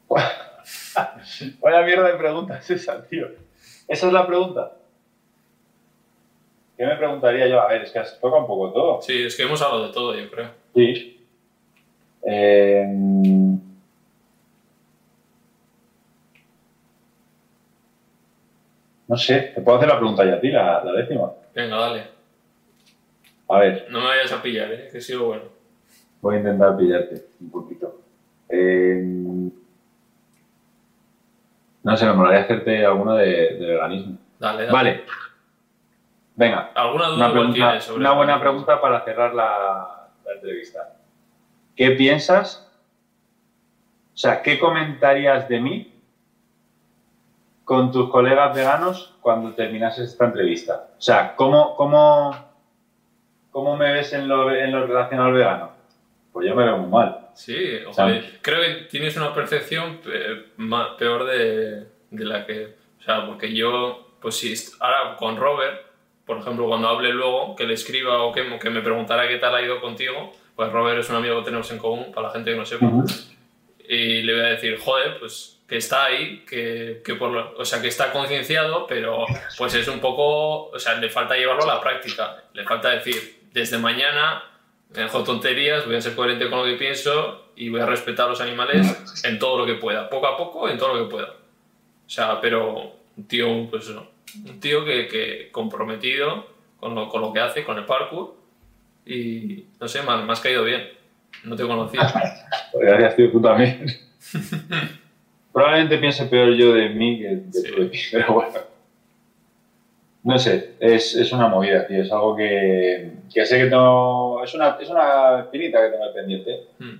[1.61, 3.29] Vaya mierda de pregunta es esa, tío.
[3.89, 4.77] ¿Esa es la pregunta?
[6.77, 7.61] ¿Qué me preguntaría yo?
[7.61, 9.01] A ver, es que has toca un poco todo.
[9.03, 10.51] Sí, es que hemos hablado de todo, yo creo.
[10.75, 11.25] Sí.
[12.27, 12.85] Eh,
[19.07, 21.31] no sé, te puedo hacer la pregunta ya a ti, la, la décima.
[21.55, 22.05] Venga, dale.
[23.49, 24.89] A ver, No me vayas a pillar, ¿eh?
[24.91, 25.43] que sigo bueno.
[26.23, 28.01] voy a intentar pillarte un poquito.
[28.49, 29.03] Eh,
[31.83, 34.19] no sé, me molaría hacerte alguna de, de veganismo.
[34.39, 34.73] Dale, dale.
[34.73, 35.05] Vale.
[36.37, 40.33] Venga, ¿Alguna duda una, igual pregunta- tienes sobre una buena pregunta para cerrar la, la
[40.33, 40.97] entrevista.
[41.77, 42.71] ¿Qué piensas?
[44.15, 45.93] O sea, ¿qué comentarías de mí
[47.65, 50.89] con tus colegas veganos cuando terminases esta entrevista?
[50.99, 52.35] O sea, ¿cómo, cómo,
[53.51, 55.71] cómo me ves en lo, en lo relacionado al vegano?
[56.33, 57.29] Pues yo me veo muy mal.
[57.35, 57.57] Sí,
[57.89, 60.01] O sea, joder, creo que tienes una percepción
[60.99, 62.77] peor de, de la que...
[63.01, 65.81] O sea, porque yo, pues sí, ahora con Robert,
[66.27, 69.55] por ejemplo, cuando hable luego, que le escriba o que, que me preguntara qué tal
[69.55, 72.51] ha ido contigo, pues Robert es un amigo que tenemos en común, para la gente
[72.53, 72.87] que no sepa,
[73.89, 77.65] y le voy a decir, joder, pues que está ahí, que, que por lo- o
[77.65, 79.25] sea, que está concienciado, pero
[79.59, 83.41] pues es un poco, o sea, le falta llevarlo a la práctica, le falta decir,
[83.53, 84.45] desde mañana
[84.95, 88.27] me dejo tonterías, voy a ser coherente con lo que pienso y voy a respetar
[88.27, 91.11] a los animales en todo lo que pueda, poco a poco, en todo lo que
[91.11, 91.29] pueda.
[92.07, 92.93] O sea, pero
[93.27, 94.07] tío, pues eso,
[94.47, 96.47] un tío que, que comprometido
[96.81, 98.35] con lo, con lo que hace, con el parkour
[99.07, 100.83] y no sé, me, me has caído bien,
[101.45, 102.01] no te conocía.
[102.73, 103.87] Pues gracias, tío, tú también.
[105.53, 107.71] Probablemente piense peor yo de mí que de Sí.
[107.73, 108.51] tú de ti, pero bueno.
[110.25, 112.03] No sé, es, es una movida, tío.
[112.03, 114.43] Es algo que, que sé que tengo.
[114.43, 116.61] Es una, es una espinita que tengo pendiente.
[116.81, 116.95] Mm.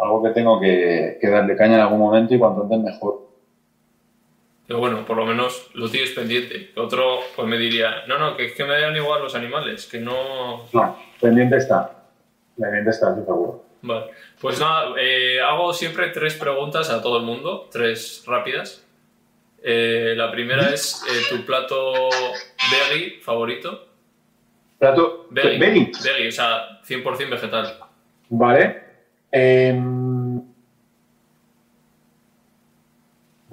[0.00, 3.25] Algo que tengo que, que darle caña en algún momento y cuanto antes mejor.
[4.66, 6.72] Pero bueno, por lo menos lo tienes pendiente.
[6.76, 10.00] Otro pues me diría, no, no, que es que me dan igual los animales, que
[10.00, 10.64] no...
[10.72, 12.04] No, pendiente está.
[12.58, 13.64] Pendiente está, sí, seguro.
[13.82, 14.06] Vale.
[14.40, 18.84] Pues nada, eh, hago siempre tres preguntas a todo el mundo, tres rápidas.
[19.62, 22.08] Eh, la primera es eh, tu plato
[22.70, 23.86] veggie favorito.
[24.78, 25.26] Plato.
[25.30, 25.58] Veggie.
[25.58, 26.28] Veggie.
[26.28, 27.78] O sea, 100% vegetal.
[28.28, 28.82] Vale.
[29.30, 30.05] Em,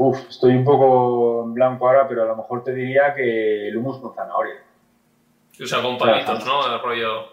[0.06, 3.78] Uf, estoy un poco en blanco ahora, pero a lo mejor te diría que el
[3.78, 4.56] hummus con zanahoria.
[5.62, 6.74] O sea, con palitos, ¿no?
[6.74, 7.32] El rollo...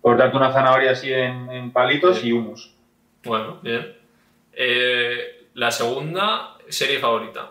[0.00, 2.28] Cortarte una zanahoria así en, en palitos Sí.
[2.28, 2.72] y hummus.
[3.24, 3.96] Bueno, bien.
[4.52, 7.50] Eh, la segunda, serie favorita.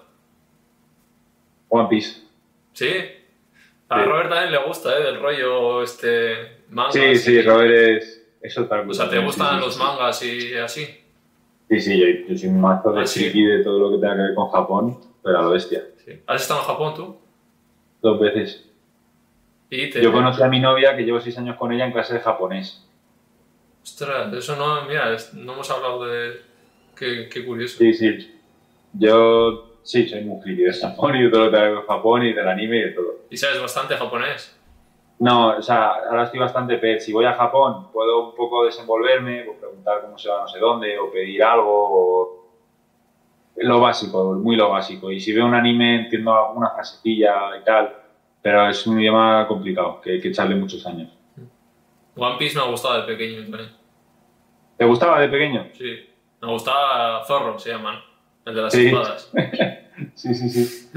[1.69, 2.22] One Piece.
[2.73, 2.90] ¿Sí?
[3.90, 4.06] A Sí.
[4.06, 5.03] Robert también le gusta, ¿eh?
[5.03, 6.91] Del rollo este manga.
[6.91, 11.01] Sí, sí, Robert es, es otra O sea, ¿te gustan los mangas y así?
[11.72, 13.30] Sí, sí, yo, yo soy un mazo de Ah, sí.
[13.45, 15.85] de todo lo que tenga que ver con Japón, pero a lo bestia.
[16.03, 16.19] Sí.
[16.27, 17.18] ¿Has estado en Japón tú?
[18.02, 18.69] Dos veces.
[19.69, 20.03] Y te...
[20.03, 22.85] Yo conocí a mi novia, que llevo seis años con ella en clase de japonés.
[23.81, 26.41] Ostras, eso no, mira, no hemos hablado de...
[26.93, 27.77] Qué, qué curioso.
[27.77, 28.35] Sí, sí.
[28.91, 31.85] Yo sí, soy muy friki de Japón y de todo lo que tenga que ver
[31.85, 33.19] con Japón y del anime y de todo.
[33.30, 34.60] ¿Y sabes bastante japonés?
[35.22, 36.99] No, o sea, ahora estoy bastante pet.
[36.99, 40.57] Si voy a Japón, puedo un poco desenvolverme, o preguntar cómo se va no sé
[40.57, 42.41] dónde, o pedir algo, o...
[43.57, 45.11] Lo básico, muy lo básico.
[45.11, 47.95] Y si veo un anime, entiendo alguna frasecilla y tal,
[48.41, 51.11] pero es un idioma complicado, que hay que echarle muchos años.
[52.15, 53.69] One Piece me ha gustado de pequeño también.
[54.77, 55.68] ¿Te gustaba de pequeño?
[55.73, 56.10] Sí.
[56.41, 57.99] Me gustaba Zorro, se llama, ¿no?
[58.45, 58.88] El de las Sí.
[58.88, 59.31] espadas.
[60.15, 60.90] Sí, sí, sí.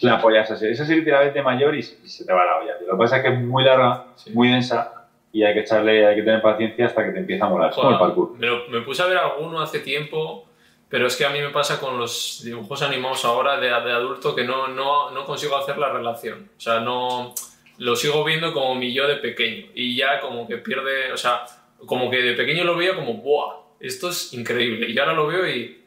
[0.00, 0.74] La esa serie.
[0.74, 2.78] Esa serie te la ves de mayor y, y se te va la olla.
[2.78, 2.88] tío.
[2.88, 4.30] Lo que pasa es que es muy larga, Sí.
[4.30, 7.48] muy densa, y hay que echarle, hay que tener paciencia hasta que te empieza a
[7.48, 7.70] molar.
[7.70, 8.38] Es como el Joder, parkour.
[8.38, 10.46] me, lo- me puse a ver alguno hace tiempo,
[10.88, 14.34] pero es que a mí me pasa con los dibujos animados ahora de, de adulto
[14.34, 16.50] que no, no, no consigo hacer la relación.
[16.56, 17.32] O sea, no
[17.78, 21.44] lo sigo viendo como mi yo de pequeño y ya como que pierde, o sea,
[21.86, 23.54] como que de pequeño lo veía como, ¡buah!
[23.80, 24.88] Esto es increíble.
[24.90, 25.81] Y ahora lo veo y,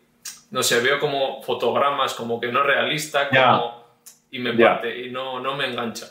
[0.51, 3.83] no sé, veo como fotogramas, como que no realista, como,
[4.31, 6.07] y me parte y no, no me engancha.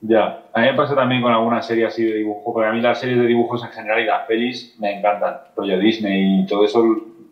[0.00, 2.80] Ya, a mí me pasa también con alguna serie así de dibujo, porque a mí
[2.82, 6.64] las series de dibujos en general y las pelis me encantan, rollo Disney y todo
[6.64, 6.84] eso,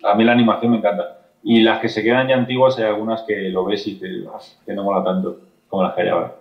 [0.05, 1.19] a mí la animación me encanta.
[1.44, 4.39] Y las que se quedan ya antiguas hay algunas que lo ves y te, "Ah,
[4.64, 6.35] que no mola tanto como las que hay ahora.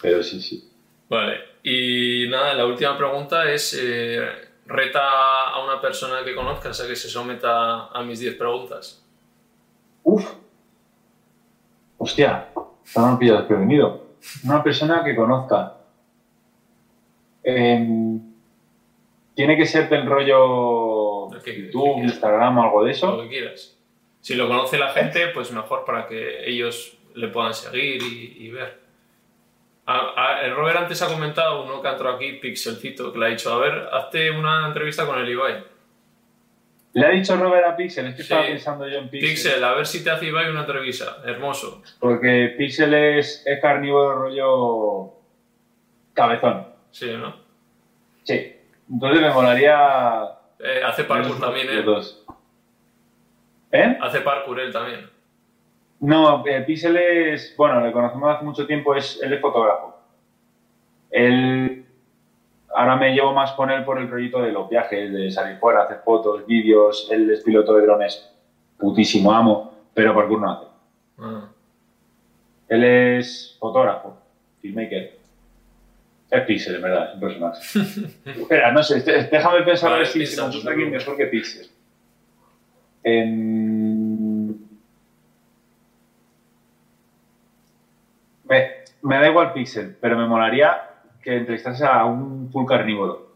[0.00, 0.70] Pero sí, sí.
[1.08, 4.20] Vale, y nada, la última pregunta es, eh,
[4.68, 9.02] reta a una persona que conozcas a que se someta a mis 10 preguntas.
[10.04, 10.30] Uf.
[11.96, 12.48] Hostia,
[12.84, 14.06] está me pillado desprevenido.
[14.44, 15.74] Una persona que conozca.
[17.42, 18.20] Em,
[19.34, 22.02] Tiene que ser del rollo Lo que- lo YouTube.
[22.02, 23.22] Instagram o algo de Lo eso.
[23.22, 23.78] que quieras.
[24.20, 28.50] Si lo conoce la gente, pues mejor para que ellos le puedan seguir y, y
[28.50, 28.80] ver.
[29.90, 33.24] A- a- el Robert antes ha comentado, uno que ha entrado aquí, Pixelcito, que le
[33.26, 35.64] ha dicho, a ver, hazte una entrevista con el Ibai.
[36.92, 38.22] Le ha dicho Robert a Pixel, es que Sí.
[38.24, 39.28] estaba pensando yo en Pixel.
[39.30, 41.18] Pixel, a ver si te hace Ibai una entrevista.
[41.24, 41.82] Hermoso.
[42.00, 45.12] Porque Pixel es, es carnívoro rollo
[46.12, 46.66] cabezón.
[46.90, 47.34] Sí, ¿no?
[48.24, 48.56] Sí.
[48.90, 50.24] Entonces me molaría.
[50.58, 51.84] Eh, hace parkour también, ¿eh?
[53.72, 53.98] ¿Eh?
[54.00, 55.08] Hace parkour él también.
[56.00, 57.54] No, eh, Pixel es.
[57.56, 59.96] Bueno, le conocemos hace mucho tiempo, es, él es fotógrafo.
[61.10, 61.84] Él.
[62.74, 65.84] Ahora me llevo más con él por el proyecto de los viajes, de salir fuera,
[65.84, 67.08] hacer fotos, vídeos.
[67.10, 68.30] Él es piloto de drones,
[68.78, 70.66] putísimo amo, pero parkour no hace.
[71.18, 71.48] Ah.
[72.68, 74.16] Él es fotógrafo,
[74.60, 75.18] filmmaker.
[76.30, 77.60] Es Pixel, en verdad, es un personaje.
[78.40, 81.66] Espera, no sé, déjame pensar a Vale, ver si se me alguien mejor que Pixel.
[83.02, 83.77] Em,
[88.48, 88.70] Me,
[89.02, 90.90] me da igual Pixel, pero me molaría
[91.22, 93.28] que entrevistase a un full carnívoro.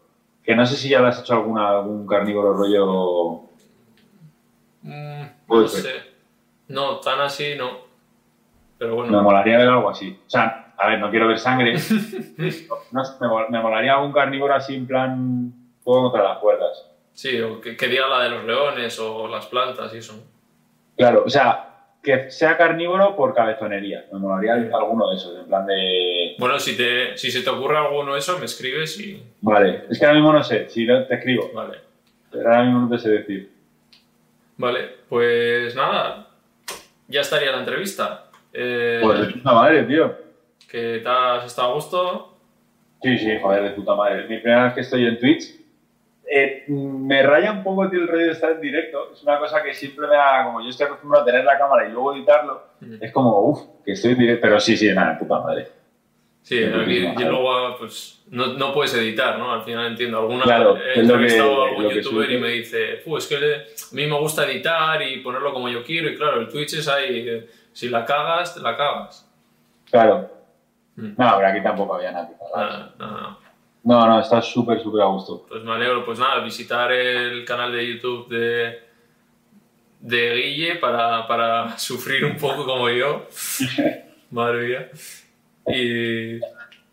[0.43, 3.43] Que no sé si ya le has hecho alguna, algún carnívoro rollo.
[4.81, 5.89] Mm, no sé.
[6.67, 7.71] No, tan así no.
[8.77, 10.19] Pero Me bueno, molaría ver algo así.
[10.25, 11.75] O sea, a ver, no quiero ver sangre.
[12.91, 15.53] No me, mol- me molaría algún carnívoro así en plan.
[15.83, 16.89] Juego contra las cuerdas.
[17.13, 20.13] sí, o que, que diga la de los leones o las plantas y eso.
[20.97, 21.72] Claro, o sea,
[22.03, 24.05] que sea carnívoro por cabezonería.
[24.11, 26.35] Me molaría alguno de esos, en plan de.
[26.37, 29.23] Bueno, si, te, si se te ocurre alguno de eso, me escribes y...
[29.41, 31.49] Vale, es que ahora mismo no sé, si no te escribo.
[31.53, 31.77] Vale.
[32.29, 33.51] Pero ahora mismo no te sé decir.
[34.57, 36.27] Vale, pues nada.
[37.07, 38.25] Ya estaría la entrevista.
[38.51, 40.15] Eh, Pues de puta madre, tío.
[40.69, 42.37] que te has estado a gusto.
[43.01, 44.23] Sí, sí, joder, de puta madre.
[44.23, 45.43] Es mi primera vez que estoy en Twitch.
[46.29, 49.11] Eh, me raya un poco, tío, el rollo de estar en directo.
[49.13, 51.87] Es una cosa que siempre me da, como yo estoy acostumbrado a tener la cámara
[51.87, 52.63] y luego editarlo,
[53.01, 54.41] es como, uff, que estoy en directo.
[54.41, 55.67] Pero sí, sí, nada, puta madre.
[56.41, 59.53] Sí, sí, y luego pues no, no puedes editar, ¿no?
[59.53, 60.19] Al final entiendo.
[60.19, 63.93] Alguna Claro, he entrevistado a algún youtuber y me dice, "Fu, es que le- a
[63.93, 67.25] mí me gusta editar y ponerlo como yo quiero y claro, el Twitch es ahí,
[67.29, 69.29] eh, si la cagas, te la cagas.
[69.89, 70.29] Claro.
[70.97, 71.13] Mm.
[71.17, 72.29] No, pero aquí tampoco había nada.
[72.55, 73.37] Nada, nada, nada.
[73.83, 75.45] No, no, está súper, súper a gusto.
[75.47, 78.79] Pues me alegro, pues nada, visitar el canal de YouTube de,
[79.99, 83.27] de Guille para, para sufrir un poco como yo.
[84.31, 84.89] Madre mía.
[85.67, 86.39] Y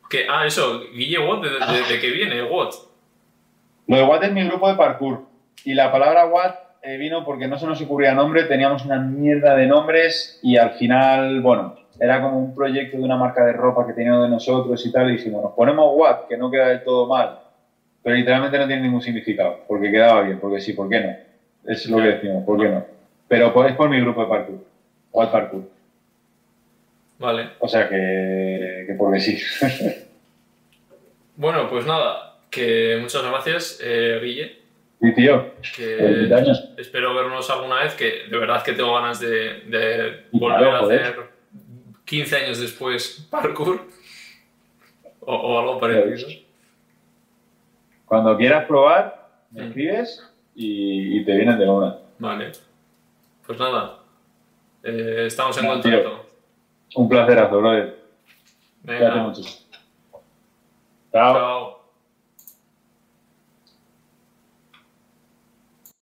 [0.09, 2.75] que, ah, eso, Guille Watt, ¿de, de, de qué viene Watt?
[3.87, 5.25] Lo de Watt es mi grupo de parkour.
[5.65, 9.55] Y la palabra Watt eh, vino porque no se nos ocurría nombre, teníamos una mierda
[9.55, 13.87] de nombres y al final, bueno, era como un proyecto de una marca de ropa
[13.87, 15.11] que tenía de nosotros y tal.
[15.11, 17.41] Y dijimos, nos ponemos Watt, que no queda del todo mal,
[18.03, 21.71] pero literalmente no tiene ningún significado, porque quedaba bien, porque sí, ¿por qué no?
[21.71, 22.85] Es lo que decimos, ¿por qué no?
[23.29, 24.65] Pero pues, es por mi grupo de parkour,
[25.13, 25.63] Watt Parkour.
[27.19, 27.51] Vale.
[27.59, 29.39] O sea que, que porque sí.
[31.37, 34.59] Bueno, pues nada, que muchas gracias, eh, Guille.
[35.01, 36.69] y tío, Que 20 años.
[36.77, 39.63] espero vernos alguna vez, que de verdad que tengo ganas de,
[40.33, 41.40] volver claro, a hacer
[42.11, 43.87] 15 años después parkour
[45.21, 46.29] o, o algo parecido.
[48.05, 50.21] Cuando quieras probar, me escribes
[50.57, 51.99] y, y te vienen de una.
[52.19, 52.51] Vale.
[53.47, 54.01] Pues nada,
[54.83, 56.27] eh, estamos en contacto.
[56.97, 58.01] Un placerazo, brother.
[58.85, 59.43] Cuídate Venga, mucho.
[61.13, 61.35] Chao.
[61.35, 61.80] chao.